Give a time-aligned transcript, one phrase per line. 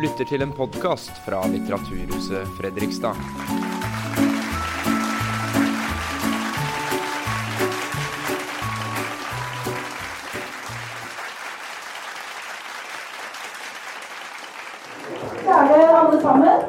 [0.00, 3.18] lytter til en podkast fra Litteraturhuset Fredrikstad.
[15.50, 16.62] Er alle sammen.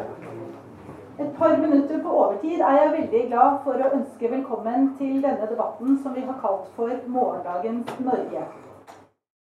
[1.20, 5.48] Et par minutter på overtid er jeg veldig glad for å ønske velkommen til denne
[5.48, 8.44] debatten som vi har kalt for Morgendagens Norge.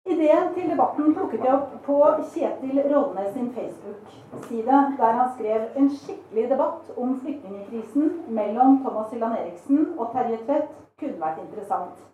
[0.06, 1.96] Ideen til debatten plukket jeg opp på
[2.30, 9.40] Kjetil Rollnes sin Facebook-side, der han skrev en skikkelig debatt om flyktningkrisen mellom Thomas Hylland
[9.40, 10.70] Eriksen og Terje Tvedt
[11.02, 12.06] kunne vært interessant.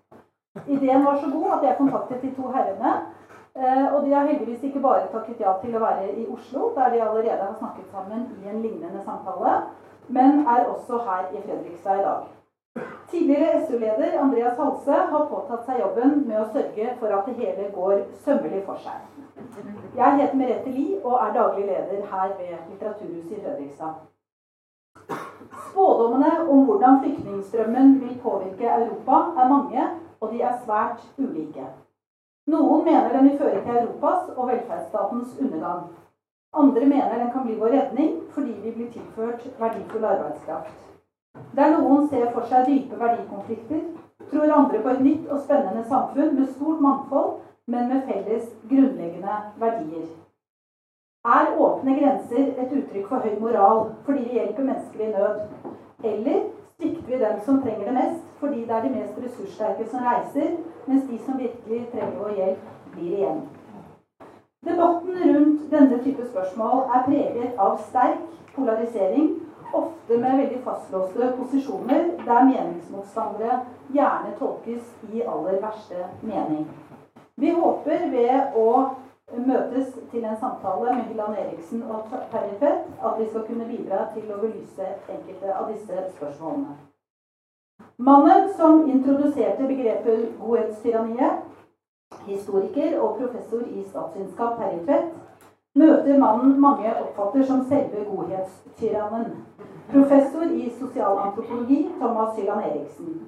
[0.67, 2.93] Ideen var så god at jeg kontaktet de to herrene.
[3.55, 6.89] eh, Og de har heldigvis ikke bare takket ja til å være i Oslo, der
[6.89, 9.61] de allerede har snakket sammen i en lignende samtale,
[10.07, 12.23] men er også her i Fredrikstad i dag.
[13.11, 17.65] Tidligere SU-leder Andreas Halse har påtatt seg jobben med å sørge for at det hele
[17.75, 19.01] går sømmelig for seg.
[19.97, 23.97] Jeg heter Merete Lie og er daglig leder her ved Litteraturhuset i Fredrikstad.
[25.65, 29.87] Spådommene om hvordan flyktningstrømmen vil påvirke Europa, er mange,
[30.21, 31.65] og de er svært ulike.
[32.47, 35.83] Noen mener den vil føre til Europas og velferdsstatens undergang.
[36.63, 40.90] Andre mener den kan bli vår redning fordi vi blir tilført verdifull arbeidskraft.
[41.55, 43.81] Der noen ser for seg dype verdikonflikter,
[44.31, 47.33] tror andre på et nytt og spennende samfunn med stort mangfold,
[47.67, 50.07] men med felles grunnleggende verdier.
[51.25, 55.43] Er åpne grenser et uttrykk for høy moral fordi vi hjelper mennesker i nød?
[56.11, 56.39] Eller
[56.79, 60.55] svikter vi dem som trenger det mest, fordi det er de mest ressurssterke som reiser,
[60.87, 62.65] mens de som virkelig trenger vår hjelp,
[62.95, 63.43] blir igjen?
[64.65, 69.29] Debatten rundt denne type spørsmål er preget av sterk polarisering,
[69.73, 73.59] ofte med veldig fastlåste posisjoner, der meningsmotstandere
[73.95, 76.67] gjerne tolkes i aller verste mening.
[77.35, 78.67] Vi håper ved å
[79.37, 84.27] møtes til en samtale med Hylland Eriksen og Terje at vi skal kunne bidra til
[84.31, 86.75] å belyse enkelte av disse spørsmålene.
[87.97, 91.47] Mannen som introduserte begrepet godhetstyranniet,
[92.25, 94.99] historiker og professor i statsvitenskap Terje
[95.75, 99.45] møter mannen mange oppfatter som selve godhetstyrannen.
[99.91, 103.21] Professor i sosialantropologi Thomas Hylland Eriksen.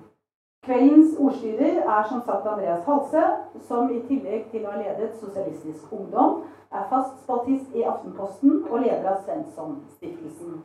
[0.66, 3.24] Kveldens ordstyrer er som sagt Andreas Halse,
[3.68, 8.80] som i tillegg til å ha ledet Sosialistisk Ungdom, er fast spaltist i Aftenposten og
[8.80, 10.62] leder av Svensson-stiftelsen.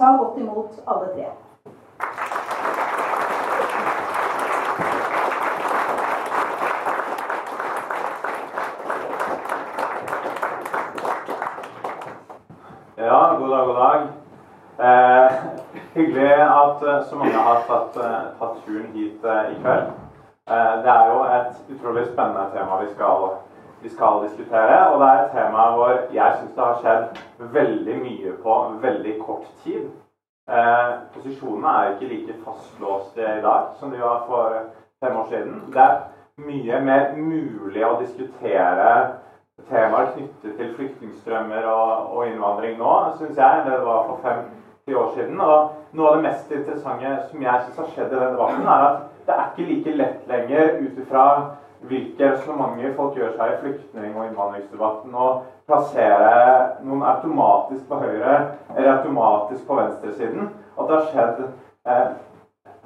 [0.00, 1.28] Ta godt imot alle tre.
[12.98, 14.00] Ja, god dag, god dag.
[14.78, 15.32] Eh,
[15.96, 19.92] hyggelig at eh, så mange har tatt, eh, tatt turen hit eh, i kveld.
[20.46, 23.24] Det er jo et utrolig spennende tema vi skal,
[23.82, 24.76] vi skal diskutere.
[24.92, 29.14] Og det er et tema hvor jeg syns det har skjedd veldig mye på veldig
[29.24, 29.88] kort tid.
[31.16, 34.54] Posisjonene er ikke like fastlåste i dag som de var for
[35.02, 35.56] fem år siden.
[35.74, 35.98] Det er
[36.46, 38.92] mye mer mulig å diskutere
[39.66, 44.62] temaer knyttet til flyktningstrømmer og, og innvandring nå, syns jeg, enn det var for fem-ti
[44.62, 45.40] år siden.
[45.40, 48.84] Og noe av det mest interessante som jeg syns har skjedd i den debatten, er
[48.86, 51.24] at det er ikke like lett lenger ut ifra
[51.86, 55.26] hvilke resonnementer folk gjør seg i flyktning- og innvandringsdebatten, å
[55.66, 58.36] plassere noen automatisk på høyre
[58.70, 60.46] eller automatisk på venstresiden.
[60.76, 62.14] At det har skjedd eh,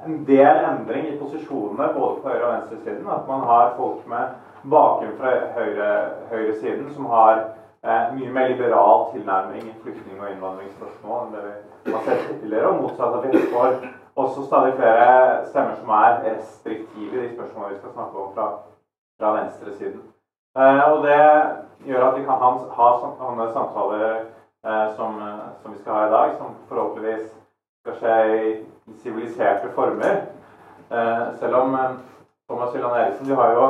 [0.01, 3.07] en del endring i posisjonene både på høyre- og venstresiden.
[3.13, 4.33] At man har folk med
[4.73, 5.91] bakgrunn fra høyre,
[6.33, 7.45] høyresiden som har
[7.87, 11.43] eh, mye mer liberal tilnærming i flyktning- og innvandringsspørsmål enn det
[11.85, 12.69] vi har sett tidligere.
[12.69, 13.77] Og motsatt at vi får
[14.17, 18.49] også stadig flere stemmer som er restriktive i de spørsmålene vi skal snakke om fra,
[19.21, 20.03] fra venstresiden.
[20.59, 21.21] Eh, og det
[21.87, 24.11] gjør at vi kan ha, ha sånne samtaler
[24.67, 25.23] eh, som,
[25.63, 27.31] som, vi skal ha i dag, som forhåpentligvis
[27.85, 28.53] skal skje i,
[29.03, 30.25] siviliserte former.
[30.91, 31.91] Eh, selv om eh,
[32.51, 33.67] Thomas Hylland Eriksen, du har jo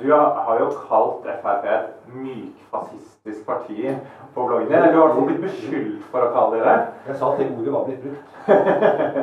[0.00, 3.86] du har jo kalt Frp et mykfascistisk parti
[4.34, 4.92] på bloggen din.
[4.92, 6.74] Du har blitt beskyldt for å kalle det det.
[7.08, 8.28] Jeg sa at det ordet var blitt brukt.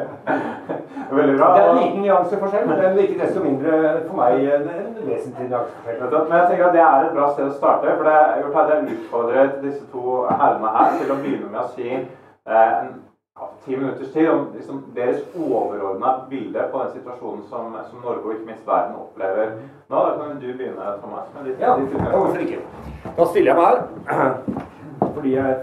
[1.19, 1.49] Veldig bra.
[1.53, 3.75] Det er en liten nyanseforskjell, men det ikke desto mindre
[4.07, 6.01] for meg en, en vesentlig nyanseforskjell.
[6.29, 7.93] Men jeg tenker at det er et bra sted å starte.
[7.93, 11.61] For det er gjort at jeg utfordret disse to herrene her til å begynne med
[11.61, 12.89] å si eh,
[13.65, 18.33] ti minutters tid om liksom, deres overordna bilde på den situasjonen som, som, Norge og
[18.33, 19.51] ikke minst verden opplever
[19.89, 19.99] nå.
[20.05, 21.27] Da kan du begynne, Thomas.
[21.35, 22.59] Med ditt, Ja, ditt hvorfor ikke?
[23.17, 24.33] Da stiller jeg meg her.
[25.15, 25.55] Fordi jeg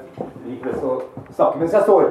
[0.47, 1.01] liker best å
[1.31, 2.09] snakke mens jeg står.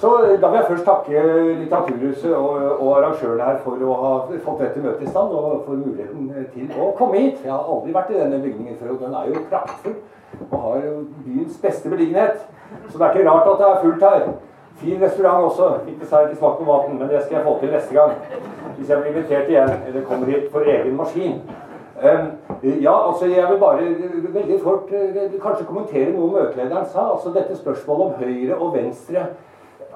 [0.00, 0.10] Så
[0.40, 1.22] da vil jeg først takke
[1.60, 2.50] Litteraturhuset og,
[2.80, 4.12] og, arrangørene her for å ha
[4.44, 7.42] fått dette møtet i stand og for muligheten til å komme hit.
[7.44, 9.96] Jeg har aldri vært i denne bygningen før, og den er jo praktfull
[10.50, 10.86] og har
[11.24, 12.42] byens beste beliggenhet.
[12.88, 14.26] Så det er ikke rart at det er fullt her.
[14.76, 15.68] Fin restaurant også.
[15.86, 18.12] Fikk dessverre ikke smakt på maten, men det skal jeg få til neste gang.
[18.76, 21.40] Hvis jeg blir invitert igjen, eller kommer hit for egen maskin.
[21.96, 22.26] Um,
[22.82, 23.88] ja, altså jeg vil bare
[24.28, 27.10] veldig fort uh, kanskje kommentere noe møtelederen sa.
[27.12, 29.22] altså Dette spørsmålet om høyre og venstre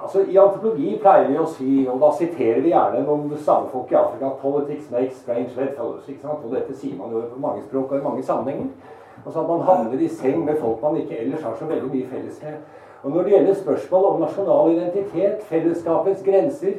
[0.03, 3.99] altså I antropologi pleier vi å si, og da siterer vi gjerne noen samefolk i
[4.01, 6.09] Afrika 'Politics makes strange bedfellows'.
[6.09, 6.45] ikke sant?
[6.45, 8.69] Og dette sier man jo på mange språk og i mange sammenhenger.
[9.27, 12.07] Altså at man havner i seng med folk man ikke ellers har så veldig mye
[12.07, 12.55] felles med.
[13.03, 16.73] Og når det gjelder spørsmål om nasjonal identitet, fellesskapets grenser,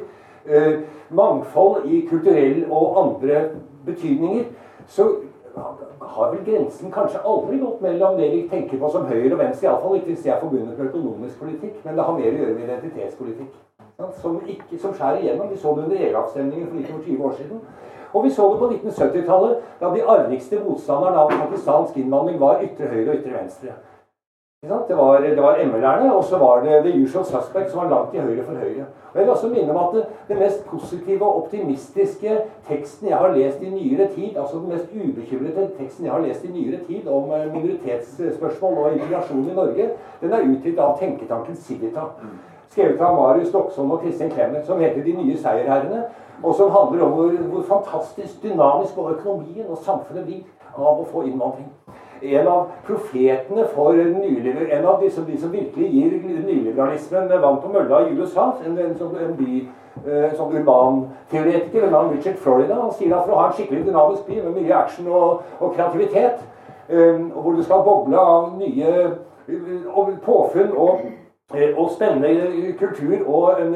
[0.46, 0.72] eh,
[1.10, 3.44] mangfold i kulturell og andre
[3.86, 4.44] betydninger,
[4.86, 5.08] så
[6.02, 9.68] har vel grensen kanskje aldri gått mellom det vi tenker på som høyre og venstre,
[9.68, 12.54] iallfall ikke hvis det er forbundet med økonomisk politikk, men det har mer å gjøre
[12.54, 13.52] med identitetspolitikk.
[14.22, 15.50] Som, ikke, som skjærer igjennom.
[15.50, 17.60] Vi så det under EU-avstemningen for litt over 20 år siden.
[18.12, 22.88] Og vi så det på 1970-tallet, da de artigste motstanderne av pakistansk innvandring var ytre
[22.90, 23.76] høyre og ytre venstre.
[24.62, 28.10] Det var, det var ML-erne, og så var det The Usual Suspect, som var langt
[28.10, 28.84] til høyre for Høyre.
[29.12, 32.36] Og Jeg vil også minne om at det, det, mest positive og optimistiske
[32.68, 36.44] teksten jeg har lest i nyere tid, altså den mest ubekymrede teksten jeg har lest
[36.44, 39.88] i nyere tid om eh, minoritetsspørsmål og integrasjon i Norge,
[40.20, 42.06] den er utgitt av tenketanken Civita.
[42.70, 46.04] Skrevet av Marius Doksson og Kristin Clemet, som heter De nye seierherrene.
[46.42, 51.10] Og som handler om hvor, hvor fantastisk dynamisk både økonomien og samfunnet blir av å
[51.10, 51.72] få innvandring
[52.22, 56.12] en av profetene for nyliber, en av de som, de som virkelig gir
[56.46, 58.52] nyliberalismen vann på mølla i USA.
[58.66, 59.62] En, en, en, by,
[60.04, 62.78] eh, en sånn urbanteoretiker, en navn Richard Florida.
[62.80, 65.74] Han sier at for å ha en skikkelig dynamisk by med mye action og, og
[65.76, 66.44] kreativitet,
[66.88, 68.94] um, hvor du skal boble av nye
[69.90, 71.00] og påfunn og,
[71.52, 73.74] og spennende kultur og en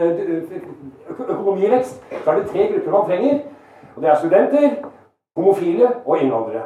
[1.11, 3.41] økonomivekst, så er det tre grupper man trenger.
[3.97, 4.71] Og det er studenter,
[5.37, 6.63] homofile og innvandrere.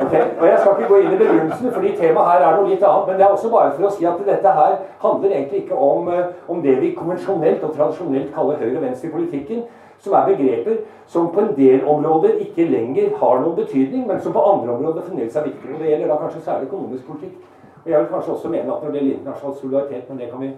[0.00, 0.22] Okay?
[0.40, 3.06] Og Jeg skal ikke gå inn i begrunnelsene, fordi temaet her er noe litt annet.
[3.06, 6.08] Men det er også bare for å si at dette her handler egentlig ikke om,
[6.08, 9.62] eh, om det vi konvensjonelt og tradisjonelt kaller høyre- og venstre-politikken,
[10.00, 10.76] som er begreper
[11.06, 15.02] som på en del områder ikke lenger har noen betydning, men som på andre områder
[15.02, 15.74] fremdeles er viktige.
[15.74, 17.34] Og Det gjelder da kanskje særlig økonomisk politikk.
[17.84, 20.40] Og Jeg vil kanskje også mene at når det gjelder internasjonal solidaritet, men det kan
[20.40, 20.50] vi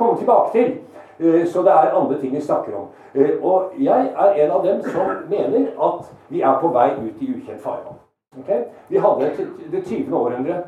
[0.00, 0.78] komme tilbake til.
[1.20, 2.86] Eh, så det er andre ting vi snakker om.
[3.14, 7.20] Eh, og jeg er en av dem som mener at vi er på vei ut
[7.20, 7.98] i ukjent farvann.
[8.40, 8.62] Okay?
[8.88, 9.30] Vi hadde
[9.72, 10.16] det 20.
[10.16, 10.62] århundre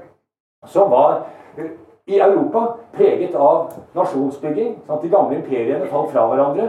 [0.67, 1.23] som var
[1.59, 1.71] eh,
[2.07, 4.79] i Europa preget av nasjonsbygging.
[4.87, 5.03] Sant?
[5.03, 6.69] De gamle imperiene falt fra hverandre.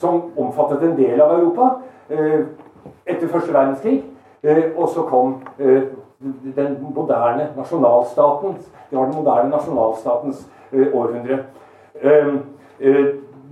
[0.00, 1.68] Som omfattet en del av Europa
[3.06, 4.00] etter første verdenskrig.
[4.76, 5.36] Og så kom
[6.56, 8.56] den moderne nasjonalstaten.
[8.90, 10.48] Det var den moderne nasjonalstatens
[10.94, 11.38] århundre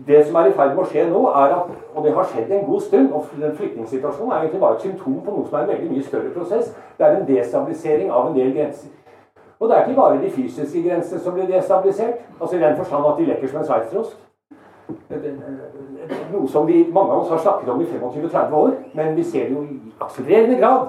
[0.07, 2.51] det som er i ferd med å skje nå, er at Og det har skjedd
[2.51, 3.13] en god stund.
[3.13, 3.27] og
[3.57, 6.71] Flyktningsituasjonen er egentlig bare et symptom på noe som er en veldig mye større prosess.
[6.99, 8.89] Det er en destabilisering av en del grenser.
[9.61, 12.15] Og det er ikke bare de fysiske grensene som blir destabilisert.
[12.41, 14.17] altså I den forstand at de lekker som en sveitserost.
[16.33, 19.45] Noe som vi, mange av oss har snakket om i 25-30 år, men vi ser
[19.49, 20.89] det jo i akselererende grad.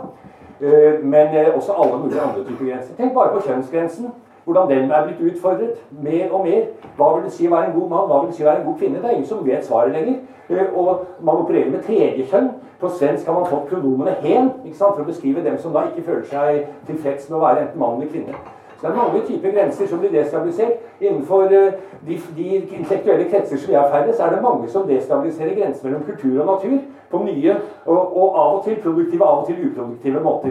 [0.61, 2.95] Eh, men eh, også alle mulige andre typer grenser.
[2.95, 4.13] Tenk bare på kjønnsgrensen
[4.43, 6.63] hvordan den er blitt utfordret mer og mer.
[6.97, 8.07] Hva vil det si å være en god mann?
[8.09, 9.01] Hva vil det si å være en god kvinne?
[9.01, 10.15] Det er ingen som vet svaret lenger.
[10.49, 12.49] Eh, og man opererer med tredje kjønn.
[12.79, 16.25] På svensk har man fått pronomene 'hen' for å beskrive dem som da ikke føler
[16.25, 18.35] seg tilfreds med å være enten mann eller kvinne.
[18.77, 20.73] Så det er mange typer grenser som blir destabilisert.
[20.99, 21.73] Innenfor eh,
[22.07, 26.41] de, de intellektuelle kretser som jeg så er det mange som destabiliserer grensen mellom kultur
[26.41, 26.77] og natur
[27.11, 30.49] på nye og, og av og til produktive, av og til uproduktive måter.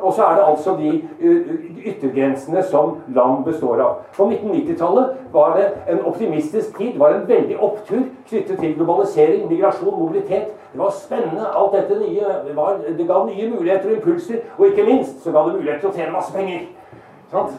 [0.00, 0.90] Og så er det altså de
[1.22, 3.94] uh, yttergrensene som land består av.
[4.16, 6.98] På 1990-tallet var det en optimistisk tid.
[6.98, 10.54] Var en veldig opptur knyttet til globalisering, migrasjon, mobilitet.
[10.72, 12.34] Det var spennende, alt dette nye.
[12.54, 14.44] Var, det ga nye muligheter og impulser.
[14.58, 16.68] Og ikke minst så ga det muligheter til å tjene masse penger.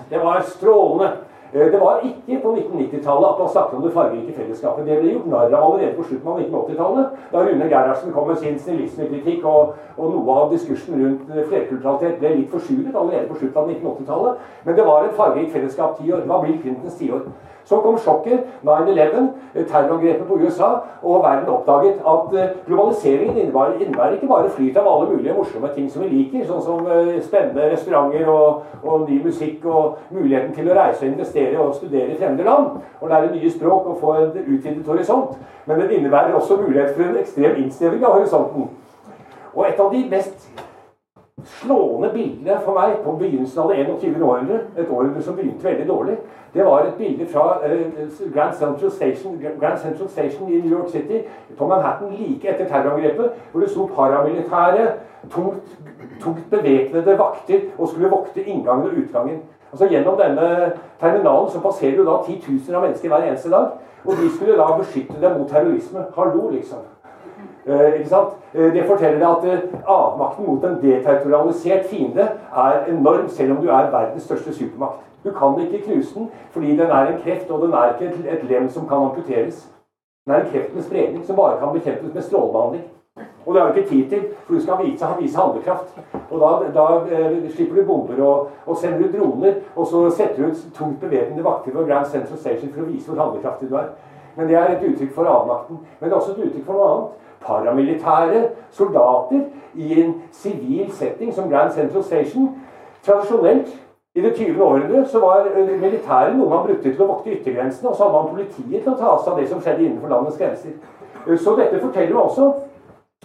[0.10, 1.12] Det var strålende.
[1.53, 4.85] Eh, det var ikke på 1990-tallet at man snakket om det fargerike fellesskapet.
[4.85, 8.37] Det ble gjort narr av allerede på slutten av 1980-tallet, da Rune Gerhardsen kom med
[8.37, 13.39] sin snillismekritikk, og, og noe av diskursen rundt eh, flerkulturalitet ble litt forsuret allerede på
[13.41, 14.49] slutten av 1980-tallet.
[14.65, 16.21] Men det var et fargerikt fellesskap ti år.
[16.21, 17.25] Det var Bill Clintons tiår.
[17.69, 20.69] Så kom sjokket, 9-11, eh, terrorangrepet på USA,
[21.03, 25.69] og verden oppdaget at eh, globaliseringen innebærer, innebærer ikke bare flyt av alle mulige morsomme
[25.75, 30.55] ting som vi liker, sånn som eh, spennende restauranter og, og ny musikk og muligheten
[30.55, 34.01] til å reise og investere og studere i fremmede land, og lære nye språk og
[34.01, 35.38] få en utvidet horisont.
[35.69, 38.65] Men den innebærer også mulighet for en ekstrem innsnevring av horisonten.
[39.53, 40.49] Og et av de mest
[41.45, 44.23] slående bildene for meg på begynnelsen av det 21.
[44.23, 46.17] århundre, et århundre som begynte veldig dårlig,
[46.53, 50.89] det var et bilde fra uh, Grand, Central Station, Grand Central Station i New York
[50.89, 51.21] City
[51.57, 54.87] på Manhattan like etter terrorangrepet, hvor det sto paramilitære,
[55.29, 55.77] tungt,
[56.21, 59.41] tungt bevæpnede vakter og skulle vokte inngangen og utgangen.
[59.71, 63.67] Altså Gjennom denne terminalen så passerer jo da titusener av mennesker hver eneste dag.
[64.05, 66.05] Og de skulle da beskytte dem mot terrorisme.
[66.15, 66.77] Hallo, liksom.
[67.65, 68.29] Eh, ikke sant?
[68.53, 72.25] Eh, det forteller deg at eh, avmakten mot en deterritorialisert fiende
[72.55, 75.08] er enorm, selv om du er verdens største supermakt.
[75.23, 78.43] Du kan ikke knuse den fordi den er en kreft, og den er ikke et,
[78.49, 79.69] lem som kan amputeres.
[80.25, 82.83] Den er en kreft med spredning som bare kan bekjempes med strålebehandling.
[83.45, 85.99] Og det har du ikke tid til, for du skal vise, vise handlekraft.
[86.29, 86.85] Og da, da
[87.15, 90.99] eh, slipper du bomber og, og, sender du droner, og så setter du ut tungt
[90.99, 93.89] bevæpnede vakter ved Grand Central Station for å vise hvor handlekraftig du er.
[94.35, 95.79] Men det er et uttrykk for avmakten.
[95.99, 97.25] Men det er også et uttrykk for noe annet.
[97.39, 98.43] Paramilitære
[98.75, 102.49] soldater i en sivil setting som Grand Central Station.
[103.03, 103.73] Tradisjonelt
[104.15, 104.63] i det 20.
[104.63, 108.31] århundre var eh, militæret noe man brukte til å vokte yttergrensene, og så hadde man
[108.33, 110.77] politiet til å ta seg av det som skjedde innenfor landets grenser.
[111.27, 112.47] Eh, så dette forteller også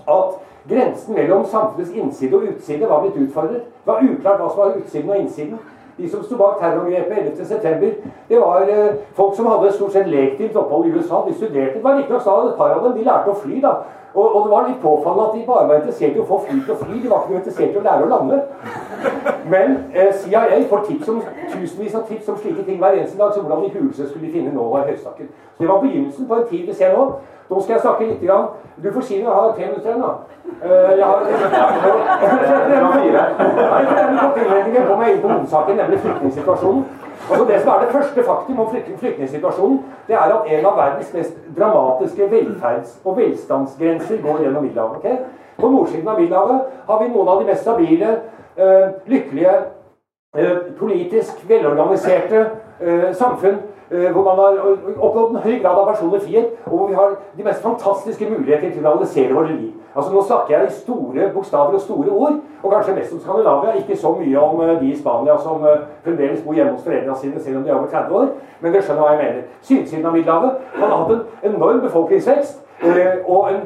[0.05, 0.35] at
[0.69, 3.65] grensen mellom samfunnets innside og utside var blitt utfordret.
[3.65, 5.59] Det var uklart hva som var utsiden og innsiden.
[5.97, 7.91] De som sto bak terrorangrepet 11.9.,
[8.29, 11.25] det var eh, folk som hadde stort sett legitimt opphold i USA.
[11.25, 11.79] De studerte.
[11.79, 13.61] Det var riktignok da et par av dem de lærte å fly.
[13.65, 13.77] da,
[14.15, 16.59] og, og, det var litt påfallende at de bare var interessert i å få fly
[16.63, 16.99] til å fly.
[17.03, 18.37] De var ikke interessert i å lære å lande.
[19.51, 23.33] Men eh, CIA får tips om, tusenvis av tips om slike ting hver eneste dag.
[23.35, 25.33] Så hvordan i huleste skulle de finne nå var høystakken.
[25.57, 27.09] Så det var begynnelsen på en tid vi ser nå.
[27.51, 28.23] Nå skal jeg snakke litt.
[28.23, 28.47] Grann.
[28.83, 30.13] Du får si når Jeg har tre minutter igjen, da.
[30.65, 31.21] Uh, jeg har
[34.41, 36.85] innledningen på jeg inn på hovedsaken, nemlig flyktningsituasjonen.
[37.31, 38.69] Altså Det som er det første faktum om
[39.01, 44.97] flyktningsituasjonen, det er at en av verdens mest dramatiske velferds- og velstandsgrenser går gjennom Middelhavet.
[44.97, 45.17] Okay?
[45.61, 48.19] På nordsiden av Middelhavet har vi noen av de mest stabile,
[48.59, 49.55] uh, lykkelige,
[50.37, 52.47] uh, politisk velorganiserte
[53.13, 54.53] samfunn Eh, hvor man har
[54.99, 58.71] oppnådd en høy grad av personlig frihet, og hvor vi har de mest fantastiske muligheter
[58.73, 59.73] til å realisere våre liv.
[59.97, 63.75] Altså Nå snakker jeg i store bokstaver og store ord, og kanskje mest om Skandinavia.
[63.79, 67.17] Ikke så mye om uh, de i Spania som uh, fremdeles bor hjemme hos foreldrene
[67.21, 68.27] sine selv om de er over 30 år,
[68.61, 69.43] men dere skjønner hva jeg mener.
[69.63, 72.61] Sydsiden av Middelhavet har hatt en enorm befolkningsvekst.
[72.85, 73.61] Uh, og en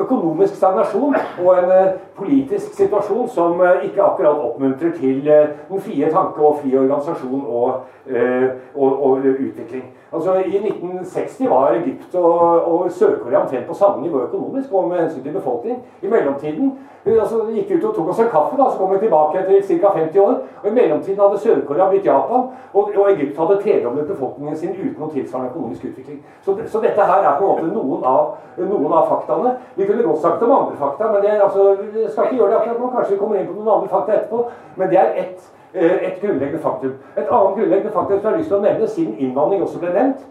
[0.00, 1.72] økonomisk stagnasjon og en
[2.16, 7.84] politisk situasjon som ikke akkurat oppmuntrer til den frie tanke og fri organisasjon og,
[8.74, 9.84] og, og utvikling.
[10.12, 14.98] Altså I 1960 var Egypt og, og Sør-Korea omtrent på samme nivå økonomisk og med
[14.98, 15.82] hensyn til befolkning.
[16.02, 19.42] I mellomtiden altså, gikk ut og tok oss en kaffe, da, så kom vi tilbake
[19.42, 19.90] etter ca.
[19.98, 20.34] 50 år.
[20.62, 24.96] og I mellomtiden hadde Sør-Korea blitt Japan, og, og Egypt hadde tredoblet befolkningen sin uten
[24.98, 26.22] noen tilsvarende økonomisk utvikling.
[26.42, 28.32] Så, så, dette her er på en måte noen av,
[28.64, 29.56] noen av faktaene.
[29.76, 32.60] Vi kunne godt sagt om andre fakta, men det, altså, jeg skal ikke gjøre det
[32.60, 32.90] akkurat nå.
[32.94, 34.46] Kanskje vi kommer inn på noen andre fakta etterpå.
[34.76, 36.92] Men det er ett Eh, et grunnleggende faktum.
[37.16, 39.90] Et annet grunnleggende faktum som jeg har lyst til å nevne, siden innvandring også ble
[39.92, 40.22] nevnt.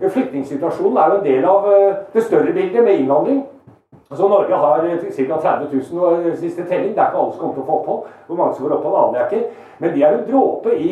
[0.00, 3.38] Flyktningsituasjonen er jo en del av eh, det større bildet med innvandring.
[4.10, 4.80] Altså Norge har
[5.16, 5.36] ca.
[5.36, 6.94] 30 000 siste telling.
[6.94, 8.00] Det er ikke alle som kommer til å få opphold.
[8.26, 9.66] Hvor mange som får opphold, aner jeg ikke.
[9.80, 10.88] Men de er en dråpe i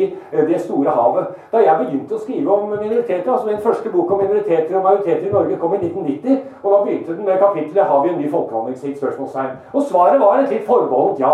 [0.49, 1.33] det store havet.
[1.51, 5.27] Da jeg begynte å skrive om minoriteter, altså Min første bok om minoriteter og majoriteter
[5.27, 6.37] i Norge kom i 1990.
[6.63, 9.51] Og da begynte den med kapittelet 'Har vi en ny folkevandringstid?' spørsmålstegn.
[9.73, 11.33] Og svaret var et litt forbeholdent ja.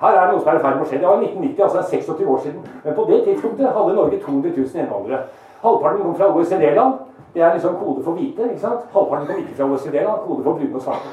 [0.00, 0.98] Her er det noe som er i ferd med å skje.
[0.98, 2.60] Det var 1990, altså det er 26 år siden.
[2.84, 5.20] Men på det tidspunktet hadde Norge 200 000 innvandrere.
[5.62, 6.92] Halvparten kom fra OECD-land.
[7.34, 8.42] Det er liksom kode for hvite.
[8.42, 8.80] ikke sant?
[8.92, 10.14] Halvparten kom ikke fra OECD, da.
[10.26, 11.08] Kode for brune og svarte.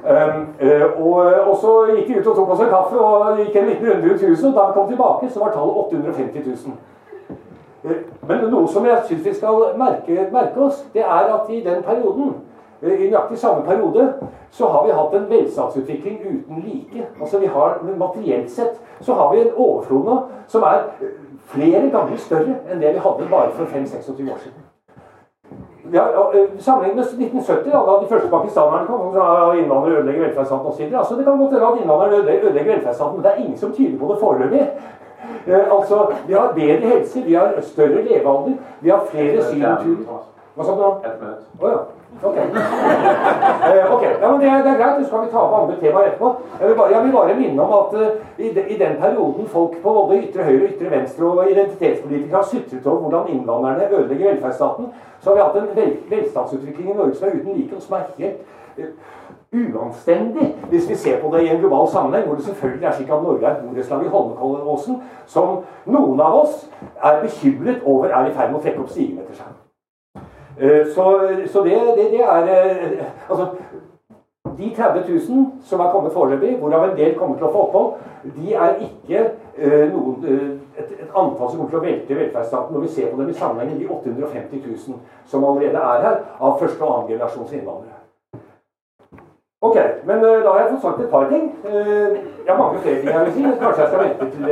[0.00, 1.16] Um, uh, og,
[1.48, 4.10] og, så gikk de ut og tok oss en kaffe og gikk en liten runde
[4.10, 4.48] rundt huset.
[4.48, 6.76] Og Da vi kom tilbake, så var tallet 850 000.
[7.84, 7.90] Uh,
[8.28, 11.82] men noe som jeg syns vi skal merke, merke oss, det er at i den
[11.82, 12.34] perioden
[12.82, 14.12] Eh, I nøyaktig samme periode
[14.50, 17.06] så har vi hatt en velstandsutvikling uten like.
[17.20, 20.16] Altså vi har Materielt sett så har vi en overflod nå
[20.48, 21.12] som er eh,
[21.52, 24.69] flere ganger større enn det vi hadde bare for 5-26 år siden.
[25.92, 30.66] Ja, har Sammenlignet med 1970, da, da de første pakistanerne kom, og innvandrere ødelegger velferdsstaten
[30.66, 30.82] osv.
[30.94, 33.98] Altså, det kan godt hende at innvandrere ødelegger velferdsstaten, men det er ingen som tyder
[33.98, 34.62] på det foreløpig.
[35.46, 40.29] Eh, altså, Vi har bedre helse, vi har større levealder, vi har flere syreturer
[40.60, 41.08] Hva sa du da?
[41.08, 41.44] Ett minutt.
[41.60, 41.78] Oh, ja.
[42.22, 42.36] Ok.
[42.36, 44.12] Uh, okay.
[44.20, 46.32] Ja, men det, det er greit, så kan vi ta opp andre temaer etterpå.
[46.60, 49.48] Jeg vil, bare, jeg vil bare, minne om at uh, i, de, i, den perioden
[49.48, 54.34] folk på både ytre høyre ytre venstre og identitetspolitikere har sutret over hvordan innvandrerne ødelegger
[54.34, 54.90] velferdsstaten,
[55.20, 57.96] så har vi hatt en vel, velstandsutvikling i Norge som er uten like, og som
[57.96, 58.44] er helt
[58.76, 58.92] uh,
[59.62, 63.16] uanstendig hvis vi ser på det i en global sammenheng, hvor det selvfølgelig er slik
[63.16, 66.68] at Norge er et borettslag i Holmenkollåsen som noen av oss
[67.00, 69.58] er bekymret over er i ferd med å trekke opp stigen etter seg.
[70.58, 73.46] Eh, så, så det, det, det, er eh, Altså,
[74.58, 77.92] de 30 000 som er kommet foreløpig, hvorav en del kommer til å få opphold,
[78.36, 79.22] de er ikke
[79.56, 80.24] uh, noen,
[80.76, 83.36] et, et, antall som kommer til å velte velferdsstaten når vi ser på dem i
[83.38, 84.98] sammenheng med de 850 000
[85.30, 87.96] som allerede er her av første og annengenerasjons innvandrere.
[89.64, 89.78] Ok,
[90.08, 91.50] men da har jeg fått sagt et par ting.
[91.64, 94.44] jeg har mange flere ting jeg vil si, men kanskje jeg skal vente til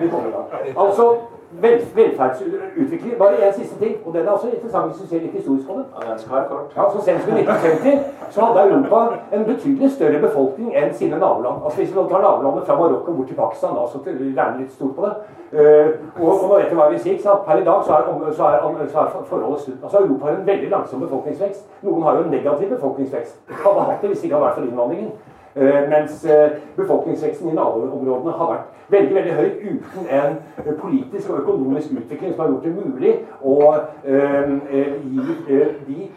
[0.00, 0.78] vi kommer i gang.
[0.86, 1.08] Altså,
[1.50, 3.18] vel, velferdsutvikling.
[3.18, 5.78] Bare en siste ting, og den er også interessant hvis du ser litt historisk på
[5.78, 5.84] det.
[5.94, 6.76] Ja, den skal være kort.
[6.76, 8.98] Ja, så Sent som i 1950 så hadde Europa
[9.36, 11.58] en betydelig større befolkning enn sine naboland.
[11.64, 14.94] Altså Hvis vi tar nabolandet fra Marokko bort til Pakistan, da, så lærer litt stort
[14.96, 15.14] på det.
[15.52, 15.88] Uh,
[16.20, 18.02] og, og, nå vet du hva vi sier, så Per i dag så er,
[18.36, 19.80] så er, så er forholdet slutt.
[19.82, 21.64] Altså Europa har en veldig langsom befolkningsvekst.
[21.82, 23.40] Noen har jo en negativ befolkningsvekst.
[23.64, 25.10] Hadde hatt det hvis ikke hadde vært for innvandringen.
[25.58, 30.36] Uh, mens uh, befolkningsveksten i naboområdene har vært veldig veldig høy uten en
[30.66, 33.56] eh, politisk og økonomisk utvikling som har gjort det mulig å
[34.04, 36.08] øh, gi de,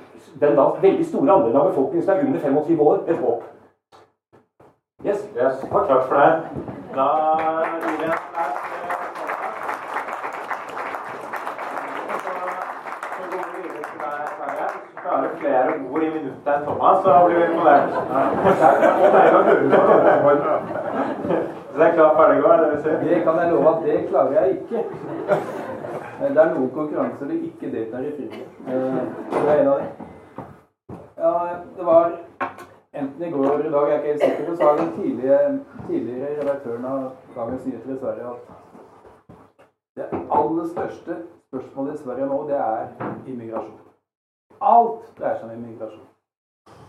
[0.43, 3.43] den da veldig store andelen av befolkningen som er under 25 år, et håp.
[5.05, 5.29] Yes.
[5.35, 5.63] yes.
[5.71, 6.33] Takk for det.
[6.95, 7.07] Da
[7.87, 8.20] gir jeg
[15.03, 17.89] klarer flere ord i minuttet enn Thomas, så blir vi imponert.
[21.71, 22.95] Så det er klart ferdig går, det vil si?
[23.09, 24.79] Det kan jeg love at det klarer jeg ikke.
[26.21, 28.47] Det er noen konkurranser du ikke deltar i frivillig.
[28.67, 29.87] Eh, det er en av dem.
[31.17, 31.33] Ja,
[31.77, 32.11] det var
[32.93, 35.59] enten i går eller i dag, jeg er ikke helt sikker, så sa den tidligere,
[35.87, 37.03] tidligere redaktøren av
[37.35, 38.39] Dagens Nyheter i Sverige at
[39.95, 41.17] det aller største
[41.47, 42.85] spørsmålet i Sverige nå, det er
[43.27, 43.90] immigrasjon.
[44.61, 46.07] Alt dreier seg om immigrasjon.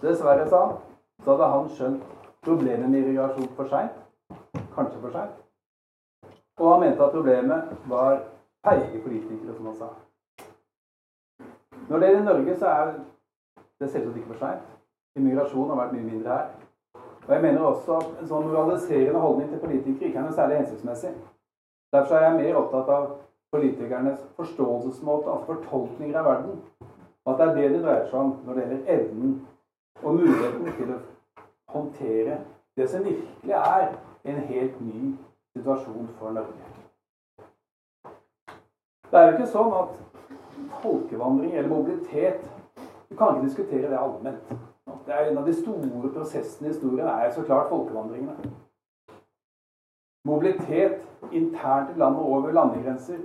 [0.02, 0.74] Dessverre, sa han,
[1.24, 2.02] så hadde han skjønt
[2.44, 3.94] problemet med immigrasjon for seint.
[4.74, 5.38] Kanskje for seint.
[6.60, 8.18] Og han mente at problemet var
[8.66, 9.88] feige politikere, som han sa.
[11.88, 12.92] Når det gjelder Norge, så er
[13.80, 14.68] det selvsagt ikke for seint.
[15.16, 16.52] Immigrasjon har vært mye mindre her.
[17.28, 20.60] Og jeg mener også at en sånn moraliserende holdning til politikere ikke er noe særlig
[20.60, 21.12] hensiktsmessig.
[21.92, 23.10] Derfor er jeg mer opptatt av
[23.52, 26.62] politikernes forståelsesmåte, altså fortolkninger av verden,
[27.26, 29.34] at det er det det dreier seg om når det gjelder evnen
[30.02, 31.00] og muligheten til å
[31.74, 32.38] håndtere
[32.76, 33.92] det som virkelig er
[34.24, 35.12] en helt ny
[35.56, 36.70] situasjon for Norge.
[39.10, 39.96] Det er jo ikke sånn at
[40.82, 42.42] folkevandring eller mobilitet
[43.12, 44.52] Du kan ikke diskutere det allment.
[45.06, 48.36] Det er En av de store prosessene i historien er så klart folkevandringene.
[50.24, 53.18] Mobilitet internt i landet over landegrenser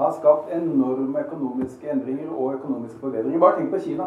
[0.00, 3.40] har skapt enorme økonomiske endringer og økonomiske forbedringer.
[3.40, 4.06] Bare tenk på Kina.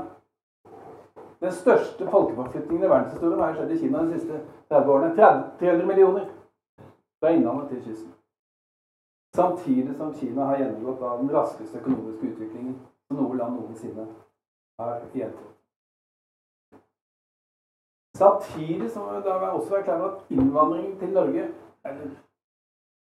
[1.43, 5.15] Den største folkeforflytningen i verdenshistorien har skjedd i Kina de siste 30 årene.
[5.15, 6.25] 30, 300 millioner
[7.21, 8.11] fra innlandet til kysten.
[9.35, 12.75] Samtidig som Kina har gjennomgått av den raskeste økonomiske utviklingen
[13.07, 14.07] som noe land noensinne
[14.79, 15.49] har gjennomført.
[18.17, 21.47] Samtidig som det også være klar over at innvandringen til Norge,
[21.85, 22.11] eller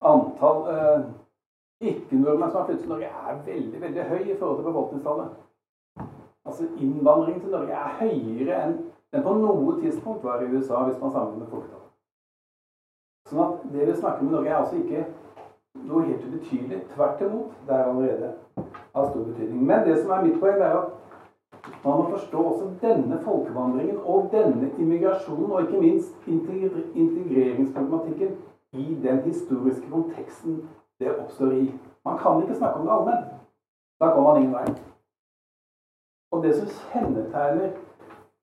[0.01, 1.05] antall eh,
[1.83, 5.27] ikke-nordmenn som har flyttet til Norge, er veldig veldig høy i forhold til befolkningstallet.
[6.47, 8.73] Altså Innvandringen til Norge er høyere enn
[9.13, 11.89] den på noe tidspunkt var i USA, hvis man sammenligner med folketallet.
[13.27, 15.01] Sånn at det vi snakker om i Norge, er altså ikke
[15.87, 16.77] noe helt ubetydelig.
[16.93, 17.49] Tvert imot.
[17.67, 18.27] Det er allerede
[18.95, 19.59] av stor betydning.
[19.67, 20.87] Men det som er mitt poeng, er at
[21.83, 28.29] man må forstå også denne folkevandringen og denne immigrasjonen, og ikke minst integreringsproblematikken,
[28.75, 30.53] i den historiske konteksten
[30.99, 31.65] det oppstår i.
[32.05, 33.25] Man kan ikke snakke om det allmenn.
[33.99, 34.65] Da kommer man ingen vei.
[36.31, 37.75] Og det som kjennetegner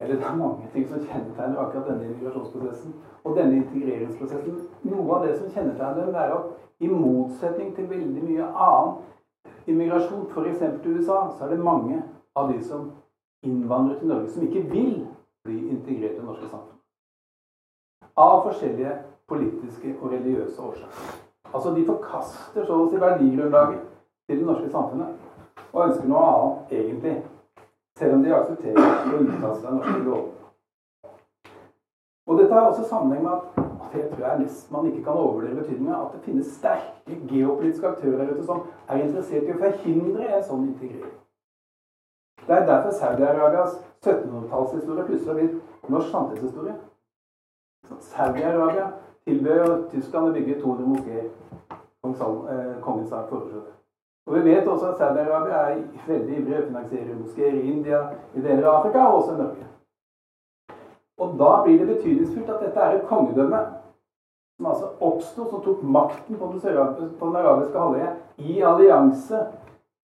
[0.00, 4.58] eller det er mange ting som kjennetegner akkurat denne immigrasjonsprosessen og denne integreringsprosessen.
[4.90, 8.96] Noe av det som kjennetegner den, er at i motsetning til veldig mye annen
[9.66, 10.58] immigrasjon, f.eks.
[10.82, 12.02] til USA, så er det mange
[12.36, 12.90] av de som
[13.42, 15.06] innvandrer til Norge, som ikke vil
[15.44, 16.80] bli integrert i det norske samfunnet.
[18.16, 21.23] Av forskjellige politiske og religiøse årsaker.
[21.54, 23.82] Altså De forkaster så å si verdigrunnlaget
[24.26, 27.16] til det norske samfunnet og ønsker noe annet egentlig.
[27.98, 30.32] Selv om de aksepterer å unnta seg norske lover.
[32.26, 35.60] Og dette har også sammenheng med at, jeg tror jeg nesten man ikke kan overdrive
[35.60, 40.46] betydningen at det finnes sterke geopolitiske aktører ute som er interessert i å forhindre en
[40.48, 41.12] sånn integrering.
[42.46, 46.74] Det er derfor Saudi-Arabias 1700-tallshistorie plutselig har blitt norsk samtidshistorie.
[48.10, 48.90] Saudi-Arabia
[49.28, 51.28] tilbød Tyskland å bygge 200 moskeer.
[52.04, 53.62] Eh, kongen sa foreslår.
[54.26, 58.00] Og Vi vet også at Saudi-Arabia er veldig ivrig å finansiere moskeer i India,
[58.34, 59.66] i deler av Afrika og også i Norge.
[61.18, 63.60] Og da blir det betydningsfullt at dette er et kongedømme
[64.56, 69.46] som altså oppsto, som tok makten på den, arabiske halvøya i allianse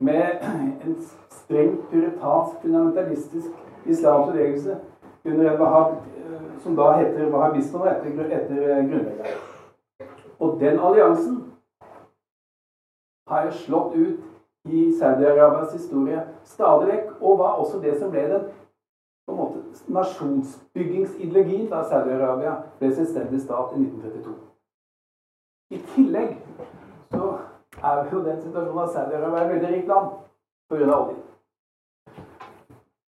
[0.00, 0.26] med
[0.84, 0.96] en
[1.28, 3.50] strengt puritansk, fundamentalistisk
[3.86, 4.78] islamsk bevegelse
[5.24, 9.38] under en wahhab, eh, som da heter wahhabismen etter, etter grunnleggeren.
[10.40, 11.49] Og den alliansen
[13.30, 14.20] har slått ut
[14.68, 18.48] i Saudi-Arabias historie stadig vekk, og var også det som ble den
[19.26, 24.34] på en måte nasjonsbyggingsideologien da Saudi-Arabia ble selvstendig stat i 1932.
[25.70, 26.36] I tillegg
[27.14, 27.32] så
[27.82, 30.08] er jo den situasjonen at Saudi-Arabia er et veldig rikt land
[30.70, 30.96] pga.
[30.96, 31.22] oljen.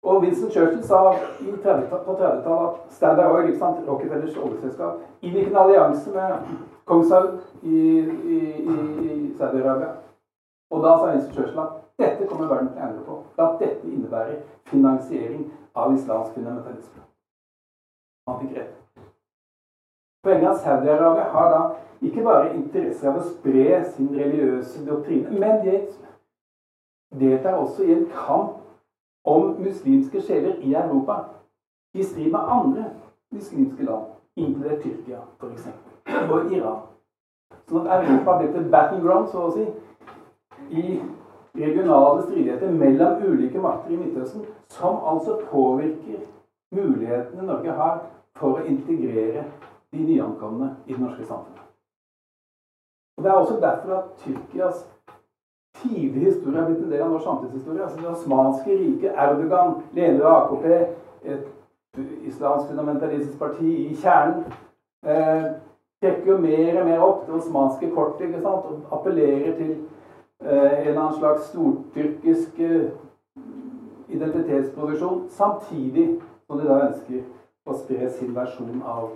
[0.03, 1.15] Og Vincent Churchill sa
[1.63, 3.51] 30, på 30-tallet at Standard Oil,
[3.88, 6.55] Rockefellers oljeselskap, inngikk en allianse med
[6.86, 7.99] kong Saud i,
[8.36, 8.39] i,
[9.10, 9.93] i Saudi-Arabia.
[10.71, 13.17] Og da sa Vincent Churchill at dette kommer verden til å endre på.
[13.38, 14.39] At dette innebærer
[14.71, 17.03] finansiering av islamsk fundamentalisme.
[18.29, 18.77] Han fikk rett.
[20.23, 21.62] Poenget er at Saudi-Arabia har da
[22.01, 25.75] ikke bare interesse av å spre sin religiøse doktrine, men de
[27.19, 28.57] deltar også i en kamp
[29.27, 31.17] om muslimske sjeler i Europa
[31.97, 32.86] i strid med andre
[33.34, 34.05] muslimske land,
[34.36, 35.67] inkludert Tyrkia f.eks.
[36.31, 36.79] og Iran.
[37.69, 39.65] Sånn at Europa har blitt et battleground, så å si,
[40.69, 41.02] i
[41.58, 46.19] regionale stridigheter mellom ulike makter i Midtøsten, som altså påvirker
[46.71, 48.00] mulighetene Norge har
[48.36, 49.43] for å integrere
[49.91, 51.67] de nyankomne i det norske samfunnet.
[53.17, 54.88] Og Det er også derfor at Tyrkias
[55.82, 57.84] tidlige historie er blitt en del av norsk samtidshistorie.
[57.84, 60.65] Altså Det osmanske riket, Erdogan, leder av AKP,
[61.24, 61.47] et
[62.28, 64.45] islamsk fundamentalistisk parti i kjernen,
[65.06, 65.45] eh,
[66.02, 68.65] trekker jo mer og mer opp det osmanske kortet ikke sant?
[68.65, 69.76] og appellerer til
[70.41, 72.91] en eller annen slags stortyrkisk eh,
[74.10, 77.21] identitetsproduksjon, samtidig som de da ønsker
[77.65, 79.12] å spre sin versjon av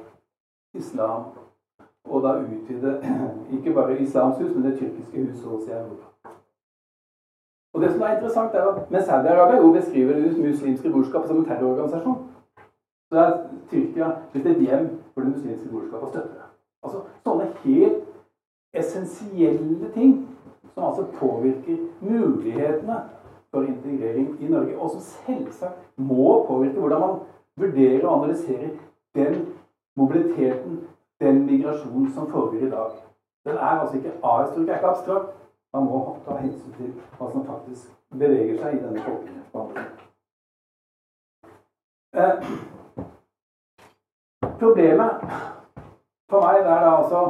[0.78, 1.32] islam.
[2.06, 3.00] Og da utvide
[3.58, 6.12] ikke bare islams hus, men det tyrkiske huset også i Europa.
[7.76, 11.42] Og det som er interessant er at Mens Saudi-Arabia jo beskriver det muslimske brorskapet som
[11.42, 12.22] en terrororganisasjon,
[13.10, 13.34] så er
[13.70, 16.48] Tyrkia blitt et hjem for det muslimske brorskapet og støtter det.
[16.86, 18.06] Altså sånne helt
[18.76, 20.14] essensielle ting
[20.76, 23.10] som altså påvirker mulighetene
[23.52, 27.20] for integrering i Norge, og som selvsagt må påvirke hvordan man
[27.58, 28.70] vurderer og analyserer
[29.16, 29.46] den
[29.96, 30.88] mobiliteten,
[31.20, 32.92] den migrasjonen som foregår i dag.
[33.46, 35.30] Den er altså ikke ahistorisk, er ikke abstrakt.
[35.74, 39.92] Man må ta hensyn til hva som faktisk beveger seg i denne folkebehandlingen.
[42.16, 42.36] Eh,
[44.60, 45.26] problemet
[46.30, 47.26] for meg er da altså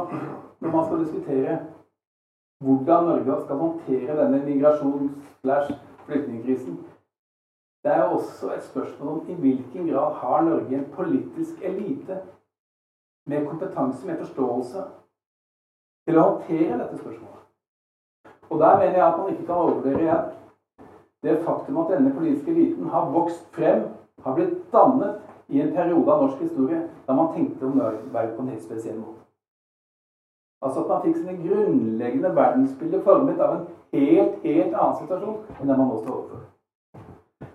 [0.60, 1.58] når man skal diskutere
[2.66, 6.74] hvordan Norge skal håndtere denne migrasjons-flyktningkrisen
[7.84, 12.14] Det er også et spørsmål om i hvilken grad har Norge en politisk elite
[13.30, 14.80] med kompetanse, med forståelse,
[16.06, 17.40] til å håndtere dette spørsmålet.
[18.50, 20.26] Og der mener jeg at man ikke kan overvurdere igjen
[21.26, 23.80] det faktum at denne politiske eliten har vokst frem,
[24.22, 25.12] har blitt dannet
[25.50, 28.98] i en periode av norsk historie da man tenkte om verden på en helt spesiell
[28.98, 29.25] måte.
[30.66, 35.70] Altså at man fikk sine grunnleggende verdensbilder formet av en helt, helt annen situasjon enn
[35.70, 36.44] den man nå står overfor.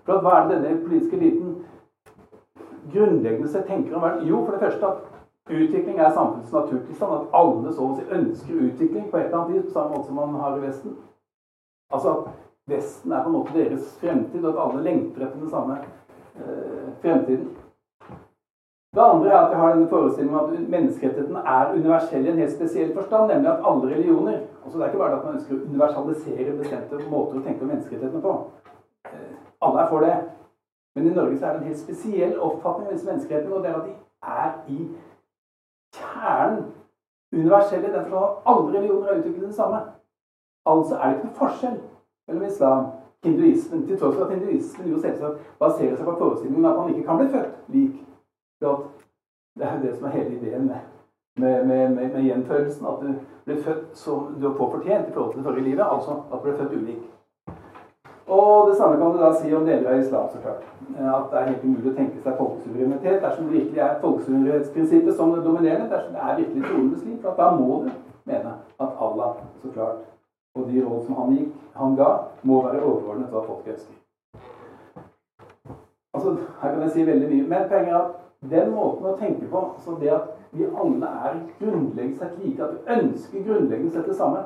[0.06, 1.56] For Hva er det denne politiske eliten
[2.92, 4.28] grunnleggende sett tenker om verden?
[4.28, 5.12] Jo, for det første at
[5.50, 7.12] Utvikling er samfunnets naturtilstand.
[7.12, 10.06] At alle så å si ønsker utvikling på et eller annet vis, på samme måte
[10.06, 10.94] som man har i Vesten.
[11.92, 12.28] Altså at
[12.70, 16.92] Vesten er på en måte deres fremtid, og at alle lengter etter den samme eh,
[17.02, 17.48] fremtiden.
[18.94, 22.52] Det andre er at jeg har denne forestillingen at menneskerettigheten er universell i en helt
[22.52, 25.68] spesiell forstand, nemlig at alle religioner altså Det er ikke bare at man ønsker å
[25.68, 28.34] universalisere bestemte måter å tenke om menneskerettighetene på.
[29.04, 30.18] Eh, alle er for det.
[30.94, 33.70] Men i Norge så er det en helt spesiell oppfatning av disse menneskerettighetene, og det
[33.70, 33.94] er at de
[34.36, 34.78] er i
[35.96, 36.62] kjernen
[37.32, 37.96] universelle.
[37.96, 39.82] Derfor har alle religioner utviklet det samme.
[40.66, 41.80] Altså er det ikke noen forskjell
[42.28, 42.86] mellom islam
[43.24, 47.08] hinduismen, til tross for at hinduismen jo selvsagt baserer seg på forestillingen at man ikke
[47.08, 48.00] kan bli født lik.
[48.62, 50.80] Det er jo det som er hele ideen med,
[51.36, 52.86] med, med, med, gjenfødelsen.
[52.86, 55.84] At du blir født som du har påfortjent i forhold til det forrige livet.
[55.90, 57.02] Altså at du blir født ulik.
[58.26, 60.62] Og det samme kan du da si om deler av islam, så klart.
[60.98, 65.34] At det er helt umulig å tenke seg folkesuverenitet dersom det virkelig er folkesuverenitetsprinsippet som
[65.34, 65.90] det dominerende.
[65.90, 67.18] Dersom det er virkelig troende muslim.
[67.24, 67.90] For da må du
[68.30, 70.06] mene at Allah, så klart,
[70.54, 72.10] og de råd som han, gikk, han ga,
[72.42, 73.98] må være overordnet hva folk ønsker.
[76.14, 77.48] Altså, Her kan jeg si veldig mye.
[77.48, 81.38] Men poenget er at den måten å tenke på, så det at vi alle er
[81.60, 84.42] grunnleggende sett like, at vi ønsker grunnleggende sett det samme,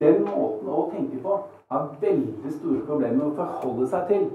[0.00, 4.28] den måten å tenke på har veldig store problemer med å forholde seg til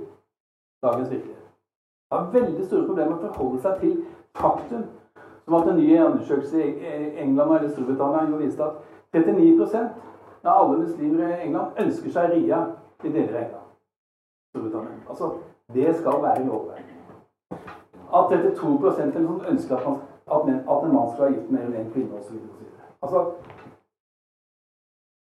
[0.83, 1.39] dagens virkelighet.
[2.11, 3.95] Har veldig store problemer med å forholde seg til
[4.37, 4.83] faktum.
[5.43, 8.79] Som at en ny undersøkelse i England eller Storbritannia viste at
[9.15, 12.63] 39% av alle muslimer i England ønsker seg ria
[13.03, 13.69] i deler av England.
[14.53, 14.99] Storbritannia.
[15.09, 15.31] Altså,
[15.73, 16.92] det skal være lovverk.
[18.13, 21.51] At 32 eller sånn ønsker at, man, at, en, at en mann skal være gift
[21.51, 22.35] enn én kvinne osv.
[23.03, 23.23] Altså,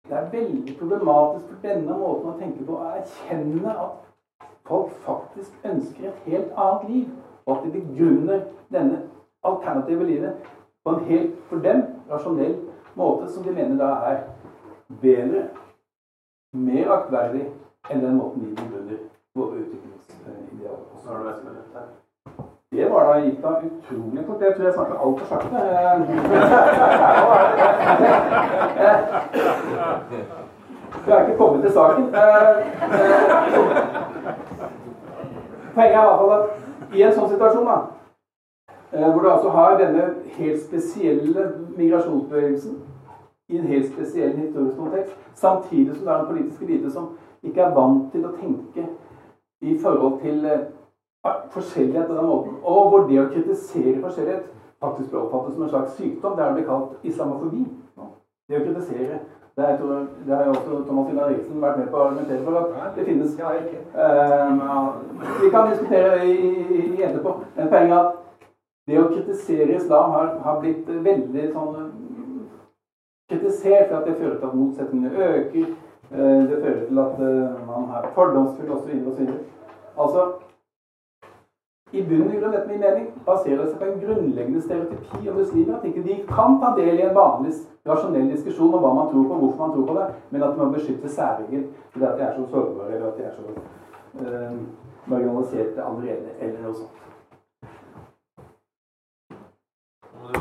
[0.09, 4.09] det er veldig problematisk for denne måten å tenke på å erkjenne at
[4.67, 7.07] folk faktisk ønsker et helt annet liv,
[7.45, 8.99] og at de begrunner denne
[9.47, 10.51] alternative livet
[10.83, 12.59] på en helt for dem rasjonell
[12.99, 14.21] måte som de mener da er
[15.01, 15.47] bedre,
[16.57, 17.47] mer aktverdig
[17.89, 19.03] enn den måten vi begrunner
[19.37, 22.00] våre utviklingsidealer på.
[22.75, 24.41] Det var da gikk da utrolig fort.
[24.41, 25.55] Jeg tror jeg snakka altfor sakte.
[31.07, 32.05] Jeg er ikke kommet til saken.
[35.73, 37.77] Poenget er i hvert fall at i en sånn situasjon, da,
[39.03, 40.07] hvor du altså har denne
[40.39, 42.81] helt spesielle migrasjonsbevegelsen
[43.49, 47.67] i en helt spesiell historisk kontekst, samtidig som det er en politisk elite som ikke
[47.67, 48.83] er vant til å tenke
[49.61, 50.47] i forhold til
[51.51, 52.57] forskjellighet på den måten.
[52.63, 54.49] Og hvor det å kritisere forskjellighet
[54.81, 56.37] faktisk blir oppfattet som en slags sykdom.
[56.37, 57.65] Det er det kalt islamofobi.
[58.49, 59.19] Det å kritisere.
[59.55, 59.77] Det, er,
[60.25, 63.05] det har jo også Thomas Hilla Eriksen vært med på å argumentere for at det
[63.05, 63.49] finnes uh,
[65.41, 67.35] Vi kan diskutere det i, i, i etterpå.
[67.57, 68.13] Men poenget er at
[68.87, 71.91] det å kritisere islam har, har blitt veldig sånn
[73.31, 75.69] kritisert for at det fører til at motsetningene øker.
[76.11, 79.35] Uh, det fører til at uh, man er fordomsfull osv.
[79.99, 80.25] Altså,
[81.91, 85.75] i bunnen grunn, etter min mening, baserer seg på en grunnleggende stereotypi om muslimer.
[85.77, 87.51] At ikke de kan ta del i en vanlig
[87.87, 90.61] rasjonell diskusjon om hva man tror på, hvorfor man tror på det, men at de
[90.61, 93.43] må beskytte særregel fordi at de er så sårbare, eller at de er så
[94.23, 94.57] øh,
[95.11, 96.97] marginaliserte allerede, eller noe sånt.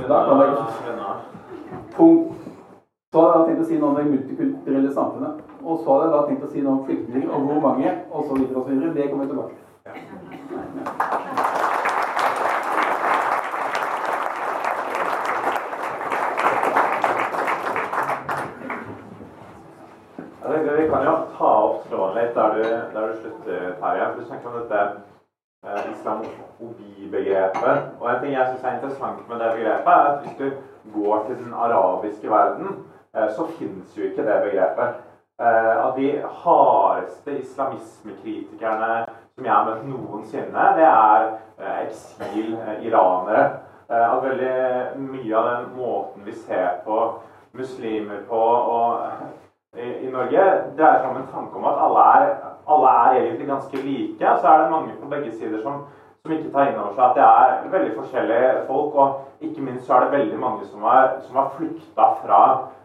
[0.08, 0.50] Da kan jeg
[1.96, 2.36] Punkt.
[3.12, 5.40] Så hadde jeg tenkt å si noe om det multikulturelle samfunnet.
[5.64, 8.44] Og så hadde jeg da tenkt å si noe om flyktninger og hvor mange, osv.
[8.46, 10.29] Det kommer vi tilbake til.
[10.50, 10.56] Vi
[20.88, 24.06] kan jo ta opp tråden litt der du, der du slutter, Terje.
[24.16, 24.80] Du snakker om dette
[25.66, 27.78] eh, islamofobi-begrepet.
[28.00, 30.46] Og en ting jeg syns er interessant med det begrepet, er at hvis du
[30.96, 32.68] går til den arabiske verden,
[33.14, 34.90] eh, så fins jo ikke det begrepet.
[35.40, 36.08] Eh, at de
[36.42, 38.92] hardeste islamismekritikerne
[39.40, 41.22] som jeg har møtt noensinne, det er
[41.56, 43.44] eh, eksil-iranere.
[43.88, 46.98] Eh, at veldig mye av den måten vi ser på
[47.56, 49.06] muslimer på og,
[49.78, 50.44] i, i, Norge,
[50.76, 52.34] dreier seg om en tanke om at alle er,
[52.68, 54.34] alle er egentlig ganske like.
[54.42, 55.86] Så er det mange på begge sider som,
[56.20, 59.00] som ikke tar inn over seg at det er veldig forskjellige folk.
[59.00, 62.42] Og ikke minst så er det veldig mange som har, som har flykta fra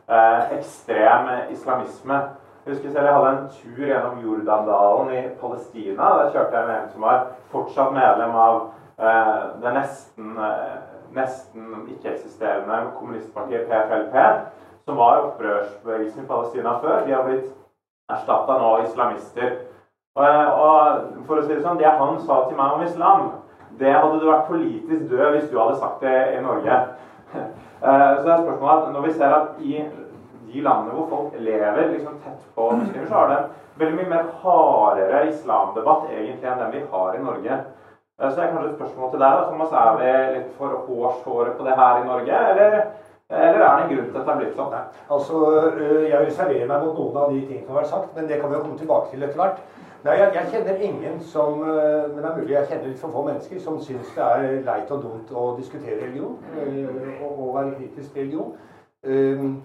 [0.07, 2.23] eh, ekstrem islamisme.
[2.65, 6.05] Jeg husker selv jeg hadde en tur gjennom Jordandalen i Palestina.
[6.17, 7.17] Der kjørte jeg med en som var
[7.51, 8.55] fortsatt medlem av
[8.97, 10.79] eh, det nesten, eh,
[11.13, 14.15] nesten ikke-eksisterende kommunistpartiet PFLP,
[14.89, 17.03] som var opprørsbevegelsen i Palestina før.
[17.05, 17.51] De har blitt
[18.15, 19.53] erstatta nå av islamister.
[20.17, 23.27] Og, og, for å si Det sånn, det han sa til meg om islam,
[23.77, 26.81] det hadde du vært politisk død hvis du hadde sagt det i Norge.
[27.85, 29.73] Eh, så det er spørsmålet at når vi ser at i
[30.51, 33.39] de landene hvor folk lever liksom tett på muslimer, så har det
[33.79, 37.57] veldig mye mer hardere islamdebatt egentlig enn den vi har i Norge.
[38.21, 39.31] Eh, så det er kanskje et spørsmål til deg.
[39.31, 42.81] da, Thomas, Er vi litt for hårsåre på det her i Norge, eller,
[43.29, 44.75] eller er det en grunn til at det har blitt sånn?
[45.09, 45.35] Altså,
[45.75, 48.39] øh, Jeg reserverer meg mot noen av de tingene som har vært sagt, men det
[48.41, 49.59] kan vi jo komme tilbake til etter hvert.
[50.05, 53.11] Nei, jeg, jeg, kjenner ingen som øh, Men det er mulig jeg kjenner litt for
[53.11, 56.37] få mennesker som syns det er leit og dumt å diskutere religion
[57.23, 58.53] og, og være kritisk til religion.
[59.05, 59.63] Um,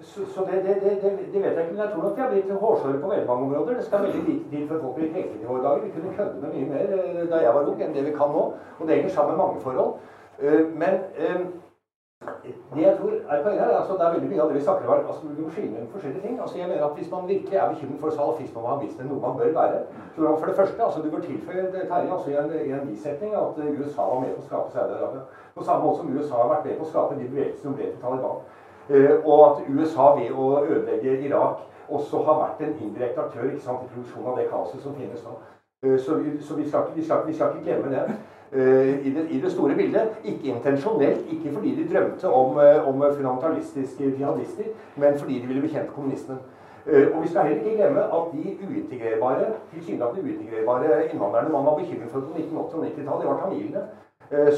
[0.00, 1.00] så, så det, det, det,
[1.32, 3.44] det, vet jeg ikke, men jeg tror nok de har blitt hårsåre på veldig mange
[3.44, 3.76] områder.
[3.76, 5.84] Det skal veldig lite til for folk blir krenket i våre dager.
[5.84, 8.34] Vi kunne kødde med mye mer eh, da jeg var ung enn det vi kan
[8.34, 8.42] nå.
[8.78, 9.94] Og det henger sammen med mange forhold.
[10.42, 11.40] Eh, men eh,
[12.74, 14.88] det jeg tror er poenget her, altså det er veldig mye av det vi snakker
[14.88, 16.40] om altså Vi må skille mellom forskjellige ting.
[16.40, 19.38] altså jeg mener at Hvis man virkelig er bekymret for salafisme og wahabisme, noe man
[19.38, 19.80] bør være
[20.16, 23.34] så For det første, altså du bør tilføye Terje altså i en, i en bisetning
[23.34, 25.22] at USA var med på å skape Saudi-Arabia.
[25.56, 27.90] På samme måte som USA har vært med på å skape de bevegelsene som ble
[27.92, 28.40] til Taliban.
[28.90, 33.58] Eh, og at USA ved å ødelegge Irak også har vært en indirekte aktør i
[33.58, 35.34] produksjonen av det kaoset som finnes nå.
[35.82, 36.68] Eh, så, vi, skal, vi,
[37.04, 38.04] skal, vi, skal, ikke glemme det.
[38.52, 40.20] Eh, I det, I det, store bildet.
[40.24, 42.60] Ikke intensjonelt, ikke fordi de drømte om,
[42.92, 46.38] om fundamentalistiske jihadister, men fordi de ville bekjempe kommunismen.
[46.86, 52.10] Og vi skal heller ikke glemme at de uintegrerbare tilsynelatende uintegrerbare innvandrerne man var bekymret
[52.10, 53.82] for på 1980- og 90-tallet, var tamilene.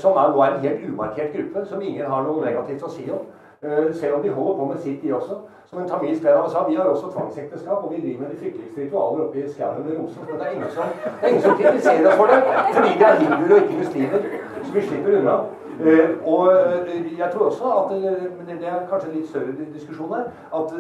[0.03, 3.09] Som er, nå er en helt umarkert gruppe, som ingen har noe negativt å si
[3.09, 3.25] om.
[3.65, 5.35] Uh, selv om de holder på med sitt, de også.
[5.67, 8.81] Som en tamilsk oss sa, vi har også tvangsekteskap, og vi driver med de frykteligste
[8.81, 10.23] ritualer oppe i skauen ved Rosen.
[10.29, 12.39] Men det er ingen som, det er ingen som kritiserer oss for det,
[12.77, 14.21] fordi de er hinduer og ikke muslimer.
[14.65, 15.37] Så vi slipper unna.
[15.79, 17.91] Uh, og uh, jeg tror også at
[18.39, 20.25] Men det er kanskje en litt større diskusjon her.
[20.55, 20.75] At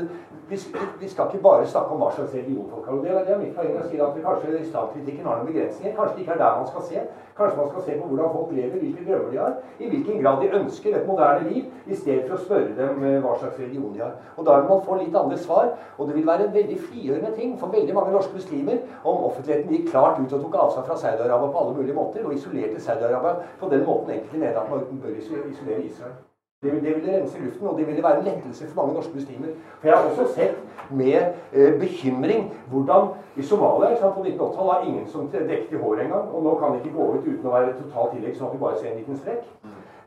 [0.48, 0.56] vi,
[1.00, 3.00] vi, skal ikke bare snakke om hva slags religion folk har.
[3.04, 5.96] Det, det er mitt poeng å si at kanskje islamkritikken har noen begrensninger.
[5.96, 7.06] Kanskje det ikke er der man skal se.
[7.38, 10.40] Kanskje man skal se på hvordan folk lever, hvilke drømmer de har, i hvilken grad
[10.42, 13.92] de ønsker et moderne liv, i stedet for å spørre dem eh, hva slags religion
[13.94, 14.16] de har.
[14.36, 15.68] Og Da vil man få litt andre svar.
[15.98, 19.70] Og det vil være en veldig frigjørende ting for veldig mange norske muslimer om offentligheten
[19.76, 23.36] gikk klart ut og tok avstand fra Saudi-Arabia på alle mulige måter, og isolerte Saudi-Arabia
[23.60, 26.16] på den måten enkelte mener at man bør isolere Israel.
[26.62, 29.50] Det, det, ville rense luften, og det ville være en lettelse for mange norske muslimer.
[29.80, 30.56] For Jeg har også sett
[30.90, 31.18] med
[31.52, 33.02] eh, bekymring hvordan
[33.36, 36.26] i Somalia sant, på 1980-tallet var ingen som dekket i håret engang.
[36.34, 38.64] Og nå kan de ikke gå ut uten å være totalt tillegg, sånn at vi
[38.64, 39.44] bare ser en liten strekk.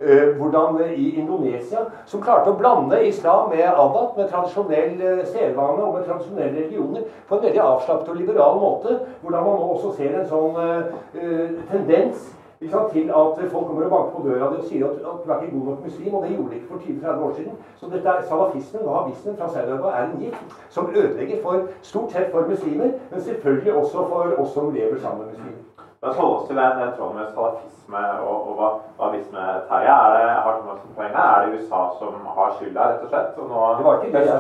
[0.02, 5.84] Eh, hvordan i Indonesia, som klarte å blande islam med abat, med tradisjonell eh, sedvane
[5.86, 9.00] og med tradisjonelle religioner, på en veldig avslappet og liberal måte.
[9.22, 12.32] Hvordan man nå også ser en sånn eh, tendens
[12.70, 15.42] til at folk kommer og banker på døra di og sier at, at du er
[15.42, 16.14] ikke god nok muslim.
[16.14, 17.54] Og det gjorde de ikke for 20-30 år siden.
[17.80, 22.32] Så dette er salafismen, wahhabismen fra Saudi-Arabia, er en gift som ødelegger for, stort sett
[22.32, 25.62] for muslimer, men selvfølgelig også for oss som lever sammen med muslimer.
[26.02, 29.42] La oss holde oss til den, den tråden med salafisme og, og wahhabisme.
[29.70, 31.28] Terje, er det, har du noe poeng her?
[31.34, 33.38] Er det USA som har skylda, rett og slett?
[33.42, 34.40] Og nå, det var ikke det jeg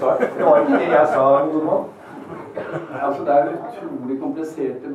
[0.00, 0.10] sa.
[0.38, 1.84] Det var ikke det jeg sa, Nordmann.
[3.04, 4.88] Altså, det er utrolig kompliserte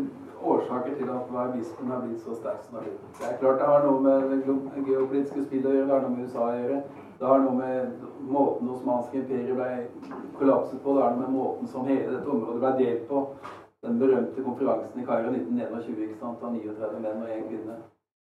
[0.53, 3.17] årsaker til at wahhabismen har blitt så sterk som det har blitt.
[3.19, 6.15] Det er klart det har noe med det geopolitiske spillet å gjøre, det har noe
[6.15, 6.79] med USA å gjøre.
[7.19, 8.05] Det har noe med
[8.35, 12.61] måten Osmanske imperiet ble kollapset på, det har noe med måten som hele dette området
[12.63, 13.21] ble delt på.
[13.85, 17.75] Den berømte konferansen i Kairo 1921 ikke sant, av 39 menn og én kvinne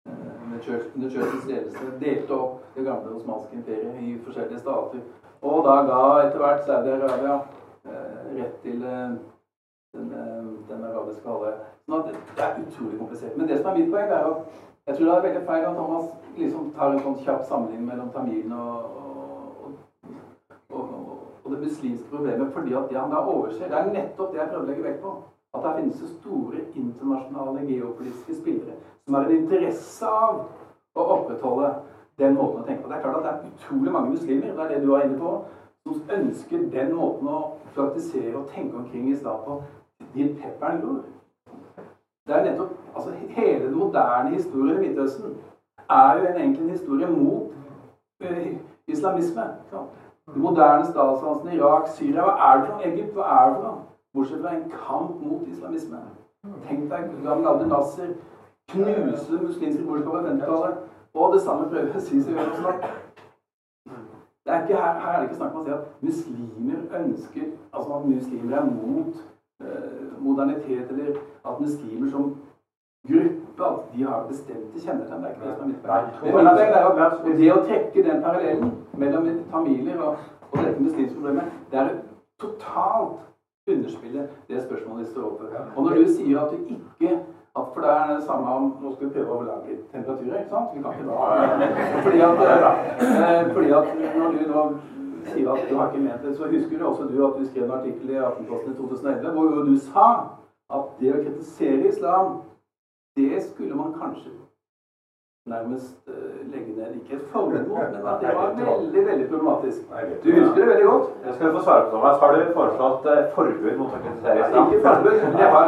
[0.06, 5.02] eh, under Churchills ledelse delte opp det gamle osmanske imperiet i forskjellige stater.
[5.42, 7.40] Og da ga etter hvert Saudi-Arabia
[7.90, 9.18] eh, rett til eh,
[9.98, 10.14] den,
[10.70, 11.56] eh, den arabiske halvøya.
[11.86, 13.38] Sånn at det er utrolig komplisert.
[13.38, 15.76] Men det som er mitt poeng, er at jeg tror det er veldig feil at
[15.76, 16.06] Thomas
[16.38, 18.86] liksom tar en sånn kjapp sammenligning mellom tamilene og,
[19.66, 19.74] og,
[20.70, 20.94] og,
[21.44, 24.50] og, det muslimske problemet, fordi at det han da overser, det er nettopp det jeg
[24.50, 25.14] prøver å legge vekt på.
[25.54, 30.44] At det finnes så store internasjonale geopolitiske spillere som har en interesse av
[30.94, 31.72] å opprettholde
[32.22, 32.92] den måten å tenke på.
[32.92, 35.18] Det er klart at det er utrolig mange muslimer, det er det du er inne
[35.22, 35.32] på,
[35.88, 37.40] som ønsker den måten å
[37.74, 39.62] praktisere og tenke omkring islam på
[40.14, 41.04] din pepperen gror.
[42.28, 45.38] Det er nettopp, altså Hele den moderne historien i Midtøsten
[45.90, 47.52] er jo en enkel historie mot
[48.24, 48.48] uh,
[48.88, 49.42] islamisme.
[50.34, 52.92] De moderne statsdansene Irak, Syria Hva er det for noe?
[52.92, 53.86] Egypt, hva er det for noe?
[54.14, 56.02] Bortsett fra en kamp mot islamisme.
[56.68, 58.14] Tenk deg gammel Abdel Nasser
[58.72, 60.78] knuse muslimske brorskap på 50-tallet.
[61.14, 62.86] Og det samme prøver Sisi å gjøre snart.
[64.46, 67.50] Det er ikke, her, her, er det ikke snakk om å si at muslimer ønsker
[67.74, 69.20] Altså at muslimer er mot
[70.20, 72.36] modernitet, eller at muslimer som
[73.08, 75.24] gruppe at de har bestemte kjennetegn.
[75.24, 77.38] Det er ikke det som er mitt poeng.
[77.40, 81.92] Det å trekke den parallellen mellom tamiler og, og dette muslimske problemet, det er
[82.40, 83.20] totalt
[83.70, 85.68] underspille det spørsmålet vi står overfor.
[85.76, 87.20] Og når du sier at du ikke
[87.58, 90.52] at For det er det samme om Nå skal vi prøve å lage temperaturer, ikke
[90.54, 90.70] sant?
[90.74, 91.16] Vi kan ikke da
[92.06, 92.36] Fordi at,
[93.06, 94.64] eh, fordi at når du nå
[95.34, 97.64] sier at du har ikke ment det, så husker du også du at du skrev
[97.64, 100.10] en artikkel i Aftenposten i 2011 hvor du sa
[100.70, 102.42] at det å kritisere islam,
[103.18, 104.32] det skulle man kanskje
[105.56, 106.14] nærmest uh,
[106.54, 109.78] legge ned ikke et forbud men at det var veldig veldig problematisk.
[110.24, 111.06] Du husker det veldig godt.
[111.26, 112.18] Jeg skal få svare på Thomas.
[112.22, 114.74] Har du foreslått uh, forbud mot å kritisere islam?
[114.74, 115.68] Ikke forbud, men det har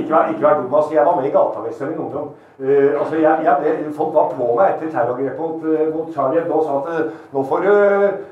[0.00, 2.28] ikke, ikke vært dum, Altså, jeg var med i Gatavesteren i ungdom.
[2.58, 6.40] Uh, altså, jeg, jeg ble, folk var på meg etter terrorangrepet mot, uh, mot Charlie
[6.40, 7.72] Hebdo og sa at nå får, du,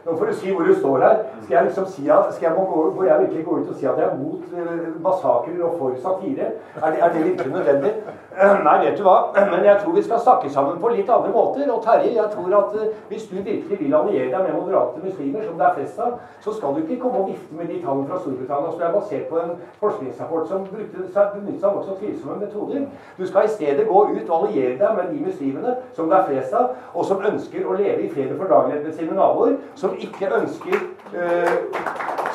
[0.07, 1.17] nå får, du, si hvor du står her.
[1.45, 3.81] Skal jeg liksom si at, skal jeg må gå, må jeg virkelig gå ut og
[3.81, 6.53] si at jeg er mot massakrer og for satire?
[6.83, 7.95] Er det, er det virkelig nødvendig?
[8.67, 9.17] Nei, vet du hva.
[9.53, 11.66] Men jeg tror vi skal snakke sammen på litt andre måter.
[11.72, 15.44] Og Terje, jeg tror at uh, hvis du virkelig vil alliere deg med moderate muslimer,
[15.46, 18.09] som det er flest av, så skal du ikke komme og vifte med de tallene
[18.11, 22.87] fra Storbritannia som er basert på en forskningsrapport som brukte seg av nokså tvilsomme metoder.
[23.18, 26.31] Du skal i stedet gå ut og alliere deg med de muslimene som det er
[26.31, 29.96] flest av, og som ønsker å leve i fred og fordragelighet med sine naboer, som
[29.99, 30.81] ikke ønsker
[31.13, 31.54] øh,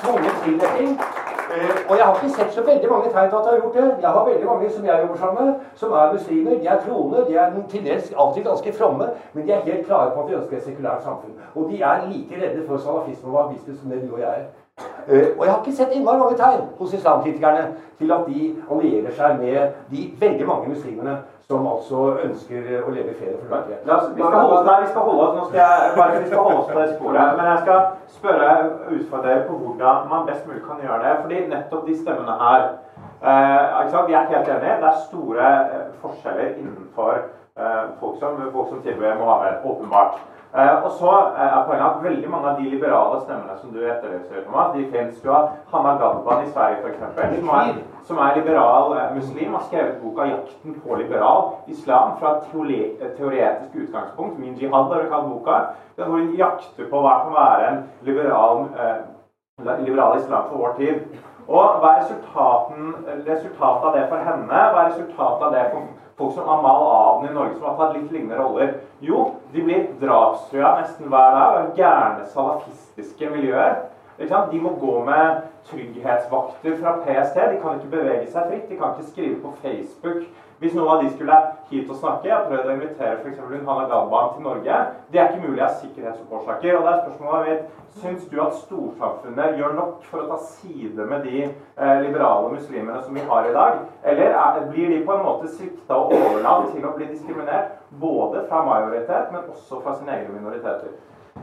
[0.01, 0.95] tvunget tildekking.
[0.97, 1.20] Eh,
[1.89, 3.95] og jeg har ikke sett så veldig mange tegn til at jeg har gjort det.
[4.01, 6.51] Jeg har veldig mange som jeg jobber sammen med, som er muslimer.
[6.61, 10.11] De er troende, de er til dels alltid ganske fromme, men de er helt klare
[10.13, 11.35] på at de ønsker et sekulært samfunn.
[11.55, 14.45] Og de er like redde for salafisme og wahhabisme som det du og jeg er.
[15.11, 17.63] Uh, og jeg har ikke sett innmari mange tegn hos islamkritikerne
[17.99, 19.57] til at de allierer seg med
[19.91, 21.17] de veldig mange muslimene
[21.51, 23.83] som altså ønsker å leve i fred og fullverdighet.
[24.15, 26.45] Vi, skal holde oss der, vi skal holde oss, nå skal jeg, bare, vi skal
[26.45, 27.33] holde oss på det sporet.
[27.39, 27.81] Men jeg skal
[28.19, 28.53] spørre
[28.95, 31.13] utfordre dere på hvordan man best mulig kan gjøre det.
[31.25, 32.63] fordi nettopp de stemmene her
[33.27, 34.79] eh, Vi er helt enige.
[34.81, 37.40] Det er store eh, forskjeller innenfor eh,
[37.99, 40.19] folk, som, folk som tilbyr Mohammed, åpenbart.
[40.57, 43.77] Uh, og så eh, er poenget at veldig mange av de liberale stemmene som du
[43.87, 45.21] etterlyser, Thomas, de fins.
[45.23, 47.69] Du har Hanna Gadban i Sverige, f.eks., som, er,
[48.09, 53.75] som er liberal eh, muslim, har skrevet boka 'Jakten på liberal islam' fra et teoretisk
[53.75, 54.39] utgangspunkt.
[54.39, 55.55] Min jihad har kalt boka.
[55.95, 58.67] Hvor hun jakter på hva kan være en liberal,
[59.87, 60.99] liberal islam for vår tid.
[61.47, 62.01] Og hva er
[63.31, 64.67] resultatet av det for henne?
[64.71, 65.79] Hva er resultatet av det for
[66.21, 68.75] folk som Amal Aden i Norge, som har tatt litt lignende roller?
[69.01, 73.79] Jo, de blir drapstrua nesten hver dag av gærne salafistiske miljøer.
[74.29, 77.35] De må gå med trygghetsvakter fra PST.
[77.35, 78.69] De kan ikke bevege seg fritt.
[78.69, 80.29] De kan ikke skrive på Facebook
[80.61, 81.35] hvis noen av de skulle
[81.71, 82.27] hit og snakke.
[82.29, 83.39] Jeg har prøvd å invitere f.eks.
[83.65, 84.75] Hanna Galban til Norge.
[85.09, 86.77] Det er ikke mulig av sikkerhetsårsaker.
[86.77, 91.03] Og det er spørsmålet mitt Syns du at storsamfunnet gjør nok for å ta side
[91.03, 93.81] med de eh, liberale muslimene som vi har i dag?
[94.07, 98.45] Eller er, blir de på en måte svikta og overlatt til å bli diskriminert både
[98.47, 100.95] fra majoritet, men også fra sine egne minoriteter?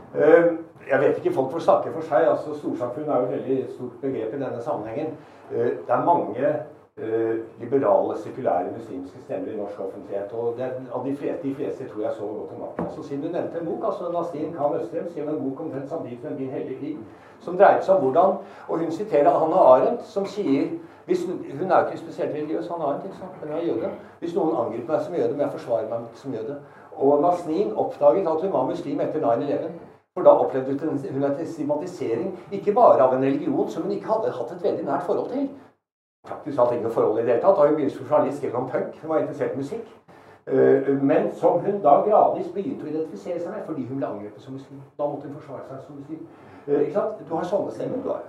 [0.09, 0.57] Uh,
[0.89, 2.27] jeg vet ikke, folk får snakke for seg.
[2.27, 5.15] altså Storsamfunn er jo et veldig stort begrep i denne sammenhengen.
[5.51, 6.53] Uh, det er mange
[7.01, 10.33] Eh, liberale, sekulære muslimske stemmer i norsk offentlighet.
[10.33, 12.85] og det, Av de fleste, de fleste tror jeg så godt om natten.
[12.85, 16.19] Altså, siden du nevnte en bok, altså Nastin Khan Østrem skrev en bok omtrent samtidig
[16.21, 16.97] som Min hellige krig,
[17.39, 18.31] som dreier seg om hvordan
[18.67, 20.67] Og hun siterer Hanna Arendt, som sier
[21.05, 21.25] hvis,
[21.59, 23.35] Hun er jo ikke spesielt religiøs, Hanna Arendt, ikke sant?
[23.41, 23.89] men hun er jøde.
[24.19, 26.55] Hvis noen angriper meg som jøde, må jeg forsvare meg som jøde.
[26.97, 29.71] Og Nasrin oppdaget at hun var muslim etter 9-11.
[30.19, 34.31] For da opplevde hun en stigmatisering, ikke bare av en religion som hun ikke hadde
[34.35, 35.45] hatt et veldig nært forhold til,
[36.27, 37.55] praktisk talt ingen forhold i det hele tatt.
[37.55, 38.97] Da hun begynte som journalist gjennom punk.
[38.99, 39.93] Hun var interessert i musikk.
[40.51, 44.41] Eh, men som hun da gradvis begynte å identifisere seg med fordi hun ble angrepet
[44.41, 44.79] som muslim.
[44.97, 46.23] Da måtte hun forsvare seg som muslim.
[46.65, 47.19] Eh, ikke sant?
[47.29, 48.01] Du har sånne stemmer.
[48.01, 48.23] Du har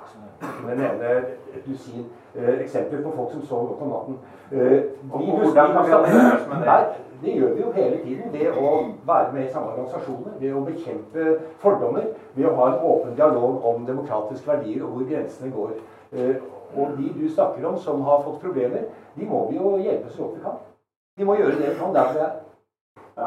[0.66, 1.14] den ene
[1.64, 2.04] dusin
[2.34, 4.18] eh, eksempler på folk som sover godt om natten.
[6.66, 6.82] Nei,
[7.22, 8.76] det gjør vi jo hele tiden ved å
[9.08, 13.64] være med i samme organisasjoner, ved å bekjempe fordommer, ved å ha en åpen dialog
[13.72, 15.76] om demokratiske verdier og hvor grensene går.
[16.76, 20.22] Og de du snakker om som har fått problemer, de må vi jo hjelpe så
[20.22, 20.66] godt vi kan.
[21.20, 22.36] De må gjøre det vi kan Derfor vi er.
[23.16, 23.26] Ja,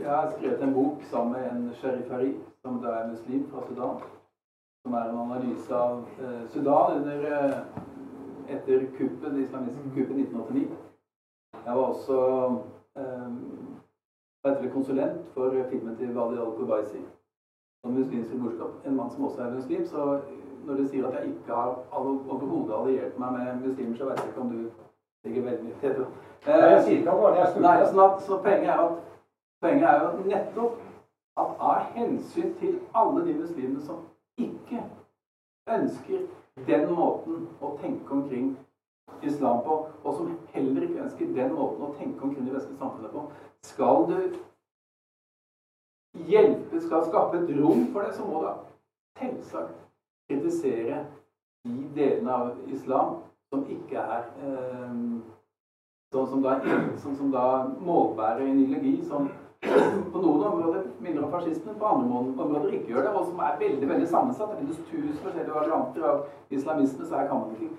[0.00, 2.32] jeg har skrevet en bok sammen med en sheriff Hari,
[2.62, 4.00] som da er muslim fra Sudan.
[4.82, 10.76] Som er en analyse av eh, Sudan under, eh, etter kuppet, det islamistiske kuppet 1989.
[11.66, 12.18] Jeg var også
[12.98, 17.04] eh, konsulent for filmen til Wadi al-Kubaisi.
[17.84, 18.86] som muslimsk brorskap.
[18.86, 19.86] En mann som også er muslim.
[19.86, 20.20] Så
[20.66, 24.28] når du sier at jeg ikke har overhodet alliert meg med muslimer, så vet jeg
[24.28, 24.68] ikke om du
[25.26, 26.18] ligger veldig tett opp.
[26.46, 29.00] Eh, jeg sier ikke at jeg Nei, sånn at, så poenget er, at,
[29.64, 30.82] poenget er jo nettopp
[31.36, 34.04] at av hensyn til alle de muslimene som
[34.40, 34.84] ikke
[35.76, 36.24] ønsker
[36.66, 38.54] den måten å tenke omkring
[39.26, 43.12] islam på, og som heller ikke ønsker den måten å tenke omkring det vestlige samfunnet
[43.12, 43.26] på,
[43.66, 44.18] skal du
[46.30, 48.50] hjelpe, skal skape et rom for det, så må du
[49.20, 49.76] selvsagt
[50.30, 51.04] kritisere
[51.66, 53.18] de delene av islam
[53.52, 54.94] som ikke er eh,
[56.12, 56.56] sånn som da,
[57.02, 57.46] sånn som da
[57.82, 59.28] målbærer ideologi som
[60.12, 63.58] på noen områder minner om fascismen, på andre områder ikke gjør det, og som er
[63.60, 64.52] veldig veldig sammensatt.
[64.52, 67.70] Det finnes tusen forskjellige varianter av islamisme, så her kan man ikke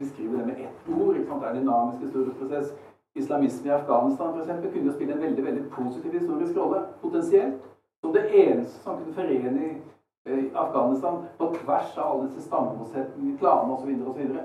[0.00, 1.16] beskrive det med ett ord.
[1.16, 1.42] Ikke sant?
[1.42, 2.74] Det er en dynamisk historisk prosess.
[3.20, 7.62] Islamisme i Afghanistan for eksempel, kunne jo spille en veldig veldig positiv historisk rolle, potensielt.
[8.00, 13.76] Som det eneste som kunne forene i Afghanistan på tvers av alle disse stammemotsetningene, klanene
[13.76, 14.38] osv.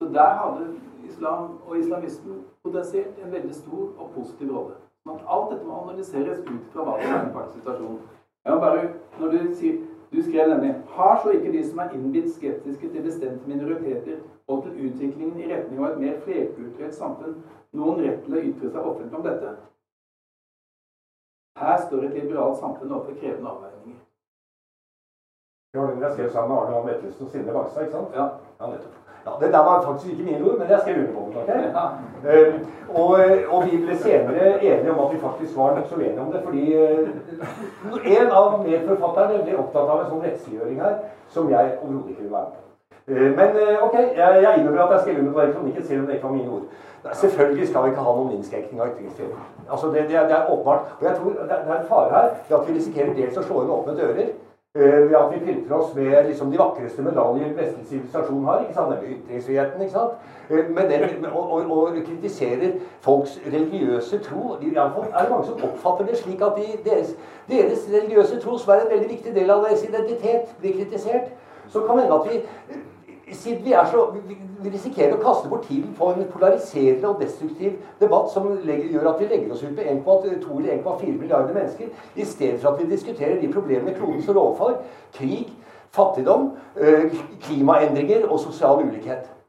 [0.00, 0.66] Så, der hadde
[1.08, 4.74] islam og islamismen potensielt en veldig stor og positiv rolle.
[5.04, 8.00] Sånn at alt dette må analyseres ut fra hva som er den faktiske situasjonen.
[8.44, 8.82] Jeg må bare,
[9.20, 9.80] når Du sier,
[10.12, 14.62] du skrev nemlig Har så ikke de som er innbitt skeptiske til bestemte minoriteter og
[14.62, 17.42] til utviklingen i retning av et mer flerkulturelt samfunn,
[17.72, 19.52] noen rett til å ytre seg offentlig om dette?
[21.60, 24.00] Her står et liberalt samfunn overfor krevende avveininger.
[25.74, 28.16] Ja, den jeg skrev sammen med Arne Johan Vettelsen og Sindre Bangstad, ikke sant?
[28.16, 28.26] Ja.
[28.60, 28.99] ja nettopp.
[29.26, 31.36] Ja, det der var faktisk ikke mine ord, men jeg skrev under på den.
[31.42, 31.60] Okay?
[31.76, 31.84] Ja.
[32.48, 32.54] Uh,
[33.00, 33.10] og,
[33.48, 36.40] og, vi ble senere enige om at vi faktisk var nokså uenige om det.
[36.44, 40.96] Fordi uh, en av medforfatterne ble opptatt av en sånn rettsliggjøring her
[41.28, 42.66] som jeg overhodet ikke ville være med på.
[43.10, 43.48] Uh, men
[43.86, 46.28] ok, jeg, jeg innrømmer at jeg skrev under på den kronikken, selv om det ikke
[46.28, 46.66] var mine ord.
[47.12, 49.44] Selvfølgelig skal vi ikke ha noen innskrenkning av ytringsfriheten.
[49.70, 50.92] Altså det, det, det, er åpenbart.
[51.00, 53.38] Og jeg tror det er, det er en fare her ved at vi risikerer dels
[53.40, 54.32] å slå inn åpne dører.
[54.74, 58.60] Eh, ved at vi pynter oss med liksom, de vakreste medaljer vestlig sivilisasjon har.
[58.60, 58.90] ikke sant?
[58.90, 59.80] Nemlig ytringsfriheten.
[59.82, 60.12] ikke sant?
[60.50, 64.56] Eh, men den, og, og, og, kritiserer folks religiøse tro.
[64.62, 67.10] I alle fall er det mange som oppfatter det slik at de, deres,
[67.48, 71.34] deres, religiøse tro, som er en veldig viktig del av deres identitet, blir kritisert.
[71.68, 72.38] Så kan det hende at vi
[73.32, 74.36] siden vi, så, vi,
[74.70, 79.20] risikerer å kaste bort tiden på en polariserende og destruktiv debatt som legger, gjør at
[79.22, 82.90] vi legger oss ut med 1,2 eller 1,4 milliarder mennesker, i stedet for at vi
[82.90, 84.80] diskuterer de problemene kloden står overfor.
[85.16, 85.52] Krig,
[85.90, 89.39] fattigdom, øh, klimaendringer og sosial ulikhet.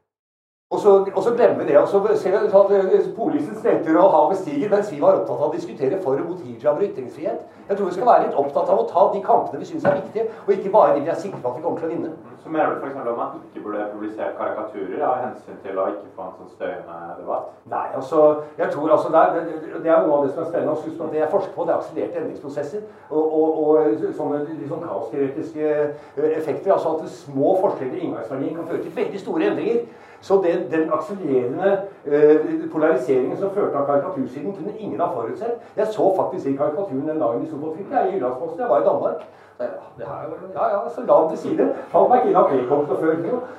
[0.72, 1.78] Og så, og så glemmer vi det.
[1.78, 5.42] og så ser vi at eh, Polisen smelter og havet stiger, mens vi var opptatt
[5.42, 7.42] av å diskutere for og mot hijab og ytringsfrihet.
[7.68, 9.98] Jeg tror vi skal være litt opptatt av å ta de kampene vi syns er
[9.98, 12.12] viktige, og ikke bare de vi er sikre på at vi kommer til å vinne.
[12.42, 12.96] Så mener du f.eks.
[12.96, 16.96] at man ikke burde publisere karikaturer av hensyn til å ikke få en sånn støyende
[17.18, 17.50] debatt?
[17.74, 18.22] Nei, altså,
[18.58, 19.50] jeg tror altså det, er,
[19.84, 20.78] det er noe av det som er spennende.
[20.82, 24.40] Husk på at det jeg forsker på, det er akselererte endringsprosesser og, og, og sånne
[24.48, 26.72] liksom kaosteoretiske eh, effekter.
[26.72, 29.84] Altså at små forskjeller i inngangsverdien kan føre til veldig store endringer.
[30.22, 31.70] Så den, den akselererende
[32.06, 35.58] eh, polariseringen som førte av karikatursiden, kunne ingen ha forutsett.
[35.76, 37.90] Jeg så faktisk i karikaturen den dagen de sto på trykk.
[37.92, 38.60] Jeg i Jyllandsposten.
[38.60, 39.24] Jeg var i Danmark.
[39.98, 40.06] Ja,
[40.54, 41.66] ja, ja, så la han til side.
[41.92, 43.18] Fant meg ikke inn av det kom før.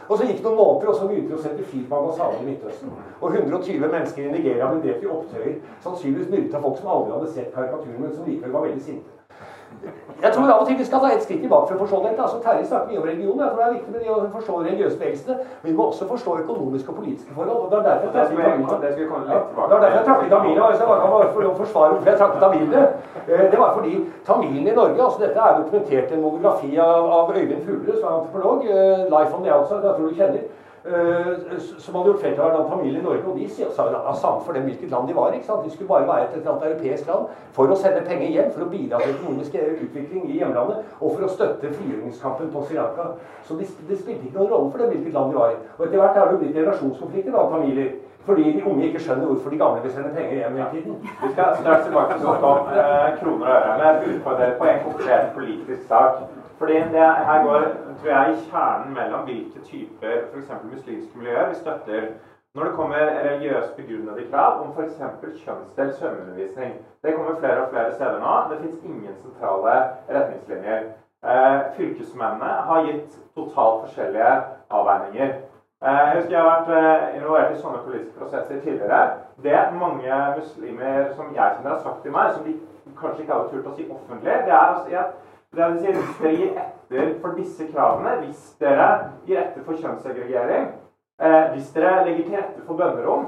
[0.09, 2.41] Og så gikk det noen måneder, og så begynte vi å sette fyr på ambassaden
[2.43, 2.95] i Midtøsten.
[3.21, 5.59] Og 120 mennesker i Nigeria ble drept i opptøyer.
[5.85, 9.22] Sannsynligvis myrdet av folk som aldri hadde sett karikaturen, men som likevel var veldig sinte.
[10.23, 12.21] Jeg tror av og til vi skal ta et skritt tilbake for å forstå dette.
[12.25, 13.39] Altså, Terje snakker mye om religion.
[13.43, 15.35] Jeg tror det er viktig med de å forstå religiøse bevegelsene.
[15.61, 17.59] Men vi må også forstå økonomiske og politiske forhold.
[17.63, 20.69] og Det er derfor jeg trakk i tamilene.
[20.69, 22.81] Hvis jeg bare kan bare forsvare hvorfor jeg trakk i tamilene.
[23.27, 23.93] Eh, det var fordi
[24.31, 28.07] tamilene i Norge altså Dette er dokumentert i en monografi av, av Øyvind Fugle, som
[28.07, 28.59] er antropolog.
[28.63, 29.85] 'Life on the Outside'.
[29.87, 30.43] Jeg tror du kjenner.
[30.83, 33.23] Uh, som hadde gjort flertall blant familie i Norge.
[33.23, 35.39] Og de sa jo det samme for dem hvilket land de var i.
[35.39, 38.65] De skulle bare være et eller annet europeisk land for å sende penger hjem, for
[38.65, 39.55] å bidra til økonomisk
[39.85, 43.13] utvikling i hjemlandet, og for å støtte frigjøringskampen på Sri Lanka.
[43.47, 45.57] Så det, de spilte ikke noen rolle for dem hvilket land de var i.
[45.77, 47.89] Og etter hvert er det jo blitt generasjonskonflikter blant familier.
[48.27, 51.01] Fordi de unge ikke skjønner hvorfor de gamle vil sende penger hjem hele tiden.
[51.23, 53.73] Vi skal straks tilbake til å snakke eh, kroner og øre.
[53.77, 56.23] Men jeg vil utfordre på en konkret politisk sak.
[56.63, 57.63] Fordi det her går
[58.01, 60.51] tror jeg, i kjernen mellom hvilke typer f.eks.
[60.73, 62.05] muslimske miljøer vi støtter
[62.55, 65.01] når det kommer religiøst begrunnede krav om f.eks.
[65.43, 66.77] kjønnsdelt svømmeundervisning.
[67.03, 68.35] Det kommer flere og flere steder nå.
[68.51, 69.73] Det fins ingen sentrale
[70.09, 70.85] retningslinjer.
[71.31, 74.31] Eh, fylkesmennene har gitt totalt forskjellige
[74.79, 75.35] avveininger.
[75.83, 79.03] Eh, jeg husker jeg har vært eh, involvert i sånne politiske prosesser tidligere.
[79.49, 82.55] Det mange muslimer som jeg kjenner har sagt til meg, som de
[83.03, 85.19] kanskje ikke hadde turt å si offentlig, det er å si at
[85.55, 88.87] det vil si, hvis dere gir etter for disse kravene, hvis dere
[89.27, 90.67] gir etter for kjønnssegregering,
[91.21, 93.27] eh, hvis dere legger til rette for bønnerom,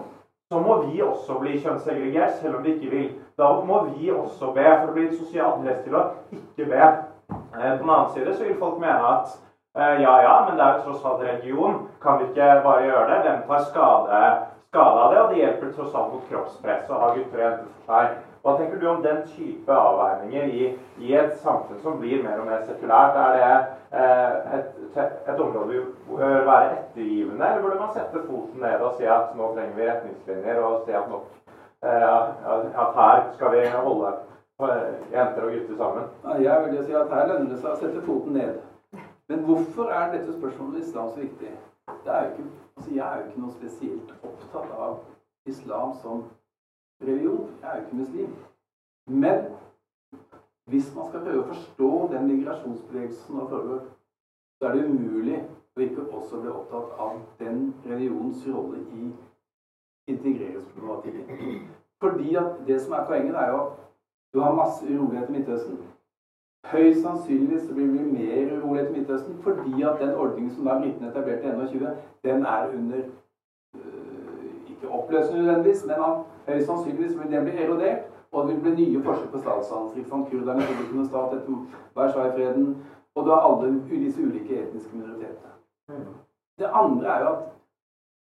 [0.52, 3.08] så må vi også bli kjønnssegregert, selv om vi ikke vil.
[3.38, 6.84] Da må vi også be, for det blir et sosialt press til å ikke be.
[6.86, 9.34] Eh, på den annen side så vil folk mene at
[9.78, 11.82] eh, ja, ja, men det er jo tross alt religion.
[12.02, 13.24] Kan vi ikke bare gjøre det?
[13.26, 14.22] Hvem tar skade,
[14.70, 15.22] skade av det?
[15.22, 18.16] Og det hjelper tross alt mot kroppspress å ha gutter og jenter for.
[18.46, 20.66] Hva tenker du om den type avveininger i,
[21.02, 23.16] i et samfunn som blir mer og mer sekulært?
[23.18, 23.48] Er det
[23.98, 25.80] eh, et, et, område vi
[26.12, 29.88] bør være ettergivende, eller burde man sette foten ned og si at nå trenger vi
[29.90, 31.26] retningslinjer, og si at, nok,
[31.90, 36.14] eh, at her skal vi holde eh, jenter og gutter sammen?
[36.46, 38.62] Jeg vil si at Her lønner det seg å sette foten ned.
[39.34, 41.58] Men hvorfor er dette spørsmålet om islam så viktig?
[42.06, 42.46] Ikke,
[42.78, 45.00] altså jeg er jo ikke noe spesielt opptatt av
[45.50, 46.28] islam som
[47.02, 47.50] religion.
[47.62, 48.36] Jeg er jo ikke muslim.
[49.08, 49.38] Men
[50.66, 53.84] hvis man skal prøve å forstå den migrasjonsbevegelsen som foregår,
[54.58, 55.40] så er det umulig
[55.76, 59.10] å ikke også bli opptatt av den religionens rolle i
[60.08, 61.68] integreringsproblematikken.
[62.02, 63.84] Fordi at det som er poenget, er jo at
[64.34, 65.78] du har masse urolighet i Midtøsten.
[66.66, 71.12] Høyst sannsynligvis blir det mer urolighet i Midtøsten fordi at den ordningen som da britene
[71.12, 71.92] etablerte i 21,
[72.24, 73.04] den er under
[73.76, 78.62] øh, ikke oppløsende nødvendigvis, men av Høyst sannsynligvis vil det bli erodert, og det vil
[78.66, 80.22] bli nye forsøk på statsdannelse.
[80.30, 81.58] Kurderne vil ikke noe stat etter
[81.98, 82.68] Versailles-freden,
[83.16, 86.04] og du har alle disse ulike etniske minoritetene.
[86.60, 87.44] Det andre er jo at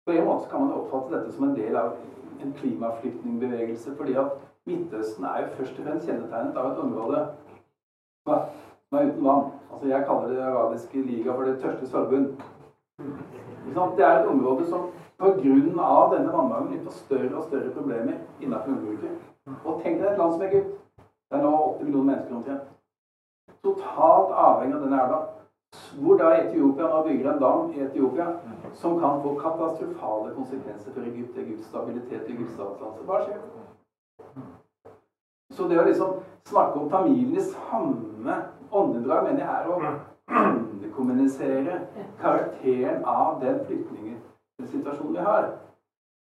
[0.06, 1.94] på en måte kan man oppfatte dette som en del av
[2.40, 3.94] en klimaflyktningbevegelse.
[3.96, 4.36] fordi at
[4.66, 7.18] Midtøsten er jo først og fremst kjennetegnet av et område
[8.24, 9.42] som er uten vann.
[9.70, 12.30] Altså Jeg kaller det arabiske liga for det tørste forbund.
[13.96, 14.86] Det er et område som
[15.18, 16.16] pga.
[16.16, 19.10] denne vannmangelen får større og større problemer innenfor jordbruket.
[19.64, 20.74] Og tenk deg et land som Egypt.
[21.30, 22.68] Det er nå 80 millioner mennesker omtrent.
[23.64, 25.18] Totalt avhengig av denne elva.
[26.00, 28.28] Hvor da Etiopia nå bygger en dam i Etiopia
[28.72, 33.06] som kan få katastrofale konsekvenser for Egypt, Egypts stabilitet, Egypts statsdannelse.
[33.08, 33.40] Hva skjer?
[35.54, 36.16] Så det å liksom
[36.48, 38.38] snakke om familien i samme
[38.70, 39.78] åndedrag mener jeg er å
[40.74, 41.80] underkommunisere
[42.20, 43.60] karakteren av den
[44.64, 45.50] flyktningsituasjonen vi har.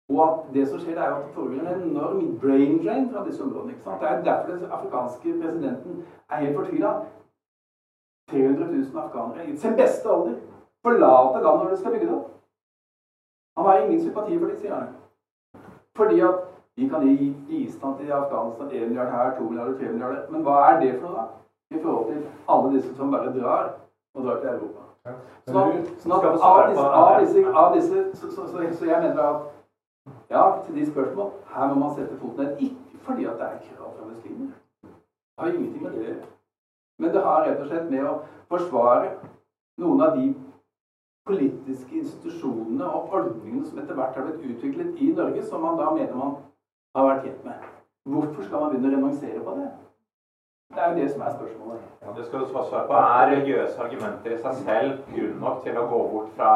[0.09, 3.43] Og at det som skjer, er at det foregår en enorm brain drain fra disse
[3.43, 3.71] områdene.
[3.71, 4.01] ikke sant?
[4.01, 6.93] Det er derfor den afrikanske presidenten er helt fortvila.
[8.31, 10.33] 300 000 afghanere i sin beste alder
[10.83, 12.31] forlater landet når de skal bygge det opp.
[13.57, 14.87] Han har ingen sympati for det, sier han.
[15.95, 16.39] Fordi at
[16.75, 20.29] vi kan gi bistand til Afghanistan 1 milliard her, 2 milliarder, 3 milliarder.
[20.29, 21.23] Men hva er det for noe, da?
[21.75, 23.73] I forhold til alle disse som bare drar
[24.15, 24.86] og drar til Europa.
[25.47, 28.99] Sånn at, sånn at av disse, av disse, av disse så, så, så, så, jeg
[29.03, 29.45] mener at
[30.31, 32.59] ja, til de spørsmål her må man sette foten ned.
[32.67, 34.49] Ikke fordi at det er krav fra muslimer.
[34.83, 36.27] Det har ingenting med det å gjøre.
[36.97, 38.13] Men det har rett og slett med å
[38.51, 39.11] forsvare
[39.81, 40.31] noen av de
[41.27, 45.89] politiske institusjonene og ordningene som etter hvert har blitt utviklet i Norge, som man da
[45.93, 46.33] mener man
[46.95, 47.67] har vært tjent med.
[48.07, 49.67] Hvorfor skal man begynne å renonsere på det?
[50.77, 51.85] Det er jo det som er spørsmålet.
[52.05, 52.93] Ja, det skal du svare på.
[52.93, 56.51] Er religiøse argumenter i seg selv grunn nok til å gå bort fra,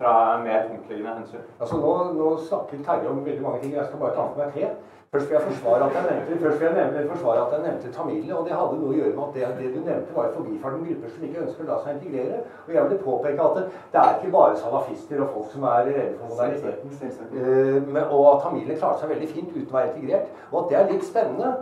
[0.00, 1.44] fra mer tungtliggende hensyn?
[1.60, 3.76] Altså, nå, nå snakker Terje om veldig mange ting.
[3.76, 4.70] Jeg skal bare ta for meg tre.
[5.12, 7.92] Først vil jeg forsvare at jeg nevnte, først vil jeg nevne, forsvare at jeg nevnte
[7.96, 8.38] tamilene.
[8.38, 11.12] og Det hadde noe å gjøre med at det, det du nevnte, var forbifarten grupper
[11.12, 12.40] som ikke ønsker å la seg integrere.
[12.64, 15.86] Og Jeg vil påpeke at det, det er ikke bare salafister og folk som er
[15.90, 16.98] redde for moderniteten.
[17.38, 20.34] Uh, og at tamilene klarte seg veldig fint uten å være integrert.
[20.50, 21.52] Og at det er litt spennende.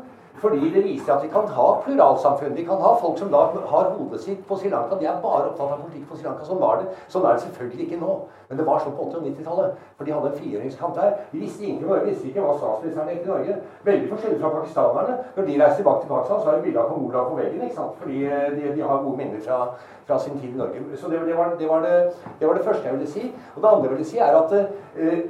[0.41, 2.57] Fordi det viser at vi kan ha pluralsamfunn.
[2.57, 4.97] Vi kan ha folk som da har hodet sitt på Sri Lanka.
[5.01, 6.47] De er bare opptatt av politikk på Sri Lanka.
[6.49, 6.95] Sånn var det.
[7.12, 8.14] Sånn er det selvfølgelig ikke nå.
[8.49, 9.82] Men det var sånn på 80- og 90-tallet.
[9.99, 11.12] For de hadde en frigjøringskamp der.
[11.30, 13.59] Vi visste ingenting om visste ikke hva statsministeren het i Norge.
[13.86, 15.18] Veldig forskjellig fra pakistanerne.
[15.36, 17.62] Når de reiser tilbake til Pakistan, så har de bilde av kong på veggen.
[17.66, 18.01] ikke sant?
[18.01, 19.61] Fordi eh, de, de har gode minner fra,
[20.09, 20.82] fra, sin tid i Norge.
[20.97, 23.28] Så det, det, var, det, var det, var første jeg ville si.
[23.55, 25.20] Og det andre jeg ville si, er at uh,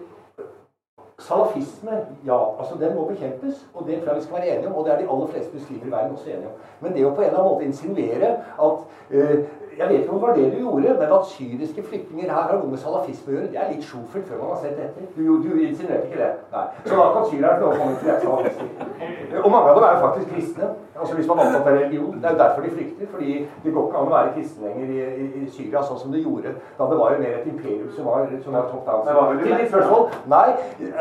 [1.20, 1.96] Salafisme,
[2.26, 4.74] ja, altså den må bekjempes, og det tror jeg vi skal være enige om.
[4.74, 6.62] Og det er de aller fleste muslimer i verden også enige om.
[6.80, 8.30] Men det å på en eller annen måte insinuere
[8.66, 8.78] at
[9.14, 9.34] uh,
[9.80, 12.58] jeg vet ikke om det var det du gjorde, men at syriske flyktninger her har
[12.58, 15.06] noe med salafisme å gjøre, det er litt sjofelt før man har sett etter.
[15.16, 16.30] Du, du insinuerte ikke det?
[16.52, 16.66] Nei.
[16.84, 20.34] Så da kan syrerne nå komme til være Og mange av dem er jo faktisk
[20.34, 20.68] kristne.
[21.00, 22.16] Altså Hvis man er opptatt av religion.
[22.20, 23.06] Det er jo derfor de flykter.
[23.10, 23.30] fordi
[23.64, 26.20] det går ikke an å være kristen lenger i, i, i, Syria sånn som det
[26.24, 29.38] gjorde da det var jo mer et imperium som var, som var top down.
[29.40, 30.02] Til ditt spørsmål
[30.34, 30.48] Nei,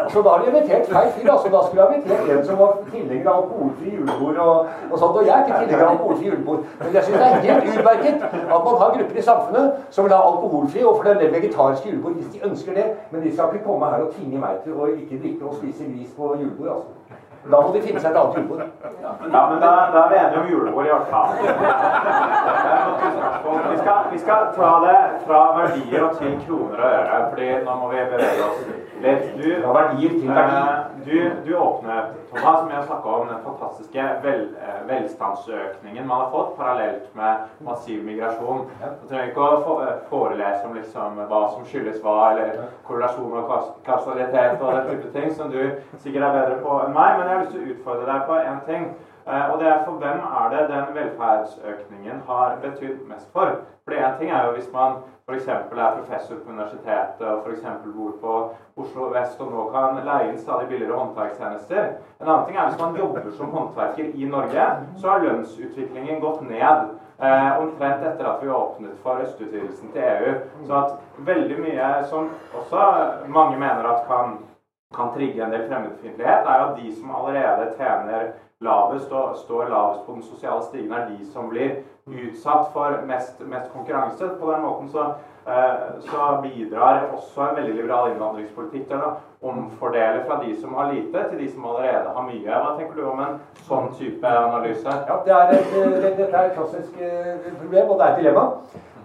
[0.04, 1.32] altså da har de invitert feil fyr.
[1.34, 5.20] altså Da skulle jeg invitert en som var tilhenger av alkoholfri julebord og, og sånt.
[5.20, 8.26] Og jeg er ikke tilhenger av alkoholfri julebord, men jeg syns det er helt utmerket
[8.30, 11.90] at man har grupper i samfunnet som vil ha alkoholfri og for den del vegetariske
[11.90, 12.86] julebord hvis de ønsker det.
[13.12, 15.90] Men de skal ikke komme her og tvinge meg til å ikke drikke og spise
[15.94, 16.70] gris på julebord.
[16.76, 17.18] altså.
[17.52, 18.64] Da må de finne seg et annet julebord.
[19.04, 19.12] Ja,
[19.52, 21.30] men da, da, er vi enige om julebord i hvert fall.
[23.70, 27.78] Vi skal, vi skal ta det fra verdier og til kroner og øre, fordi nå
[27.82, 29.38] må vi bevege oss litt.
[29.38, 36.08] Du, eh, du, du åpnet, Thomas, med å snakke om den fantastiske vel, eh, velstandsøkningen
[36.08, 38.66] man har fått parallelt med massiv migrasjon.
[39.02, 43.54] Du trenger ikke å eh, forelese om liksom, hva som skyldes hva, eller korrelasjon og
[43.88, 45.62] kausalitet og den type ting, som du
[45.98, 47.18] sikkert er bedre på enn meg.
[47.18, 48.90] men jeg har lyst til å utfordre deg på én ting.
[49.30, 53.60] Og det er for hvem er det den velferdsøkningen har betydd mest for?
[53.86, 55.48] For én ting er jo hvis man f.eks.
[55.48, 57.66] er professor på universitetet og f.eks.
[57.86, 58.36] bor på
[58.82, 61.92] Oslo vest og nå kan leie inn stadig billigere håndverkstjenester.
[62.20, 64.68] En annen ting er hvis man jobber som håndverker i Norge,
[64.98, 66.90] så har lønnsutviklingen gått ned.
[67.20, 70.36] Eh, omtrent etter at vi åpnet for østutvidelsen til EU.
[70.68, 72.86] Så at veldig mye som også
[73.28, 74.38] mange mener at kan
[74.96, 80.06] kan trigge en del fremmedfiendtlighet, er at de som allerede tjener lavest og står lavest
[80.06, 81.76] på den sosiale stigen, er de som blir
[82.14, 84.30] utsatt for mest, mest konkurranse.
[84.40, 85.06] På den måten så,
[85.48, 90.92] eh, så, bidrar også en veldig liberal innvandringspolitikk til å omfordele fra de som har
[90.94, 92.62] lite, til de som allerede har mye.
[92.64, 94.96] Hva tenker du om en sånn type analyse?
[95.10, 98.24] Ja, det er et, det, Dette er et klassisk eh, problem, og det er et
[98.24, 98.48] dilemma.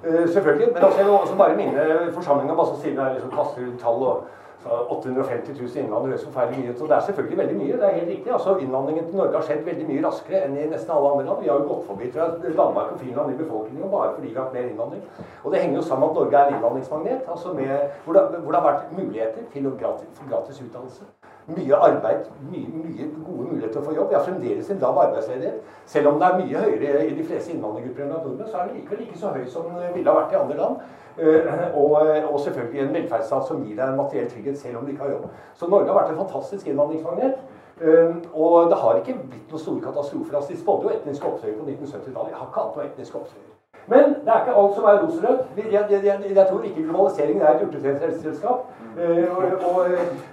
[0.04, 0.66] Selvfølgelig.
[0.74, 3.78] Men altså, jeg vil også bare minne forsamlinga, bare så siden jeg liksom kaster ut
[3.80, 4.26] tall og
[4.64, 6.78] 850 000 innvandrere høres forferdelig mye ut.
[6.78, 7.72] Så det er selvfølgelig veldig mye.
[7.80, 8.32] det er helt riktig.
[8.32, 11.42] Altså, Innvandringen til Norge har skjedd veldig mye raskere enn i nesten alle andre land.
[11.42, 12.28] Vi har jo gått forbi fra
[12.62, 15.04] Danmark og Finland i befolkningen bare fordi vi har hatt mer innvandring.
[15.42, 18.52] Og det henger jo sammen med at Norge er innvandringsmagnet, altså med, hvor, det, hvor,
[18.52, 21.04] det, har vært muligheter til gratis, gratis utdannelse.
[21.46, 24.08] Mye arbeid, mye, mye, gode muligheter få jobb.
[24.08, 25.54] Vi har fremdeles en lav arbeidsledighet.
[25.86, 28.78] Selv om det er mye høyere i de fleste innvandrergrupper enn nordmenn, så er det
[28.78, 30.78] likevel ikke så høy som det ville ha vært i andre land.
[31.18, 31.92] Uh, og,
[32.30, 35.12] og, selvfølgelig en velferdsstat som gir deg en materiell trygghet selv om du ikke har
[35.12, 35.26] jobb.
[35.54, 37.36] Så Norge har vært en fantastisk innvandringsmagnet.
[37.82, 40.38] Uh, og det har ikke blitt noen store katastrofer.
[40.40, 42.32] Altså, de spådde jo etnisk opptøyer på 1970-tallet.
[42.32, 43.53] Jeg har ikke hatt noe etnisk opptøyer.
[43.86, 45.40] Men det er ikke alt som er rosenrødt.
[45.56, 48.58] Jeg, jeg, jeg, jeg, tror ikke globaliseringen er et urteselskap.
[48.98, 49.86] Eh, og, og,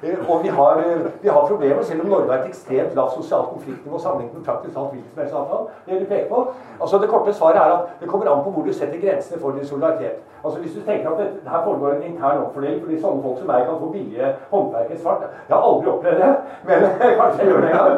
[0.03, 3.13] eh, og vi, har, eh, vi, har, problemer, selv om Norge har et ekstremt lavt
[3.13, 5.63] sosialt konfliktnivå sammenlignet med praktisk talt hvilken som helst avtale.
[5.85, 6.53] Det du peker på.
[6.81, 9.51] Altså, det korte svaret er at det kommer an på hvor du setter grensene for
[9.51, 10.21] din solidaritet.
[10.45, 13.49] Altså, hvis du tenker at det, her foregår en intern omfordeling fordi sånne folk som
[13.51, 16.31] meg kan få billige håndverk i svart Jeg har aldri opplevd det,
[16.67, 16.85] men
[17.19, 17.91] kanskje jeg gjør det en gang.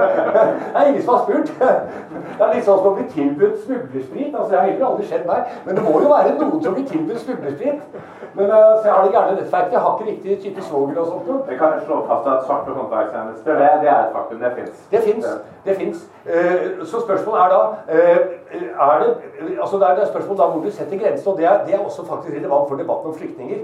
[0.73, 1.49] Det er ingen som har spurt.
[2.37, 4.33] Det er litt sånn som å bli tilbudt smuglersprit.
[4.35, 5.53] Altså, det har heller aldri skjedd meg.
[5.65, 7.81] Men det må jo være noen som blir tilbudt smuglersprit.
[8.33, 9.73] Men uh, så jeg har det gærne nettverket.
[9.75, 11.49] Jeg har ikke riktig type svoger og sånt.
[11.49, 14.39] Vi kan slå fast at svarte håndverkstjenester, det, det, er et faktum.
[14.43, 14.51] Det
[15.05, 15.27] fins.
[15.65, 16.07] Det fins.
[16.27, 17.61] Uh, så spørsmålet er da
[17.93, 18.17] uh,
[18.53, 19.09] er det,
[19.61, 21.31] altså det er det spørsmålet da hvor du setter grensene.
[21.33, 23.59] Og det er, det er, også faktisk relevant for debatten om flyktninger.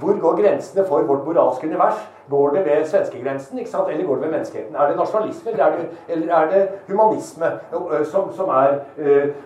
[0.00, 2.08] hvor går grensene for vårt moralske univers?
[2.30, 4.76] Går det ved svenskegrensen, ikke eller går det ved menneskeheten?
[4.76, 7.46] Er det nasjonalisme, eller er det, eller er det humanisme
[8.12, 8.68] som, som er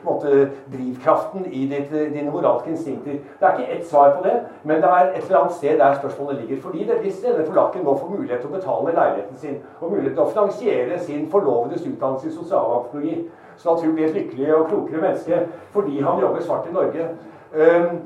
[0.04, 3.12] måte, drivkraften i ditt, dine moralske instinkter?
[3.12, 5.98] Det er ikke ett svar på det, men det er et eller annet sted der
[5.98, 6.62] spørsmålet ligger.
[6.62, 10.12] Fordi det, Hvis denne polakken nå får mulighet til å betale leiligheten sin, og mulighet
[10.12, 13.30] til å finansiere sin forlovedes utdannelse i sosialantropologi,
[13.61, 15.40] sånn at hun blir et lykkelig og klokere menneske
[15.74, 17.09] fordi han jobber svart i Norge
[17.52, 18.00] um,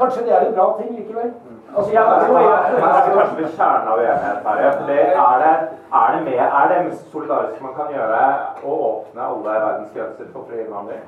[0.00, 1.32] Kanskje det er en bra ting likevel?
[1.76, 4.46] Altså, jeg, her er jo kanskje ved kjernen av uenighet.
[4.46, 5.58] Er det,
[5.92, 8.22] er, det er det mest solidariske man kan gjøre
[8.64, 11.04] å åpne alle verdens grenser for fri innvandring?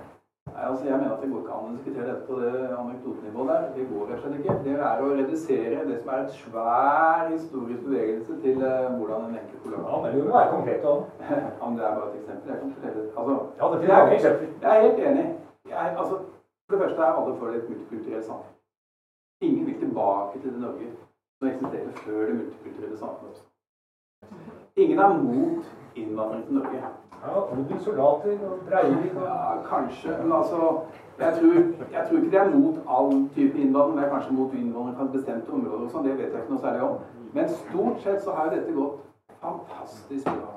[0.53, 3.53] Nei, altså jeg mener at Det går ikke an å diskutere dette på det anekdotenivået
[3.53, 3.69] der.
[3.77, 4.57] Det går rett og slett ikke.
[4.67, 9.39] Det er å redusere det som er et svær historisk bevegelse til uh, hvordan en
[9.41, 11.05] enkelt kollega Ja, men det må være konkret om
[11.61, 12.53] ja, men det er bare et eksempel.
[12.53, 14.49] Jeg kan fortelle altså, ja, det er mange eksempler.
[14.65, 15.27] Jeg er helt enig.
[15.73, 16.19] Jeg, altså,
[16.65, 18.59] for det første er alle for et multikulturelt samfunn.
[19.47, 20.91] Ingen vil tilbake til det Norge
[21.39, 23.43] som eksisterer før det multikulturelle samfunnet.
[24.77, 25.65] Ingen er mot
[25.97, 26.83] innvandring til Norge.
[27.23, 30.11] Ja, Odin-soldater og Breivik og Ja, kanskje.
[30.23, 30.81] Men altså
[31.19, 31.53] jeg tror,
[31.93, 33.99] jeg tror, ikke det er mot all type innvandring.
[33.99, 36.07] Det er kanskje mot innvandring fra bestemte områder og sånn.
[36.07, 36.97] Det vet jeg ikke noe særlig om.
[37.33, 38.99] Men stort sett så har dette gått
[39.45, 40.51] fantastisk bra.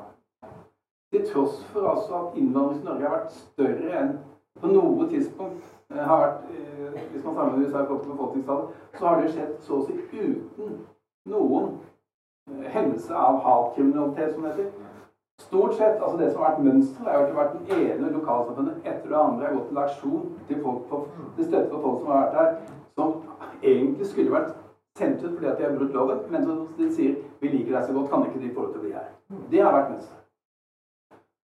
[1.13, 4.15] Til tross for altså at innvandring til Norge har vært større enn
[4.61, 8.67] på noe tidspunkt eh, har vært, eh, Hvis man sammenligner USA i forhold til befolkningstallet,
[8.97, 10.77] så har det skjedd så å si uten
[11.29, 11.71] noen
[12.49, 14.84] eh, hendelse av hatkriminalitet, som det heter.
[15.45, 18.11] Stort sett, altså Det som har vært mønsteret, er at det har vært den ene
[18.15, 21.01] lokalsamfunnet etter det andre har gått til aksjon til, folk på,
[21.37, 23.11] til støtte for folk som har vært her, som
[23.61, 24.55] egentlig skulle vært
[24.97, 27.83] sendt ut fordi at de har brutt loven, men som de sier 'vi liker deg
[27.85, 29.11] så godt, kan ikke de få lov til å bli her'.
[29.51, 30.21] Det har vært mønsteret.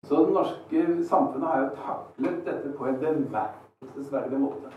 [0.07, 4.71] Så det norske samfunnet har jo taklet dette på en bemerkelsesverdig måte.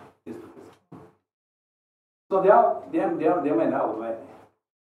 [2.33, 2.53] Så det,
[2.93, 4.39] det, det, det mener jeg alle meg enig i.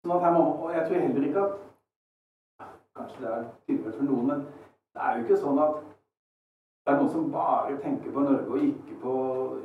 [0.05, 1.68] Sånn og jeg tror heller ikke at
[2.99, 4.41] Kanskje det er tilfellet for noen, men
[4.95, 5.79] det er jo ikke sånn at
[6.89, 9.15] det er noen som bare tenker på Norge og ikke på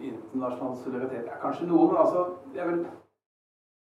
[0.03, 1.23] internasjonal solidaritet.
[1.25, 2.79] Det er kanskje noen, men altså jeg vil,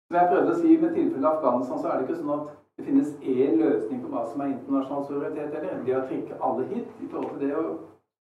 [0.09, 2.85] Som jeg prøvde å si med tilfellet Afghanistan, så er det ikke sånn at det
[2.85, 5.57] finnes én løsning på hva som er internasjonal solidaritet.
[5.57, 7.65] Eller det å trekke alle hit i forhold til det å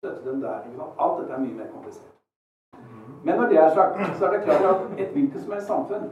[0.00, 0.66] støtte dem der.
[1.04, 2.08] Alt dette er mye mer komplisert.
[3.22, 6.08] Men når det er sagt, så er det klart at et hvilket som helst samfunn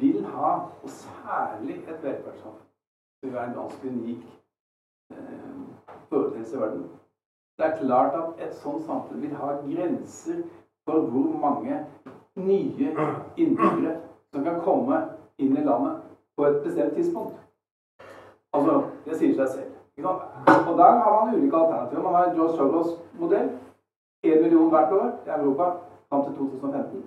[0.00, 2.67] vil ha, og særlig et velferdssamfunn,
[3.22, 4.40] vil være en ganske unik
[5.12, 5.16] eh,
[6.08, 6.90] foreteelse i verden.
[7.58, 10.42] Det er klart at et sånt samfunn vil ha grenser
[10.86, 11.86] for hvor mange
[12.36, 12.94] nye
[13.36, 13.96] innbyggere
[14.32, 15.00] som kan komme
[15.38, 16.02] inn i landet
[16.36, 17.34] på et bestemt tidspunkt.
[18.52, 19.74] Altså, det sier seg selv.
[20.68, 22.02] Og der har man ulike alternativer.
[22.02, 23.50] Man har George Soros-modell.
[24.22, 25.64] 1 million hvert år i Europa
[26.08, 27.04] fram til 2015.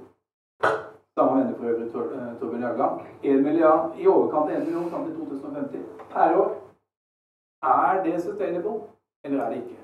[1.22, 3.00] Samme mener for øvrig eh, Torbjørn Jagland.
[3.24, 5.80] 1 milliard, I overkant av 1 million fram til 2050
[6.14, 6.50] per år.
[7.64, 8.82] Er det sustainable,
[9.24, 9.78] eller er det ikke?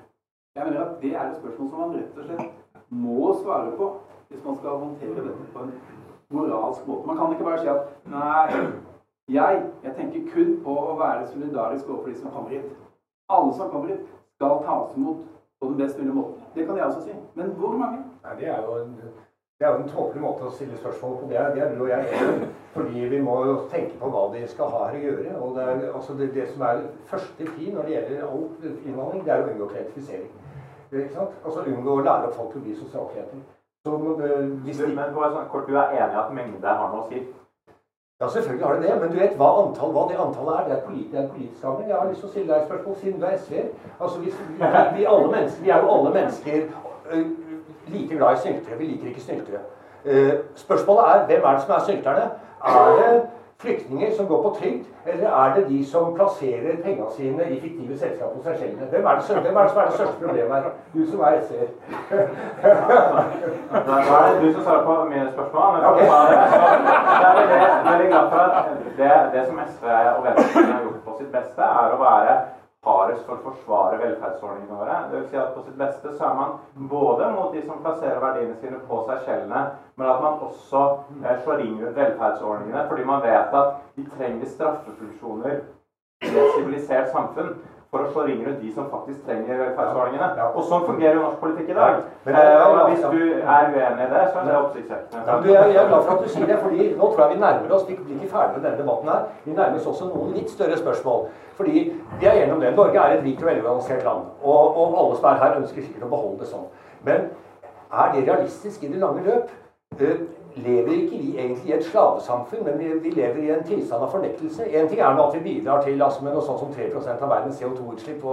[0.56, 2.50] Jeg mener at Det er et spørsmål som man rett og slett
[2.88, 3.86] må svare på
[4.28, 5.72] hvis man skal håndtere dette på en
[6.30, 7.06] moralsk måte.
[7.06, 7.82] Man kan ikke bare si at
[8.14, 8.46] nei,
[9.38, 12.66] jeg, jeg tenker kun på å være solidarisk overfor de som kommer hit.
[13.28, 14.02] Alle som kommer hit,
[14.36, 15.22] skal tas imot
[15.60, 16.42] på den best mulige måten.
[16.54, 17.14] Det kan jeg også si.
[17.34, 18.04] Men hvor mange?
[18.24, 19.00] Nei, det er jo en
[19.58, 21.28] det er jo en tåpelig måte å stille spørsmål på.
[21.30, 24.44] Det er, det er du og jeg Fordi vi må jo tenke på hva de
[24.46, 25.32] skal ha her å gjøre.
[25.42, 28.44] Og det, er, altså det, det som er første tid når det gjelder all
[28.86, 30.30] innvandring, det er å unngå kreatifisering.
[30.92, 31.34] Ikke sant?
[31.42, 33.42] Altså unngå å lære opp folk til å bli sosialkreative.
[33.86, 33.96] Så,
[34.62, 34.92] hvis de...
[34.94, 37.24] Men bare sånn kort, du er enig i at mengde har noe å si?
[38.20, 38.94] Ja, selvfølgelig har det det.
[39.02, 40.70] Men du vet hva, antall, hva det antallet er.
[40.70, 41.90] Det er, politi, det er politisk avgjørelse.
[41.90, 43.68] Jeg har lyst til å stille deg et spørsmål, siden du er SV-er.
[43.98, 46.66] Altså, vi, vi, vi, vi, er jo alle mennesker
[47.92, 48.78] like glad i snyltere.
[48.78, 49.64] Vi liker ikke snyltere.
[50.04, 52.30] Eh, spørsmålet er hvem er det som er snylterne?
[52.64, 53.22] Er det
[53.60, 57.98] flyktninger som går på trygd, eller er det de som plasserer pengene sine i fiktive
[57.98, 58.76] selskap hos seg selv?
[58.92, 59.42] Hvem er, det, som er
[59.86, 60.70] det største problemet her?
[60.94, 61.70] Du som er SV-er.
[63.88, 65.74] Nå er det du som svarer på mine spørsmål.
[65.74, 66.06] Men okay.
[67.20, 68.64] det er veldig glad for at
[69.00, 69.84] det, det som SV
[70.16, 72.38] og Venstre har gjort på sitt beste, er å være
[72.88, 74.96] hardest for å forsvare velferdsordningene våre.
[75.08, 76.54] Det vil si at På sitt beste så er man
[76.90, 79.62] både mot de som plasserer verdiene sine på seg skjellene,
[79.98, 80.84] men at man også
[81.22, 85.60] eh, slår ring rundt velferdsordningene fordi man vet at de trenger straffefunksjoner
[86.28, 87.52] i et sivilisert samfunn
[87.90, 90.46] for å slå ring rundt de som faktisk trenger velferdsordningene.
[90.52, 92.02] Og sånn fungerer jo norsk politikk i dag.
[92.28, 95.38] Eh, og hvis du er uenig i det, så er det oppsiktsvekkende.
[95.48, 97.86] jeg, er glad for at du sier det, fordi nå tror jeg vi nærmer oss
[97.88, 99.22] Vi blir ikke ferdig med denne debatten her.
[99.44, 101.26] Vi nærmer oss også noen litt større spørsmål.
[101.56, 101.86] Fordi
[102.20, 102.74] vi er gjennom det.
[102.76, 104.28] Norge er et rikt og velorganisert land.
[104.42, 106.68] Og, og alle som er her, ønsker sikkert å beholde det sånn.
[107.08, 107.30] Men
[107.88, 109.56] er det realistisk i det lange løp?
[110.64, 114.10] Lever ikke vi egentlig i et slavesamfunn, men vi, vi, lever i en tilstand av
[114.10, 114.66] fornektelse.
[114.66, 117.32] En ting er nå at vi bidrar til altså med noe sånt som 3% av
[117.32, 118.24] verdens CO2-utslipp.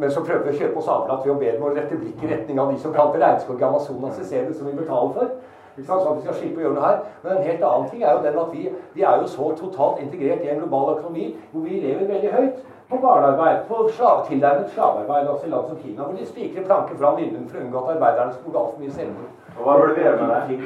[0.00, 2.24] Men så prøver vi å kjøpe oss avlat ved å be dem å rette blikket
[2.24, 5.32] i retning av de som planter regnskog i Amazonas i stedet, som vi betaler for.
[5.80, 6.98] Sånn at vi skal slippe å gjøre noe her.
[7.24, 10.02] Men en helt annen ting er jo den at vi, vi er jo så totalt
[10.04, 14.70] integrert i en global økonomi hvor vi lever veldig høyt på barnearbeid, på slav, tilnærmet
[14.74, 17.82] slavearbeid, også i land som Kina, hvor de spikrer planker fra vinduene for å unngå
[17.84, 19.39] at arbeiderne skal gå altfor mye selvmord.
[19.60, 20.58] Og hva burde vi gjøre med det?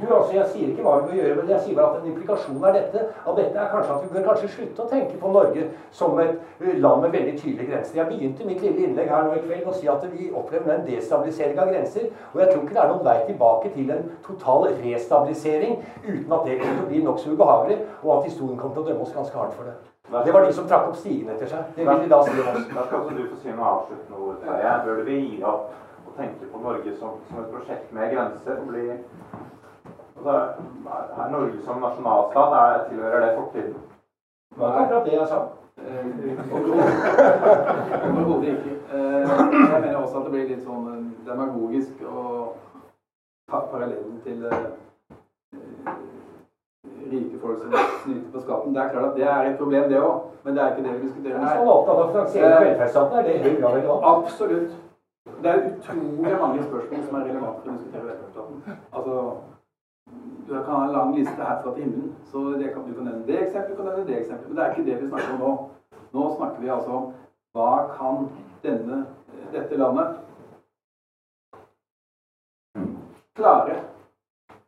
[0.00, 2.08] Du, altså, Jeg sier ikke hva vi bør gjøre, men jeg sier bare at en
[2.10, 3.02] implikasjon er dette.
[3.26, 5.66] Av dette er kanskje at vi bør kanskje slutte å tenke på Norge
[5.98, 7.98] som et eh, land med veldig tydelige grenser.
[8.00, 10.86] Jeg begynte mitt lille innlegg her nå i kveld å si at vi opplever en
[10.88, 12.08] destabilisering av grenser.
[12.32, 15.76] Og jeg tror ikke det er noen vei tilbake til en total restabilisering
[16.08, 18.90] uten at det kommer til å bli nokså ubehagelig, og at historien kommer til å
[18.90, 19.76] dømme oss ganske hardt for det.
[20.10, 21.68] Det var de som trakk opp stigen etter seg.
[21.76, 22.66] Det vil de da si om oss.
[22.72, 24.48] Da skal du få si noe avsluttende ord.
[24.88, 25.68] Bør vi gi opp
[26.20, 28.58] og tenke på Norge som, som et prosjekt med grenser.
[28.60, 28.88] og bli
[30.16, 30.34] altså,
[31.22, 33.74] er Norge som nasjonalstat er, tilhører det fortiden?
[34.50, 35.40] Det var akkurat det jeg sa.
[38.08, 38.72] Overhodet ikke.
[38.92, 42.24] Eh, jeg mener også at det blir litt sånn eh, demagogisk å
[43.50, 44.66] ta parallellen til eh,
[47.14, 48.74] rike folk som snyter på skatten.
[48.74, 50.28] Det er klart at det er et problem, det òg.
[50.44, 51.46] Men det er ikke det vi diskuterer her.
[51.46, 54.08] Hvis man er opptatt av å finansiere velferdsstaten, er det høy grad relevant?
[54.12, 54.78] Absolutt.
[55.42, 58.78] Det er utrolig mange spørsmål som er relevante for å diskutere velferdsstaten.
[58.92, 59.14] Altså,
[60.46, 62.10] du kan ha en lang liste herfra til himmelen.
[62.24, 64.48] så det kan, Du kan nevne det eksempelet, kan nevne det eksempelet.
[64.48, 65.52] Men det er ikke det vi snakker om nå.
[66.12, 67.06] Nå snakker vi altså om
[67.54, 68.26] hva kan
[68.62, 69.04] denne,
[69.52, 70.18] dette landet
[73.38, 73.76] klare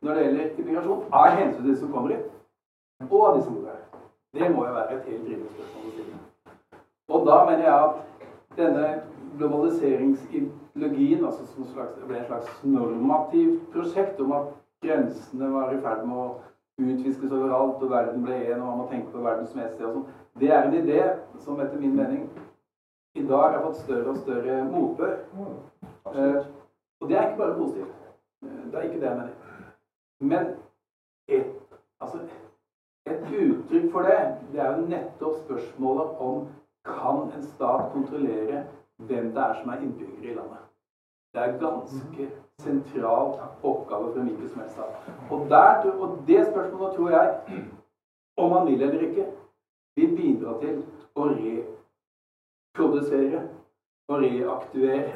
[0.03, 2.25] når det gjelder immigrasjon, av hensyn til de som kommer hit,
[3.09, 3.79] og av de som bor her.
[4.35, 6.17] Det må jo være et helt rimelig spørsmål å stille.
[7.13, 8.87] Og da mener jeg at denne
[9.37, 14.45] globaliseringsideologien altså som slags, ble et slags normativt prosjekt om at
[14.83, 16.27] grensene var i ferd med å
[16.81, 19.85] utviskes overalt, og verden ble én, og man må tenke på verden som et sted
[19.87, 20.07] og sånn.
[20.41, 21.01] Det er en idé
[21.45, 22.23] som etter min mening
[23.13, 25.19] i dag har fått større og større motbør.
[26.13, 26.39] Eh,
[27.01, 27.93] og det er ikke bare positivt.
[28.45, 29.35] Eh, det er ikke det jeg mener.
[30.19, 30.49] Men
[31.27, 32.23] et, altså,
[33.05, 34.17] et uttrykk for det,
[34.51, 36.47] det er jo nettopp spørsmålet om
[36.85, 38.63] kan en stat kontrollere
[39.07, 40.61] hvem det er som er innbyggere i landet.
[41.33, 42.23] Det er ganske
[42.61, 43.27] sentral
[43.63, 44.93] oppgave for en hvilken som helst stat.
[45.31, 45.39] Og,
[46.01, 47.27] og det spørsmålet tror jeg,
[48.37, 49.25] om man vil eller ikke,
[49.95, 50.75] vil bidra til
[51.15, 51.23] å
[52.75, 53.39] reprodusere
[54.09, 55.11] og reaktivere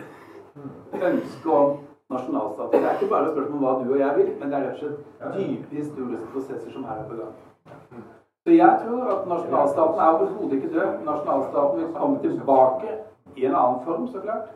[1.01, 1.77] ønsket om
[2.09, 2.79] nasjonalstater.
[2.79, 4.63] Det er ikke bare et spørsmål om hva du og jeg vil, men det er
[4.67, 4.99] rett og slett
[5.35, 7.33] dype historiske prosesser som her er på gang.
[8.47, 10.89] Så jeg tror at nasjonalstaten er overhodet ikke død.
[11.09, 12.89] Nasjonalstaten vil komme tilbake
[13.37, 14.49] i en annen form, så klart.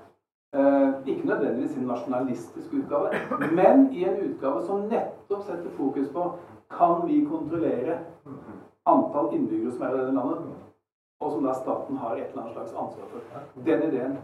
[0.56, 3.14] Eh, ikke nødvendigvis i en nasjonalistisk utgave,
[3.60, 6.26] men i en utgave som nettopp setter fokus på
[6.72, 8.00] kan vi kontrollere
[8.86, 10.52] antall innbyggere som er i dette landet,
[11.22, 13.42] og som da staten har et eller annet slags ansvar for.
[13.66, 14.18] Den ideen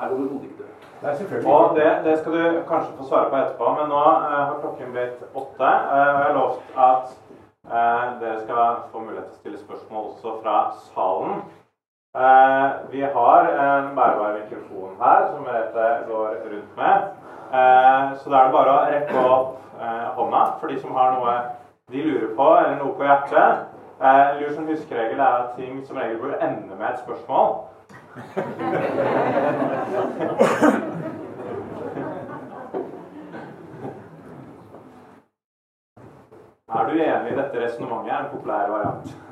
[0.00, 1.46] er overhodet ikke død.
[1.54, 4.92] Og det, det, skal du kanskje få svare på etterpå, men nå eh, har klokken
[4.92, 5.70] blitt åtte.
[5.94, 7.14] Eh, og jeg har lovt at
[7.72, 10.56] eh, dere skal få mulighet til å stille spørsmål også fra
[10.92, 11.40] salen.
[12.16, 16.94] Eh, vi har en bærbar mikrofon her som Merete går rundt med.
[17.52, 21.12] Eh, så da er det bare å rekke opp eh, hånda for de som har
[21.12, 21.34] noe
[21.92, 23.50] de lurer på, eller noe på hjertet.
[24.00, 27.48] Eh, lur som huskeregel er at ting som regel bør ende med et spørsmål.
[36.76, 38.12] Er du enig i dette resonnementet?
[38.12, 39.25] er en populær variant.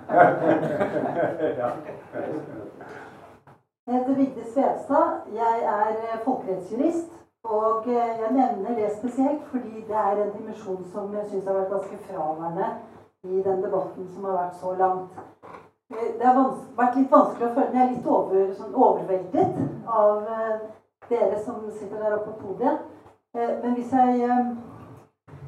[3.87, 5.07] Jeg heter Vigdis Svedstad.
[5.35, 7.11] Jeg er eh, folkerettsjurist.
[7.45, 11.55] Og eh, jeg nevner det spesielt fordi det er en dimensjon som jeg syns har
[11.55, 12.67] vært ganske fraværende
[13.25, 15.11] i den debatten som har vært så langt.
[15.93, 16.37] Eh, det har
[16.77, 19.53] vært litt vanskelig å føle er litt over, sånn overveldet
[19.89, 20.15] av
[21.09, 22.79] dere som sitter der oppe på podiet.
[23.35, 24.31] Men hvis jeg,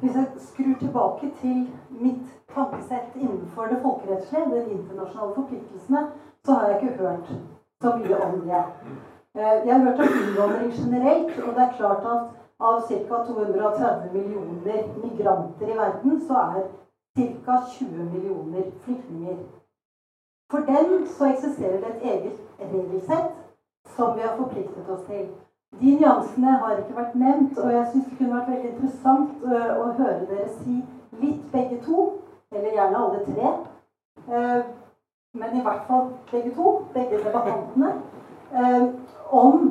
[0.01, 2.25] hvis jeg skrur tilbake til mitt
[2.55, 6.01] tankesett innenfor det folkerettslige, de internasjonale forpliktelsene,
[6.45, 7.31] så har jeg ikke hørt
[7.81, 8.63] så mye om det.
[9.35, 12.21] Eh, jeg har hørt om innvandring generelt, og det er klart at
[12.59, 13.23] av ca.
[13.25, 16.61] 230 millioner migranter i verden, så er
[17.45, 17.57] ca.
[17.79, 19.37] 20 millioner flyktninger.
[20.51, 23.33] For dem så eksisterer det et eget regelsett
[23.95, 25.27] som vi har forpliktet oss til.
[25.75, 29.89] De nyansene har ikke vært nevnt, og jeg syns det kunne vært veldig interessant å
[29.97, 30.77] høre dere si
[31.19, 32.05] litt begge to,
[32.55, 33.51] eller gjerne alle tre,
[35.37, 37.91] men i hvert fall begge to, begge debattantene,
[39.35, 39.67] om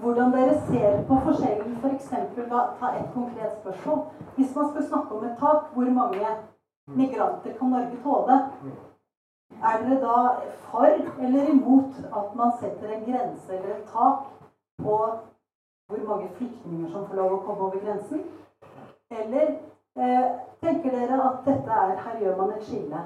[0.00, 2.08] hvordan dere ser på forskjellen f.eks.
[2.32, 2.48] For
[2.80, 4.00] ta et konkret spørsmål.
[4.34, 6.32] Hvis man skal snakke om et tak, hvor mange
[6.96, 8.40] migranter kan Norge tåle?
[9.60, 10.16] Er dere da
[10.70, 10.88] for
[11.20, 14.24] eller imot at man setter en grense eller et tak
[14.82, 14.96] på
[15.88, 18.22] hvor mange flyktninger som får lov å komme over grensen?
[19.12, 19.50] Eller
[19.98, 20.28] eh,
[20.64, 23.02] tenker dere at dette er Her gjør man et skille?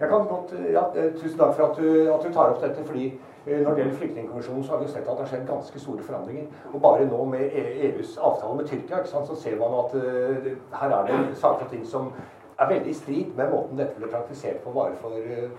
[0.00, 0.82] Jeg kan godt, ja,
[1.20, 2.84] Tusen takk for at du, at du, tar opp dette.
[2.86, 6.02] fordi Når det gjelder Flyktningkonvensjonen, så har vi sett at det har skjedd ganske store
[6.02, 6.46] forandringer.
[6.72, 10.46] Og bare nå med EUs avtale med Tyrkia sant, så ser man at uh,
[10.80, 12.08] her er det saker og ting som
[12.58, 15.14] er veldig i strid med måten dette ble praktisert på bare for,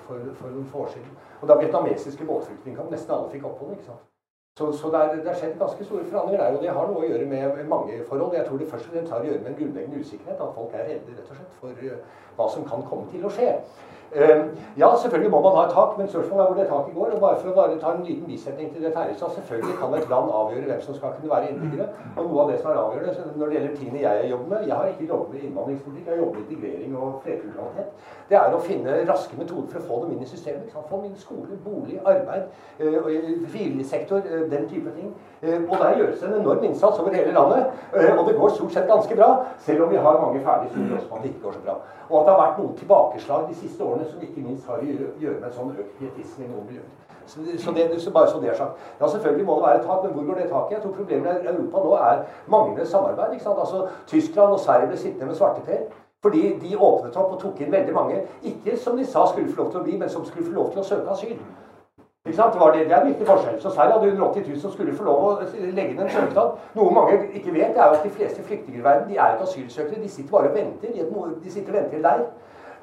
[0.08, 1.16] for, for noen få år siden.
[1.42, 3.74] Og da vietnamesiske båtflyktninger kom, nesten alle fikk opphold.
[3.76, 4.04] ikke sant?
[4.60, 6.54] Så, så det, er, det har skjedd ganske store forandringer der.
[6.56, 8.38] Og det har noe å gjøre med mange forhold.
[8.38, 10.44] Jeg tror det først og fremst har å gjøre med en grunnleggende usikkerhet.
[10.46, 13.34] At folk er redde rett og slett for uh, hva som kan komme til å
[13.36, 13.50] skje.
[14.16, 14.42] Uh,
[14.82, 17.10] ja, selvfølgelig må man ha et tak, men spørsmålet er hvor det taket går.
[17.16, 20.10] Og bare for å bare ta en liten bisetning til det så selvfølgelig kan et
[20.14, 21.88] land avgjøre hvem som skal kunne være innbyggere.
[22.16, 24.76] Og noe av det som er avgjørende når det gjelder tingene jeg jobber med Jeg
[24.76, 27.90] har ikke jobbet med innvandringspolitikk, jeg har jobbet med integrering og flerkulturalitet.
[28.30, 30.72] Det er å finne raske metoder for å få dem inn i systemet.
[30.74, 32.48] Få dem inn i skole, bolig, arbeid,
[32.80, 33.12] uh,
[33.52, 35.12] frivillig sektor, uh, den type ting.
[35.46, 37.68] Og der gjøres det en enorm innsats over hele landet.
[37.94, 39.28] Og det går stort sett ganske bra,
[39.62, 41.76] selv om vi har mange ferdige studier det ikke går så bra.
[42.10, 44.94] Og at det har vært noen tilbakeslag de siste årene som ikke minst har å
[45.20, 46.94] gjøre med en sånn økt pietisme i noen miljøer.
[47.26, 48.82] Så, så, det, så bare så det er sagt.
[49.00, 50.76] Ja, selvfølgelig må det være et tak, men hvor går det taket?
[50.76, 53.34] Jeg tror problemet i Europa nå er manglende samarbeid.
[53.34, 53.60] ikke sant?
[53.60, 55.86] Altså, Tyskland og Sverige ble sittende med svarteper.
[56.22, 59.64] Fordi de åpnet opp og tok inn veldig mange, ikke som de sa skulle få
[59.64, 61.36] lov til å bli, men som skulle få lov til å søke asyl.
[62.26, 62.54] Ikke sant?
[62.54, 63.60] Det, var det, det er en viktig forskjell.
[63.62, 66.56] Så Sverige hadde 180 000 som skulle få lov å legge inn en søknad.
[66.74, 69.36] Noe mange ikke vet, det er jo at de fleste flyktninger i verden de er
[69.36, 70.02] ikke asylsøkere.
[70.02, 70.96] De sitter bare og venter.
[71.44, 72.26] De, sitter og venter i leir.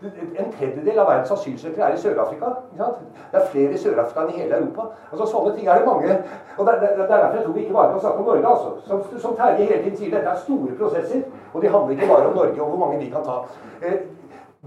[0.03, 2.49] En tredjedel av verdens asylsøkere er i Sør-Afrika.
[2.77, 4.89] Det er flere i Sør-Afrika enn i hele Europa.
[5.11, 6.17] Altså Sånne ting er det mange.
[6.57, 8.49] Og Det, det, det er derfor jeg tror vi ikke bare kan snakke om Norge.
[8.49, 8.71] altså.
[8.87, 11.23] Som, som Terje hele tiden sier, dette er store prosesser.
[11.53, 13.37] Og de handler ikke bare om Norge og hvor mange vi kan ta.
[13.83, 14.01] Eh,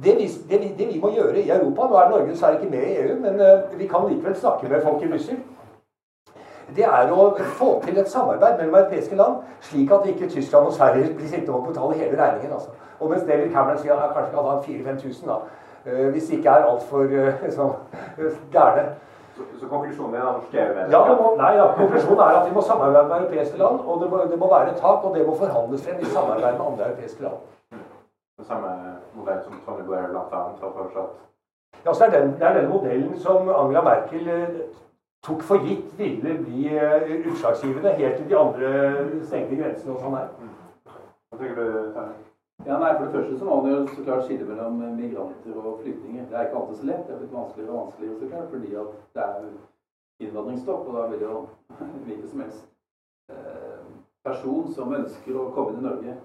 [0.03, 2.71] det vi, det, vi, det vi, må gjøre i Europa Nå er Norge dessverre ikke
[2.71, 5.37] med i EU, men uh, vi kan likevel snakke med folk i Brussel.
[6.75, 7.29] Det er å
[7.59, 11.55] få til et samarbeid mellom europeiske land, slik at ikke Tyskland og Sverige blir sittende
[11.55, 12.57] og betale hele regningen.
[12.57, 12.69] Altså.
[12.99, 15.37] Og mens David Cameron sier at kanskje kan ha 4000-5000, da.
[15.85, 17.73] Uh, hvis det ikke er altfor uh, sånn,
[18.53, 18.85] gærne.
[19.35, 20.93] Så, så, konklusjonen er norske EU-medlemmer?
[20.95, 24.07] Ja, må, nei, ja, konklusjonen er at vi må samarbeide med europeiske land, og det
[24.11, 26.87] må, det må være et tak, og det må forhandles frem i samarbeid med andre
[26.87, 27.43] europeiske land.
[28.39, 28.71] Den samme
[29.13, 30.39] modell som Tony Blair bl.a.
[30.61, 31.19] har foreslått?
[31.85, 34.55] Ja, så er den, det er den modellen som Angela Merkel eh,
[35.27, 36.69] tok for gitt ville bli
[37.31, 38.71] utslagsgivende helt til de andre
[39.23, 40.31] stengte grensene og sånn her.
[41.29, 42.24] Hva tenker du, Terje?
[42.63, 45.81] Ja, nei, For det første så må man jo så klart skille mellom migranter og
[45.83, 46.23] flyktninger.
[46.29, 47.03] Det er ikke alltid så lett.
[47.05, 49.43] Det er blitt vanskeligere og vanskeligere så klart, fordi at det er
[50.25, 50.87] innvandringsstopp.
[50.87, 51.33] Og da vil jo
[52.07, 52.63] hvilken som helst
[53.35, 53.83] eh,
[54.25, 56.15] person som ønsker å komme til Norge,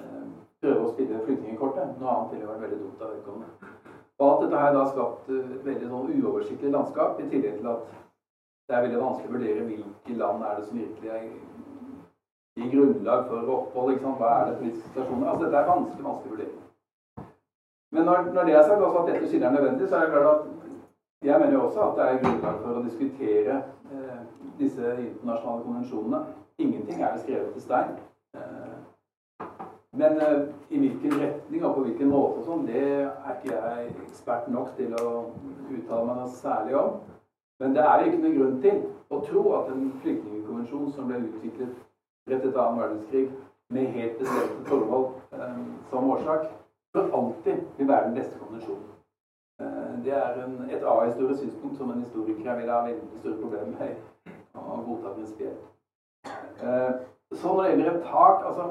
[0.00, 0.24] eh,
[0.62, 1.98] prøve å spille flyktningkortet.
[2.00, 3.72] Noe annet ville vært veldig dumt av vedkommende.
[4.22, 7.66] Og alt dette har da skapt et uh, veldig sånn uoversiktlig landskap, i tillegg til
[7.72, 7.88] at
[8.68, 11.24] det er veldig vanskelig å vurdere hvilke land er det som virkelig er
[12.56, 13.92] gir grunnlag for opphold.
[13.92, 14.16] Liksom.
[14.18, 15.28] Hva er det politiske situasjoner?
[15.28, 16.58] Altså, Dette er vanskelig vanskelig vurdering.
[17.92, 20.12] Men når, når, det er sagt også at dette skillet er nødvendig, så er det
[20.12, 20.46] klart at
[21.22, 23.58] jeg mener jo også at det er grunnlag for å diskutere
[23.92, 24.22] eh,
[24.58, 26.22] disse internasjonale konvensjonene.
[26.58, 27.92] Ingenting er skrevet i stein.
[28.34, 28.78] Eh,
[29.92, 30.40] men eh,
[30.70, 34.72] i hvilken retning og på hvilken måte og sånn, det er ikke jeg ekspert nok
[34.78, 35.08] til å
[35.68, 37.00] uttale meg noe særlig om.
[37.60, 38.78] Men det er jo ikke noen grunn til
[39.12, 41.76] å tro at en flyktningkonvensjon som ble utviklet
[42.30, 43.30] rett etter annen verdenskrig
[43.72, 45.60] med helt bestemte forhold eh,
[45.90, 46.48] som årsak,
[46.94, 48.88] for alltid vil være den beste konvensjonen.
[49.60, 53.76] Eh, det er en, et A-historisk synspunkt som en historiker vil ha veldig store problemer
[53.76, 53.96] med
[54.54, 55.68] å godta prinsipielt.
[57.32, 58.70] Så når det gjelder et tak altså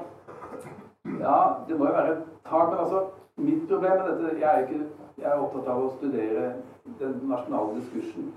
[1.20, 2.70] Ja, det må jo være et tak.
[2.70, 3.06] Men altså,
[3.38, 4.86] mitt problem med dette Jeg er, ikke,
[5.18, 6.54] jeg er opptatt av å studere
[6.99, 8.34] den nasjonale diskursen.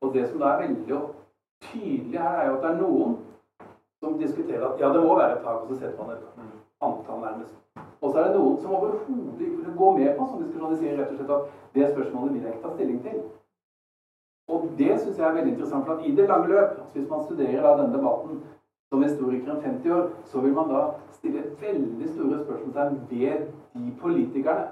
[0.00, 1.00] Og det som da er veldig
[1.62, 3.18] tydelig her, er jo at det er noen
[4.02, 6.24] som diskuterer at ja, det må være et tak, og så setter man et
[6.82, 7.54] antall nærmest.
[8.02, 10.72] Og så er det noen som overhodet ikke vil gå med på som diskusjon.
[10.72, 13.20] De sier rett og slett at det spørsmålet vil jeg ikke ta stilling til.
[14.50, 15.86] Og det syns jeg er veldig interessant.
[15.86, 18.42] for at I det lange løp, altså hvis man studerer da denne debatten
[18.92, 20.82] som historiker om 50 år, så vil man da
[21.12, 24.66] stille veldig store spørsmålstegn ved de politikerne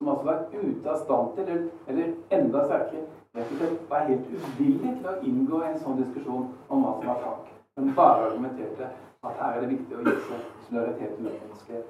[0.00, 3.04] som altså var ute av stand til, eller, eller enda sterkere,
[3.36, 7.12] rett og slett var helt uvillig til å inngå en sånn diskusjon om hva som
[7.12, 8.88] var tak, men bare argumenterte
[9.22, 11.82] at her er det viktig å vise solidaritet med mennesker.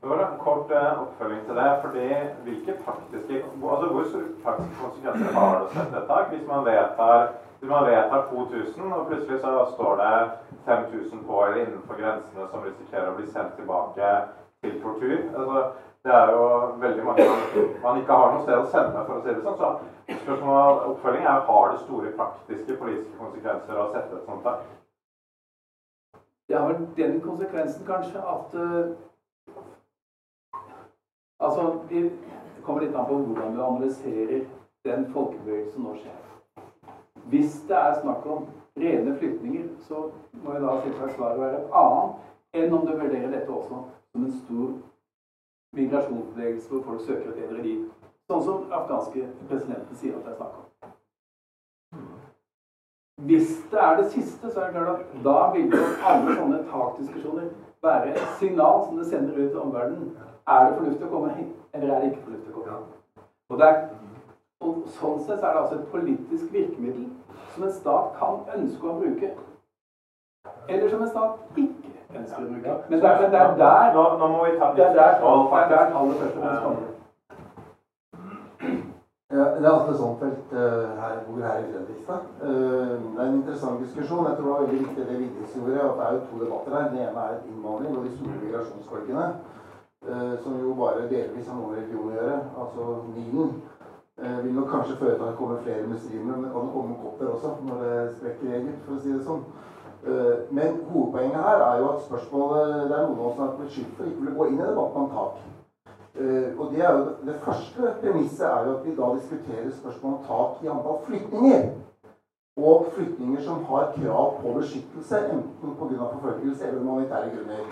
[0.00, 1.70] Det var en kort eh, oppfølging til det.
[1.80, 2.04] fordi
[2.44, 3.40] hvilke faktiske,
[3.70, 6.28] altså Hvor store faktiske konsekvenser har det å sette et tak?
[6.30, 6.64] Hvis man
[7.88, 10.12] vedtar 2000, og plutselig så står det
[10.64, 14.12] 5000 på eller innenfor grensene som risikerer å bli sendt tilbake
[14.62, 15.18] til tortur.
[15.34, 15.64] Altså,
[16.06, 16.42] det er jo
[16.80, 17.24] veldig mange
[17.82, 19.56] man ikke har noe sted å sende, for å si det sånn.
[19.58, 24.60] Så spørsmålet oppfølging er har det store praktiske politiske konsekvenser å sette et sånt der?
[26.46, 28.94] Det har den konsekvensen kanskje at uh,
[31.36, 31.98] Altså, vi
[32.64, 34.38] kommer litt an på hvordan du analyserer
[34.86, 36.14] den folkebevegelsen som nå skjer.
[37.28, 38.46] Hvis det er snakk om
[38.80, 40.06] rene flyktninger, så
[40.40, 44.24] må jo da selvsagt svaret være et annet enn om du vurderer dette også som
[44.24, 44.70] en stor
[45.76, 47.84] migrasjonsbevegelse hvor folk søker et bedre liv.
[48.26, 50.66] Sånn som afghanske presidenten sier at det er snakk om.
[53.26, 56.58] Hvis det er det siste, så er det klart at da vil jo alle sånne
[56.70, 57.46] takdiskusjoner
[57.82, 60.10] være et signal som det sender ut til omverdenen.
[60.46, 63.22] Er det fornuftig å komme hit, eller er det ikke fornuftig å komme hit?
[63.48, 63.80] Og, er,
[64.60, 67.08] og Sånn sett er det altså et politisk virkemiddel
[67.54, 69.32] som en stat kan ønske å bruke.
[70.68, 71.65] Eller som en stat ikke
[72.90, 75.92] Men det er, det er der Nå, nå må vi ta det er der, er
[75.92, 76.96] tallet først og fremst kommer.
[79.30, 80.58] Ja, det er Atle Sonfelt uh,
[81.02, 82.20] her, bor her i Fredrikstad.
[82.42, 84.26] Uh, det er en interessant diskusjon.
[84.26, 85.80] Jeg tror det var veldig viktig det Vigdis gjorde.
[85.82, 86.88] at Det er jo to debatter her.
[86.90, 89.26] Den ene er innvandring og de store migrasjonsfolkene.
[90.10, 92.38] Uh, som jo bare delvis har noe med religion å gjøre.
[92.62, 92.82] Altså
[93.16, 93.50] Nilen
[94.22, 96.32] uh, vil nok kanskje føre til at det kommer flere muslimer.
[96.32, 99.42] Men det kan komme kopper også når det sprekker Egypt, for å si det sånn.
[100.54, 103.72] Men hovedpoenget her er jo at spørsmålet Det er noen av oss som har blitt
[103.74, 105.40] skyldt for ikke å gå inn i debatten om tak.
[106.16, 110.14] Uh, og det, er jo, det første premisset er jo at vi da diskuterer spørsmål
[110.14, 111.66] om tak i antall flyktninger.
[112.56, 116.06] Og flyktninger som har krav på beskyttelse, enten pga.
[116.14, 117.66] forfølgelse eller humanitære grunner.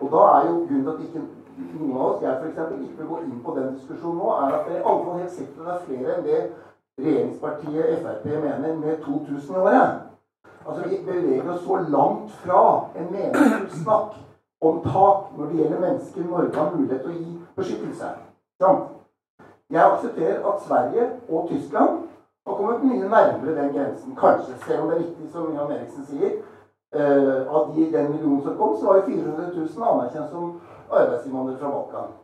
[0.00, 1.24] Og da er jo grunnen til at ikke
[1.74, 4.64] noen av oss, jeg f.eks., ikke vil gå inn på den diskusjonen nå, er at
[4.68, 6.38] det er alle helt sikkert det er flere enn det
[7.00, 10.09] regjeringspartiet Frp mener med 2000 i året.
[10.66, 14.18] Altså Vi beveger oss så langt fra en meningsfull snakk
[14.60, 18.10] om tak når det gjelder mennesker Norge har mulighet til å gi beskyttelse.
[18.60, 18.72] Ja.
[19.70, 21.98] Jeg aksepterer at Sverige og Tyskland
[22.46, 24.16] har kommet mye nærmere den grensen.
[24.16, 26.40] Kanskje, selv om det er riktig som Jan Eriksen sier.
[26.90, 31.58] Uh, av de, den millionen som kom, så var jo 400 000 anerkjent som arbeidsinnvandrere
[31.58, 32.16] fra Balkan.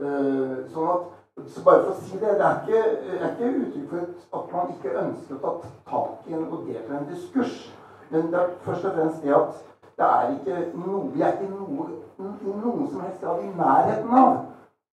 [0.00, 1.10] Uh, sånn at,
[1.48, 2.80] så bare for å si det, det er ikke,
[3.28, 7.08] ikke uttrykk for at man ikke ønsker å ta tak i en, og delta en
[7.08, 7.72] diskurs.
[8.10, 9.60] Men det er først og fremst det at
[10.00, 14.38] det er ikke noe, vi er ikke noe, noen som helst grad i nærheten av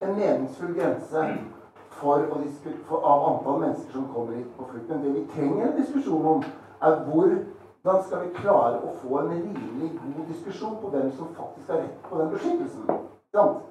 [0.04, 1.24] en meningsfull grense
[2.00, 2.26] for,
[2.84, 4.88] for, av antall mennesker som kommer hit på flukt.
[4.88, 6.44] Men det vi trenger en diskusjon om,
[6.80, 11.72] er hvordan skal vi klare å få en rimelig god diskusjon på hvem som faktisk
[11.72, 12.88] har rett på den beskyttelsen.
[13.34, 13.69] Sant?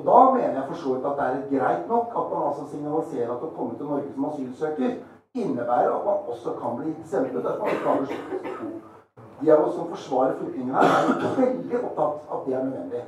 [0.00, 2.68] Og da mener jeg for så vidt at det er greit nok at man altså
[2.72, 4.94] signaliserer at å komme til Norge som asylsøker
[5.34, 8.88] innebærer at man også kan bli sendt dersom man ikke har beskyttelse
[9.40, 13.02] de av oss som forsvarer flyktningene her, er veldig opptatt av at det er nødvendig.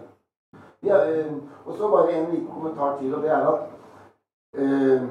[0.83, 1.33] Er, øh,
[1.67, 3.61] og så bare en liten kommentar til, og det er at
[4.55, 5.03] øh,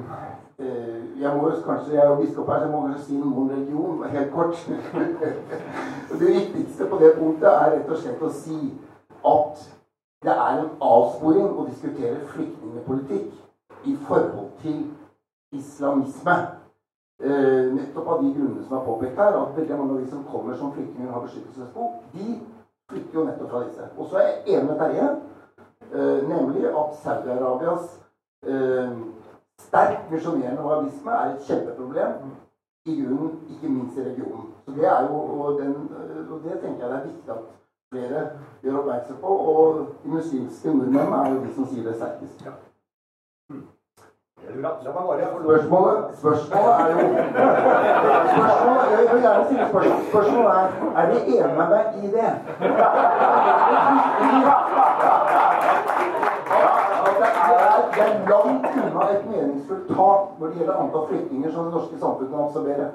[0.58, 3.36] øh, jeg må kanskje, jeg er jo biskop her, så jeg må kanskje si noe
[3.40, 4.70] om religion, helt kort.
[6.18, 8.58] det viktigste på det punktet er rett og slett å si
[9.24, 9.64] at
[10.22, 14.82] det er en avsporing å diskutere flyktningpolitikk i forhold til
[15.52, 16.36] islamisme.
[17.22, 20.24] Eh, nettopp av de grunnene som er påpekt her, at veldig mange av de som
[20.30, 22.28] kommer som flyktninger og har beskyttelsesbehov, de
[22.90, 23.88] flytter jo nettopp fra disse.
[23.96, 25.08] Og så er jeg enig med Terje,
[25.92, 27.84] eh, nemlig at Saudi-Arabias
[28.46, 28.96] eh,
[29.66, 32.32] sterkt misjonerende wahhabisme er et kjempeproblem.
[32.86, 34.48] I grunnen, ikke minst i regionen.
[34.64, 35.74] Så det er jo, og, den,
[36.30, 37.44] og det tenker jeg det er viktig at
[37.92, 38.20] flere
[38.62, 39.30] gjør oppmerksom på.
[39.52, 42.36] Og de muslimske nordmennene er jo de som sier det sterkest.
[42.46, 42.52] Ja.
[44.42, 46.96] Spørsmålet, spørsmålet er jo
[48.32, 50.00] spørsmålet, Jeg vil gjerne stille spørsmål.
[50.10, 50.66] Spørsmålet er
[50.96, 52.30] er de enige med meg i det.
[57.12, 61.64] Det er, det er langt unna et meningsfullt tak når det gjelder antall flyktninger som
[61.64, 62.90] det norske samfunnet absorberer.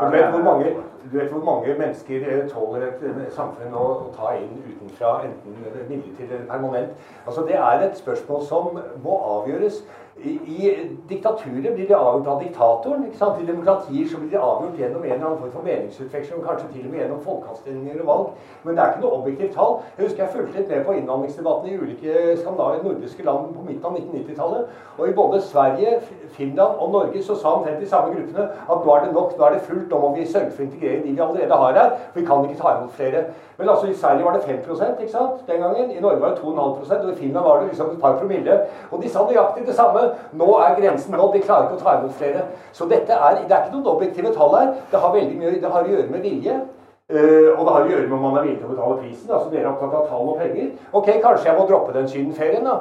[0.00, 0.66] Du vet, hvor mange,
[1.12, 5.14] du vet hvor mange mennesker eh, tåler et eh, samfunn å, å ta inn utenfra,
[5.28, 5.56] enten
[5.88, 6.92] midlertidig eller permanent?
[7.26, 9.82] Altså, det er et spørsmål som må avgjøres.
[10.24, 13.04] I, I diktaturet blir det avgjort av diktatoren.
[13.06, 13.42] ikke sant?
[13.42, 16.86] I demokratier så blir det avgjort gjennom en eller annen form for meningsutveksling, kanskje til
[16.88, 18.32] og med gjennom folkeavstemninger og valg.
[18.64, 19.76] Men det er ikke noe objektivt tall.
[19.98, 23.86] Jeg husker jeg fulgte litt med på innvandringsdebatten i ulike skandinaviske nordiske land på midten
[23.86, 24.74] av 1990-tallet.
[24.98, 26.00] Og i både Sverige,
[26.30, 29.44] Finland og Norge så sa omtrent de samme gruppene at nå er det nok, nå
[29.44, 31.92] er det fullt, nå må vi sørge for å integrere de vi allerede har her.
[32.12, 33.20] For vi kan ikke ta imot flere.
[33.58, 35.90] Men altså i Sverige var det 5 ikke sant, den gangen.
[35.90, 38.58] I Norge var det 2,5 og i Finland var det liksom et par promille.
[38.90, 40.00] Og de sa nøyaktig det samme.
[40.32, 42.42] Nå er grensen nådd, de klarer ikke å ta imot flere.
[42.72, 44.74] Så dette er, det er ikke noen objektive tall her.
[44.90, 46.60] Det har veldig mye det har å gjøre med vilje.
[47.08, 49.30] Uh, og det har å gjøre med om man er villig til å betale prisen.
[49.30, 50.72] altså Dere er opptatt av tall og penger.
[50.92, 52.74] Ok, kanskje jeg må droppe den sydenferien, da.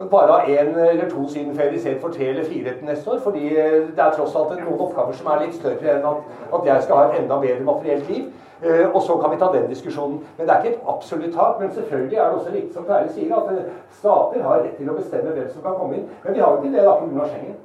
[0.00, 3.18] Bare ha én eller to sydenferier istedenfor tre eller fire etter neste år.
[3.18, 6.66] Fordi eh, det er tross alt noen oppgaver som er litt større enn at, at
[6.66, 8.24] jeg skal ha et enda bedre materielt liv.
[8.64, 10.18] Uh, og så kan vi ta den diskusjonen.
[10.38, 11.60] Men det er ikke et absolutt tak.
[11.60, 14.90] Men selvfølgelig er det også riktig som Terje sier, at uh, stater har rett til
[14.90, 16.06] å bestemme hvem som kan komme inn.
[16.24, 17.30] Men vi har jo ikke det da pga.
[17.30, 17.56] Schengen.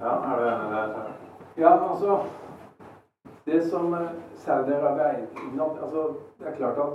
[0.00, 1.06] Ja, er du enig i det?
[1.60, 2.18] Ja, altså
[3.46, 3.96] Det som
[4.36, 5.16] Saudi-Arabia er
[5.52, 6.92] innad altså, Det er klart at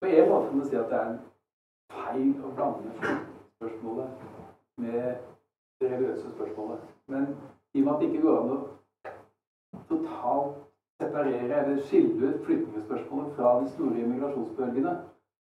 [0.00, 1.16] på en måte kan man si at det er
[1.90, 3.16] feil å blande
[3.56, 4.08] spørsmålet
[4.78, 5.16] med
[5.80, 6.78] det religiøse spørsmålet.
[7.08, 7.22] Men
[7.74, 8.58] i og med at det ikke går an å
[9.90, 10.62] totalt
[11.02, 14.94] separere eller skille ut flyktningspørsmålet fra de store immigrasjonsbølgene,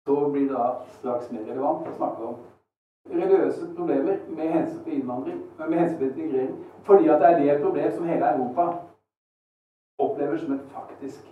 [0.08, 0.66] så blir det da
[0.98, 2.38] straks mer relevant å snakke om
[3.08, 6.54] religiøse problemer med hensyn til innvandring, med hensyn til integrering.
[6.88, 8.68] Fordi at det er det problem som hele Europa
[9.98, 11.26] opplever som et faktisk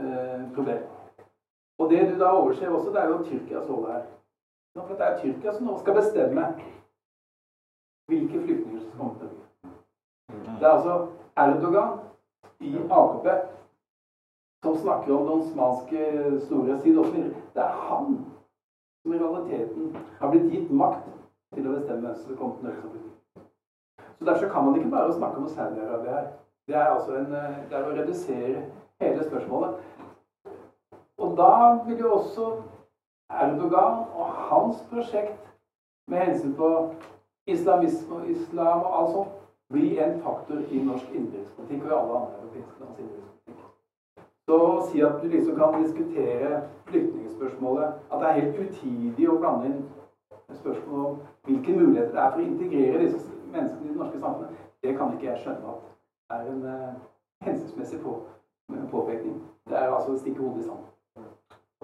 [0.00, 0.84] eh, problem.
[1.78, 4.06] Og det du da overser også, det er jo Tyrkias rolle her.
[4.86, 6.44] For det er Tyrkia som nå skal bestemme
[8.08, 10.58] hvilke flyktninger som skal komme til Norge.
[10.58, 10.94] Det er altså
[11.36, 11.98] Erdogan
[12.60, 13.28] i AKP
[14.62, 16.00] som snakker om den osmanske
[16.46, 17.16] storhetstid osv.
[17.54, 18.24] Det er han
[19.02, 21.06] som i realiteten har blitt gitt makt
[21.54, 23.04] til å bestemme hvem som skal komme til Norge.
[24.18, 26.26] Så Derfor kan man ikke bare snakke om Saudi-Arabia her.
[26.68, 27.30] Det er, altså en,
[27.70, 28.64] det er å redusere
[29.00, 29.78] hele spørsmålet.
[31.18, 31.52] Og da
[31.86, 32.50] vil jo også
[33.30, 35.50] Erdogan og hans prosjekt
[36.08, 36.70] med hensyn på
[37.48, 39.34] islamisme og islam og alt sånt
[39.72, 43.66] bli en faktor i norsk innenrikspolitikk og i alle andre europeiske lands innenrikspolitikk.
[44.48, 49.36] Så å si at du liksom kan diskutere flyktningspørsmålet At det er helt utidig å
[49.42, 49.82] blande inn
[50.56, 53.20] spørsmål om hvilke muligheter det er for å integrere disse
[53.52, 55.88] menneskene i det norske samfunnet, det kan ikke jeg skjønne at
[56.38, 56.94] er en uh,
[57.44, 58.14] hensiktsmessig på,
[58.90, 59.36] påpekning.
[59.68, 60.88] Det er altså å stikke hodet i sanden.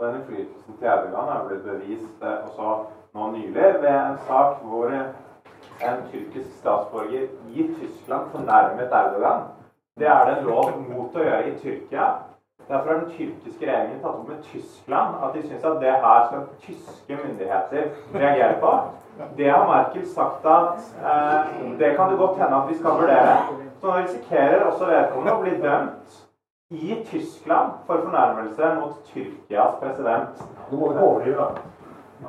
[0.00, 2.70] Den innflytelsen til Erdogan er blitt bevist eh, også
[3.14, 9.44] nå nylig ved en sak hvor en tyrkisk statsborger i Tyskland fornærmet Erdogan.
[9.98, 12.08] Det er det en lov mot å gjøre i Tyrkia.
[12.68, 16.26] Derfor har den tyrkiske regjeringen tatt opp med Tyskland at de syns at det her
[16.26, 18.74] skal tyske myndigheter reagere på.
[19.38, 23.38] Det har Merkel sagt at eh, det kan det godt hende at vi skal vurdere.
[23.78, 26.23] Så nå risikerer også vedkommende å bli dømt
[26.74, 30.44] i Tyskland for fornærmelse mot Tyrkias president.
[30.70, 31.46] Du må ikke overdrive, da.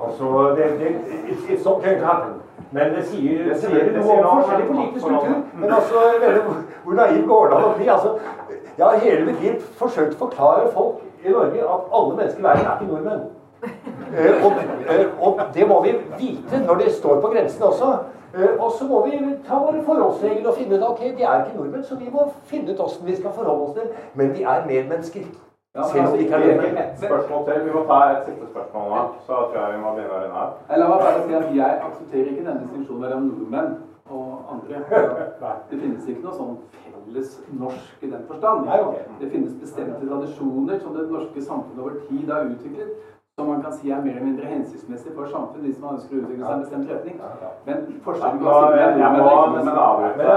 [0.06, 0.88] Altså, det, det,
[1.30, 2.34] it's, it's okay to happen.
[2.72, 5.38] Men det sier, det sier noe om forskjellig politisk kultur.
[5.54, 6.02] Men altså,
[6.84, 7.88] hvor naiv går det an å bli?
[7.88, 8.18] Altså,
[8.78, 12.48] jeg har hele mitt liv forsøkt å forklare folk i Norge at alle mennesker i
[12.48, 13.26] verden er ikke nordmenn.
[14.16, 14.52] Eh, og,
[14.92, 17.94] eh, og, det må vi vite når det står på grensen også.
[18.36, 21.58] Eh, og så må vi ta våre forholdsregler og finne ut ok, de er ikke
[21.58, 23.90] nordmenn, så vi må finne ut hvordan vi skal forholde oss til.
[24.14, 25.26] Men de er medmennesker.
[25.76, 26.78] Ja, Selv om de ikke er nordmenn.
[26.84, 27.66] Et spørsmål til.
[27.68, 29.02] Vi må ta et siste spørsmål nå.
[29.28, 30.78] Så tror jeg vi må begynne å runde av.
[30.82, 33.74] La meg bare si at jeg aksepterer ikke denne distinksjonen mellom nordmenn
[34.10, 34.84] og andre.
[35.70, 37.34] Det finnes ikke noe sånn felles
[37.64, 38.70] norsk i den forstand.
[39.20, 43.74] Det finnes bestemte tradisjoner som det norske samfunnet over tid har utviklet, som man kan
[43.74, 46.56] si er mer eller mindre hensiktsmessig for samfunnet hvis man ønsker å utvikle seg i
[46.56, 47.16] en bestemt retning.
[47.66, 50.28] Men forskjellen på Jeg må nesten avbryte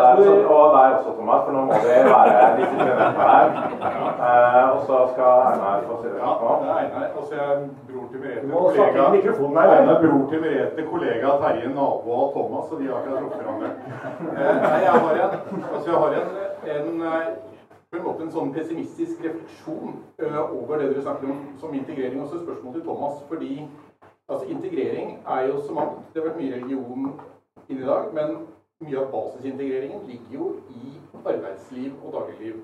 [0.55, 3.47] og deg også, Thomas, for nå må vi være disiplinerte her.
[4.31, 6.19] Eh, og så skal Einar få si det.
[6.25, 7.07] Ja, det er Einar.
[7.21, 7.63] Altså, jeg er
[7.93, 9.07] bror til Merete, kollega,
[9.71, 13.47] jeg er bror til Merete, kollega Terje, nabo av Thomas, og de har akkurat truffet
[13.47, 13.71] hverandre.
[14.39, 16.29] Eh, nei, jeg har en, altså, jeg har en,
[16.75, 17.48] en eh,
[17.91, 22.21] på en måte en sånn pessimistisk refleksjon uh, over det dere snakker om som integrering.
[22.21, 23.23] Også spørsmål til Thomas.
[23.31, 23.53] Fordi
[24.29, 26.03] altså, integrering er jo så mangt.
[26.13, 27.13] Det har vært mye religion
[27.69, 28.11] inn i dag.
[28.19, 28.35] Men
[28.85, 32.61] mye av basisintegreringen ligger jo i arbeidsliv og dagligliv.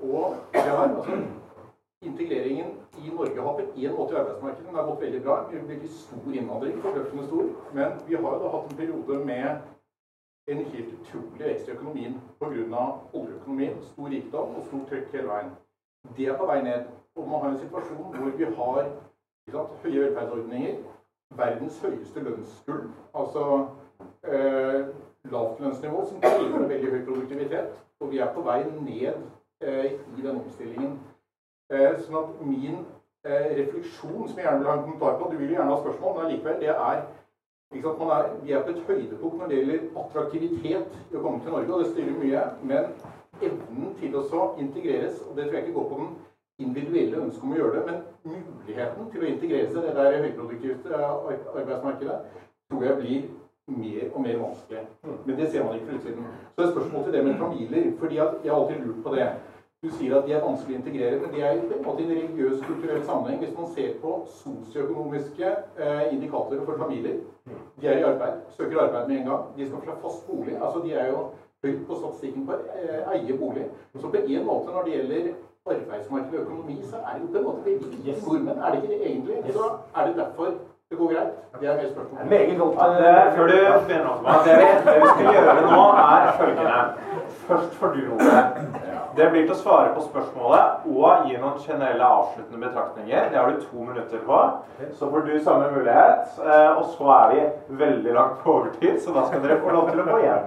[0.00, 1.20] Og det har, altså,
[2.02, 5.36] integreringen i Norge har på en måte i arbeidsmarkedet den har gått veldig bra.
[5.50, 6.80] Vi har veldig stor innvandring,
[7.26, 7.46] stor.
[7.72, 9.46] Men vi har jo da hatt en periode med
[10.50, 12.86] en helt utrolig vekst i økonomien pga.
[13.12, 13.82] oljeøkonomien.
[13.82, 15.50] Stor rikdom og stort trykk hele veien.
[16.16, 16.84] Det er på vei ned.
[17.16, 18.90] Og man har en situasjon hvor vi har
[19.50, 20.76] sant, høye velferdsordninger,
[21.36, 23.66] verdens høyeste lønnsgulv, altså
[24.24, 24.86] eh,
[25.30, 27.74] lavtlønnsnivå som krever veldig høy produktivitet.
[28.00, 29.14] Og vi er på vei ned
[29.60, 30.98] eh, i den omstillingen.
[31.70, 32.78] Eh, sånn at min
[33.26, 35.80] eh, refleksjon, som jeg gjerne vil ha en kommentar på Du vil jo gjerne ha
[35.82, 37.02] spørsmål, men allikevel, det er
[37.70, 41.72] er, vi er på et høydepunkt når det gjelder attraktivitet i å komme til Norge,
[41.72, 42.40] og det styrer mye.
[42.66, 42.90] Men
[43.40, 44.22] evnen til å
[44.58, 46.10] integreres, og det tror jeg ikke går på den
[46.60, 50.18] individuelle ønsket om å gjøre det, men muligheten til å integrere seg i det der
[50.24, 50.98] høyproduktive
[51.54, 52.18] arbeidsmarkedet,
[52.70, 53.30] tror jeg blir
[53.70, 54.82] mer og mer vanskelig.
[55.24, 56.26] Men det ser man ikke fra utsiden.
[56.26, 57.90] Så det et spørsmål til det med familier.
[57.98, 59.26] fordi jeg har alltid lurt på det.
[59.82, 62.02] Du sier at de er vanskelig å integrere, men de er jo på en måte
[62.04, 63.38] en religiøs kulturell sammenheng.
[63.40, 64.10] Hvis man ser på
[64.42, 65.52] sosioøkonomiske
[65.86, 67.22] eh, indikatorer for familier
[67.80, 69.46] De er i arbeid, søker arbeid med en gang.
[69.56, 70.58] De skal fra fast bolig.
[70.58, 71.22] altså De er jo
[71.64, 73.64] høyt på statistikken for eh, eie bolig.
[73.96, 75.32] Så på en måte når det gjelder
[75.72, 78.22] arbeidsmarked og økonomi, så er det jo på en måte veldig yes.
[78.26, 78.58] nordmenn.
[78.58, 79.40] Er det ikke det egentlig?
[79.46, 79.54] Yes.
[79.56, 80.46] Så er det derfor
[80.90, 81.34] det går greit?
[81.60, 82.28] Det er mer spørsmål.
[82.36, 82.74] Meget godt.
[82.80, 83.56] Ja, det, før du
[83.88, 84.54] begynner, det,
[84.84, 86.80] det vi skal gjøre nå, er følgende.
[87.48, 88.99] Først får du ordet.
[89.16, 93.24] Det blir til å svare på spørsmålet og gi noen generelle avsluttende betraktninger.
[93.32, 94.38] Det har du to minutter på.
[94.98, 96.36] Så får du samme mulighet.
[96.38, 97.40] Eh, og så er vi
[97.80, 100.46] veldig langt på overtid, så da skal dere få lov til å gå hjem.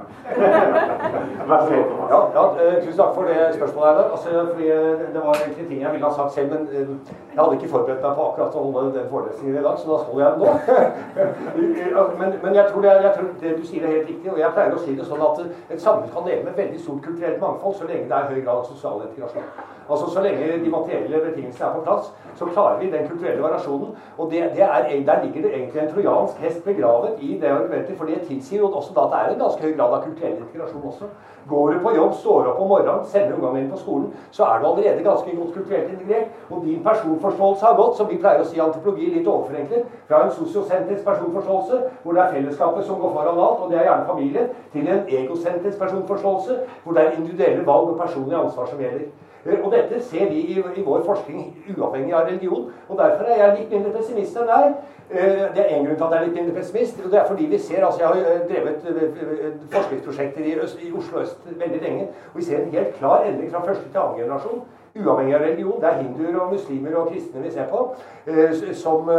[1.49, 1.91] Vær så god.
[2.13, 3.89] Ja, ja, eh, tusen takk for det spørsmålet.
[3.89, 4.11] her.
[4.15, 7.59] Altså, fordi eh, Det var egentlig ting jeg ville ha sagt selv, men jeg hadde
[7.59, 10.31] ikke forberedt meg på akkurat å holde den forelesningen i dag, så da holder jeg
[10.33, 10.49] den nå.
[12.21, 14.55] men, men jeg, tror det, jeg, tror det, du sier er helt riktig, og jeg
[14.55, 17.77] pleier å si det sånn at et samfunn kan leve med veldig stort kulturelt mangfold
[17.77, 19.47] så lenge det er høy grad av sosial integrasjon.
[19.89, 23.89] Altså Så lenge de materielle betingelsene er på plass, så klarer vi den kulturelle variasjonen.
[24.17, 27.97] Og det, det er, Der ligger det egentlig en trojansk hest begravet i det argumentet.
[27.97, 30.37] For det tilsier jo også da at det er en ganske høy grad av kulturell
[30.37, 31.05] integrasjon også.
[31.49, 34.59] Går du på jobb, står opp om morgenen, sender ungene dine på skolen, så er
[34.61, 36.29] du allerede ganske godt kulturelt integrert.
[36.49, 40.21] Og din personforståelse har gått, som vi pleier å si i antropologi litt overforenklet, fra
[40.23, 44.07] en sosiosentrisk personforståelse, hvor det er fellesskapet som går foran alt, og det er gjerne
[44.07, 49.07] familien, til en egosentrisk personforståelse, hvor det er individuelle valg og personlig ansvar som gjelder.
[49.45, 52.69] Eh, og dette ser vi i, i, vår forskning uavhengig av religion.
[52.89, 54.77] Og derfor er jeg litt mindre pessimist enn deg.
[55.09, 57.01] Eh, det er én grunn til at jeg er litt mindre pessimist.
[57.05, 58.77] og det er fordi vi ser, altså Jeg har eh, drevet
[59.71, 62.07] forskningsprosjekter i, Øst, i Oslo øst veldig lenge.
[62.33, 64.63] Og vi ser en helt klar endring fra første til annen generasjon
[64.95, 65.79] uavhengig av religion.
[65.81, 67.85] Det er hinduer og muslimer og kristne vi ser på,
[68.77, 69.09] som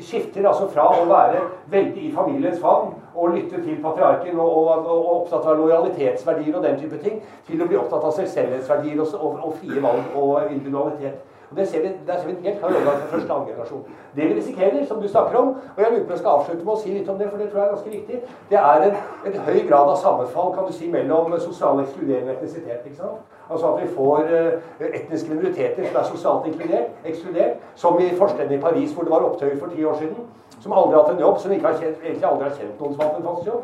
[0.00, 4.86] skifter altså fra å være veldig i familiens favn og lytte til patriarken og, og,
[4.86, 7.18] og, opptatt av lojalitetsverdier og den type ting,
[7.48, 11.26] til å bli opptatt av selvstendighetsverdier og, og, frie valg og individualitet.
[11.50, 13.84] Og Det ser vi, der ser vi en helt klar overgang fra første annen generasjon.
[14.16, 16.72] Det vi risikerer, som du snakker om, og jeg lurer på jeg skal avslutte med
[16.74, 18.20] å si litt om det, for det tror jeg er ganske viktig,
[18.50, 18.96] det er en,
[19.26, 22.86] en høy grad av sammenfall kan du si, mellom sosial ekskludering og etnisitet.
[22.86, 23.36] ikke sant?
[23.50, 28.58] Altså at vi får uh, etniske minoriteter som er sosialt inkludert, ekskludert, som i forstedene
[28.58, 31.20] i Paris, hvor det var opptøyer for ti år siden som aldri har hatt en
[31.24, 33.46] jobb, som ikke har kjent, egentlig aldri har kjent noen som har hatt en fast
[33.48, 33.62] jobb.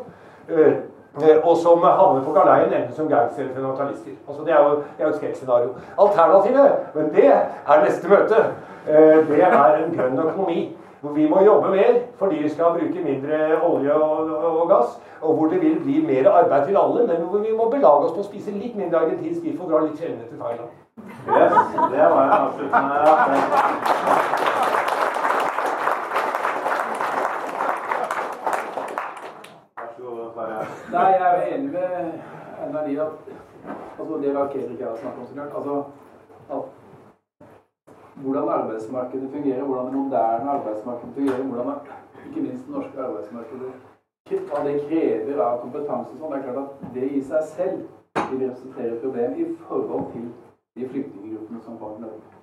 [1.17, 4.11] Uh, og som havner på galeien enten som gangstere eller fundamentalister.
[4.27, 5.69] Altså, det er jo, et skrekkscenario.
[5.99, 8.35] Alternativet, men det er neste møte,
[8.87, 10.77] uh, det er en grønn økonomi.
[11.01, 14.29] Hvor vi må jobbe mer fordi vi skal bruke mindre olje og,
[14.61, 14.99] og, gass.
[15.21, 18.13] Og hvor det vil bli mer arbeid til alle, men hvor vi må belage oss
[18.17, 20.73] på å spise litt mindre argentinsk biff og dra litt sjeldnere til Thailand.
[21.27, 21.53] Yes,
[21.93, 22.97] det var en avsluttende
[30.91, 32.13] Nei, jeg er enig med
[32.63, 33.31] Einar i at
[33.99, 35.83] altså det var Kedrik jeg har snakket om så klart, altså
[36.55, 36.63] at
[38.21, 41.73] hvordan arbeidsmarkedet fungerer, hvordan det moderne arbeidsmarkedet fungerer, hvordan
[42.29, 43.71] ikke minst det norske arbeidsmarkedet
[44.27, 46.15] hva det krever av kompetanse.
[46.17, 46.33] Sånn.
[46.33, 47.77] Det er klart at det i seg selv
[48.31, 50.25] vil representere et problem i forhold til
[50.75, 52.33] de flyktninggruppene som kommer til Norge.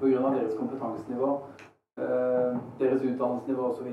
[0.00, 0.30] Pga.
[0.34, 1.28] deres kompetansenivå
[1.94, 3.86] deres utdannelsesnivå osv.,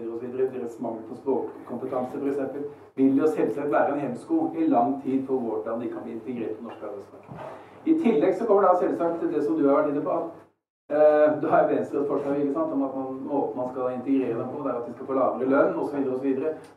[0.53, 2.55] deres mangel på språkkompetanse f.eks.,
[2.95, 6.57] vil jo selvsagt være en hemsko i lang tid for hvordan de kan bli integrert
[6.57, 7.51] i norsk arbeidsmarked.
[7.85, 11.41] I tillegg så kommer da selvsagt det som du har vært inne på, at eh,
[11.41, 14.51] du har Venstre et forslag ikke sant, om at man, måten man skal integrere dem
[14.53, 16.29] på, det er at de skal få lavere lønn osv., osv.,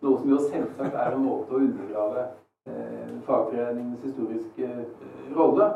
[0.05, 2.27] noe som jo selvsagt er en måte å undergrave
[2.69, 5.73] eh, fagforeningens historiske eh, rolle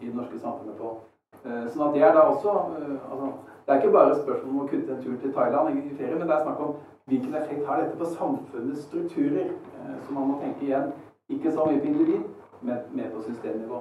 [0.00, 0.94] i det norske samfunnet på.
[1.42, 3.32] Eh, sånn at det er da også eh, altså,
[3.66, 6.28] det er ikke bare spørsmål om å kutte en tur til Thailand i ferie, men
[6.28, 6.74] det er snakk om
[7.10, 9.46] hvilken effekt har dette på samfunnets strukturer.
[9.46, 10.92] Eh, så man må tenke igjen
[11.28, 12.24] Ikke så mye på individ,
[12.60, 13.78] men mer på systemnivå.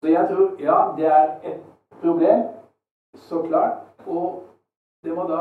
[0.00, 1.62] Så jeg tror ja, det er et
[2.00, 2.42] problem,
[3.14, 3.78] så klart.
[4.06, 4.42] Og
[5.04, 5.40] det må da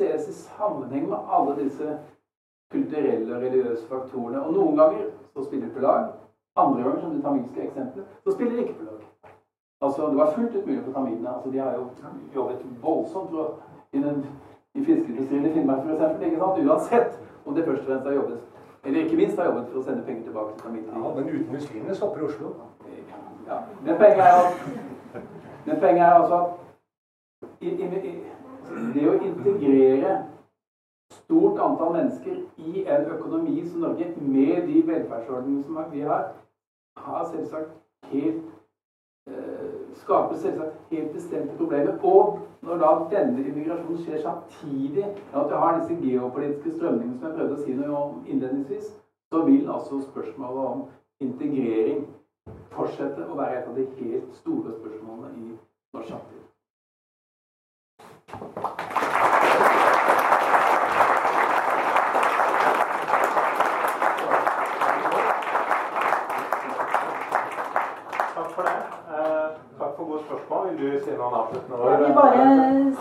[0.00, 1.98] ses i sammenheng med alle disse
[2.72, 4.40] kulturelle og religiøse faktorene.
[4.46, 6.12] Og noen ganger så spiller det på lag.
[6.56, 9.04] Andre ganger, som det tamilske eksempelet, så spiller det ikke på lag.
[9.82, 11.34] Altså, Det var fullt ut mulig for tamilene.
[11.34, 11.84] Altså, de har jo
[12.34, 13.54] jobbet voldsomt for,
[13.92, 14.26] i, den,
[14.74, 16.66] i fiskeindustrien i Finnmark f.eks.
[16.66, 18.38] Uansett om det først og fremst har jobbet
[18.84, 20.98] eller ikke minst har jobbet for å sende penger tilbake til tamilene.
[20.98, 22.48] Ja, men uten muslimene stopper Oslo.
[23.46, 24.56] Ja, Men poenget er at
[25.66, 26.48] men poenget er altså
[27.60, 28.14] i, i, i,
[28.94, 30.16] det å integrere
[31.12, 36.32] stort antall mennesker i en økonomi som Norge, med de velferdsordningene som vi har,
[36.96, 37.70] har selvsagt
[38.10, 38.42] helt
[40.00, 41.98] skaper selvsagt helt bestemte problemer.
[42.02, 47.28] Og når da denne immigrasjonen skjer samtidig med at vi har disse geopolitiske strømningene som
[47.28, 48.92] jeg prøvde å si noe om innledningsvis,
[49.32, 50.86] så vil altså spørsmålet om
[51.20, 52.06] integrering
[52.72, 55.56] fortsette å være et av de helt store spørsmålene i
[55.94, 56.42] norsk samtid.
[68.34, 68.76] Takk for det.
[69.16, 69.48] Eh,
[69.78, 70.70] takk for gode spørsmål.
[70.76, 71.31] Vil du si noen avsluttende ord?
[71.52, 72.44] Jeg vil bare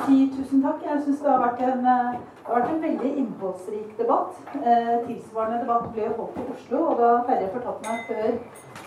[0.06, 0.84] si tusen takk.
[0.86, 4.36] Jeg syns det har vært en, eh, det har vært en veldig innholdsrik debatt.
[4.56, 8.32] Eh, tilsvarende debatt ble holdt i Oslo, og da Terje fortalte meg før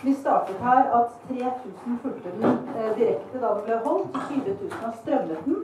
[0.03, 4.19] vi startet her at 3000 fulgte den eh, direkte da den ble holdt.
[4.29, 5.63] 20 000 har strømmet den.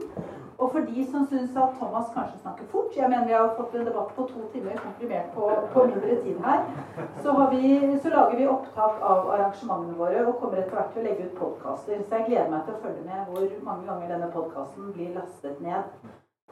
[0.58, 3.74] Og for de som syns at Thomas kanskje snakker fort Jeg mener vi har fått
[3.74, 6.64] en debatt på to timer komprimert på, på mindre tid her.
[7.22, 7.70] Så, vi,
[8.02, 11.38] så, lager vi opptak av arrangementene våre og kommer etter hvert til å legge ut
[11.38, 12.02] podkaster.
[12.02, 15.62] Så jeg gleder meg til å følge med hvor mange ganger denne podkasten blir lastet
[15.64, 15.88] ned.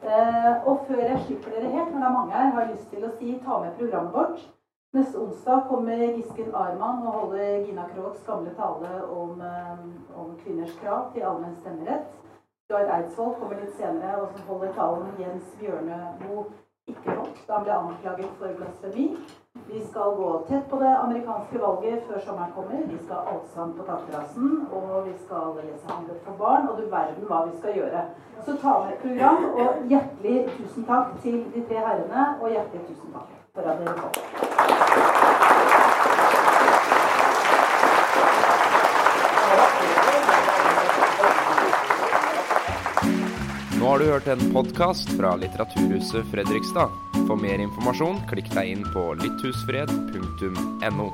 [0.01, 2.89] Eh, og før jeg slipper dere helt, når det er mange her, har jeg lyst
[2.89, 4.49] til å si ta med programmet vårt.
[4.91, 9.77] Neste onsdag kommer Gisken Arman og holder Gina Krogs gamle tale om, eh,
[10.19, 12.17] om kvinners krav til allmenn stemmerett.
[12.71, 16.45] Gard Eidsvoll kommer litt senere og som holder talen Jens Bjørneboe
[16.87, 19.05] ikke holdt da han ble anklaget for blasfemi.
[19.67, 22.85] Vi skal gå tett på det amerikanske valget før sommeren kommer.
[22.87, 26.69] Vi skal ha allsang på takterrassen, og vi skal lese handlet for barn.
[26.71, 28.05] Og du verden hva vi skal gjøre.
[28.45, 32.29] Så ta med et program, og hjertelig tusen takk til de tre herrene.
[32.41, 34.80] Og hjertelig tusen takk for at dere kom.
[44.01, 46.89] Har du hørt en podkast fra Litteraturhuset Fredrikstad.
[47.27, 51.07] For mer informasjon, klikk deg inn på lytthusfred.no.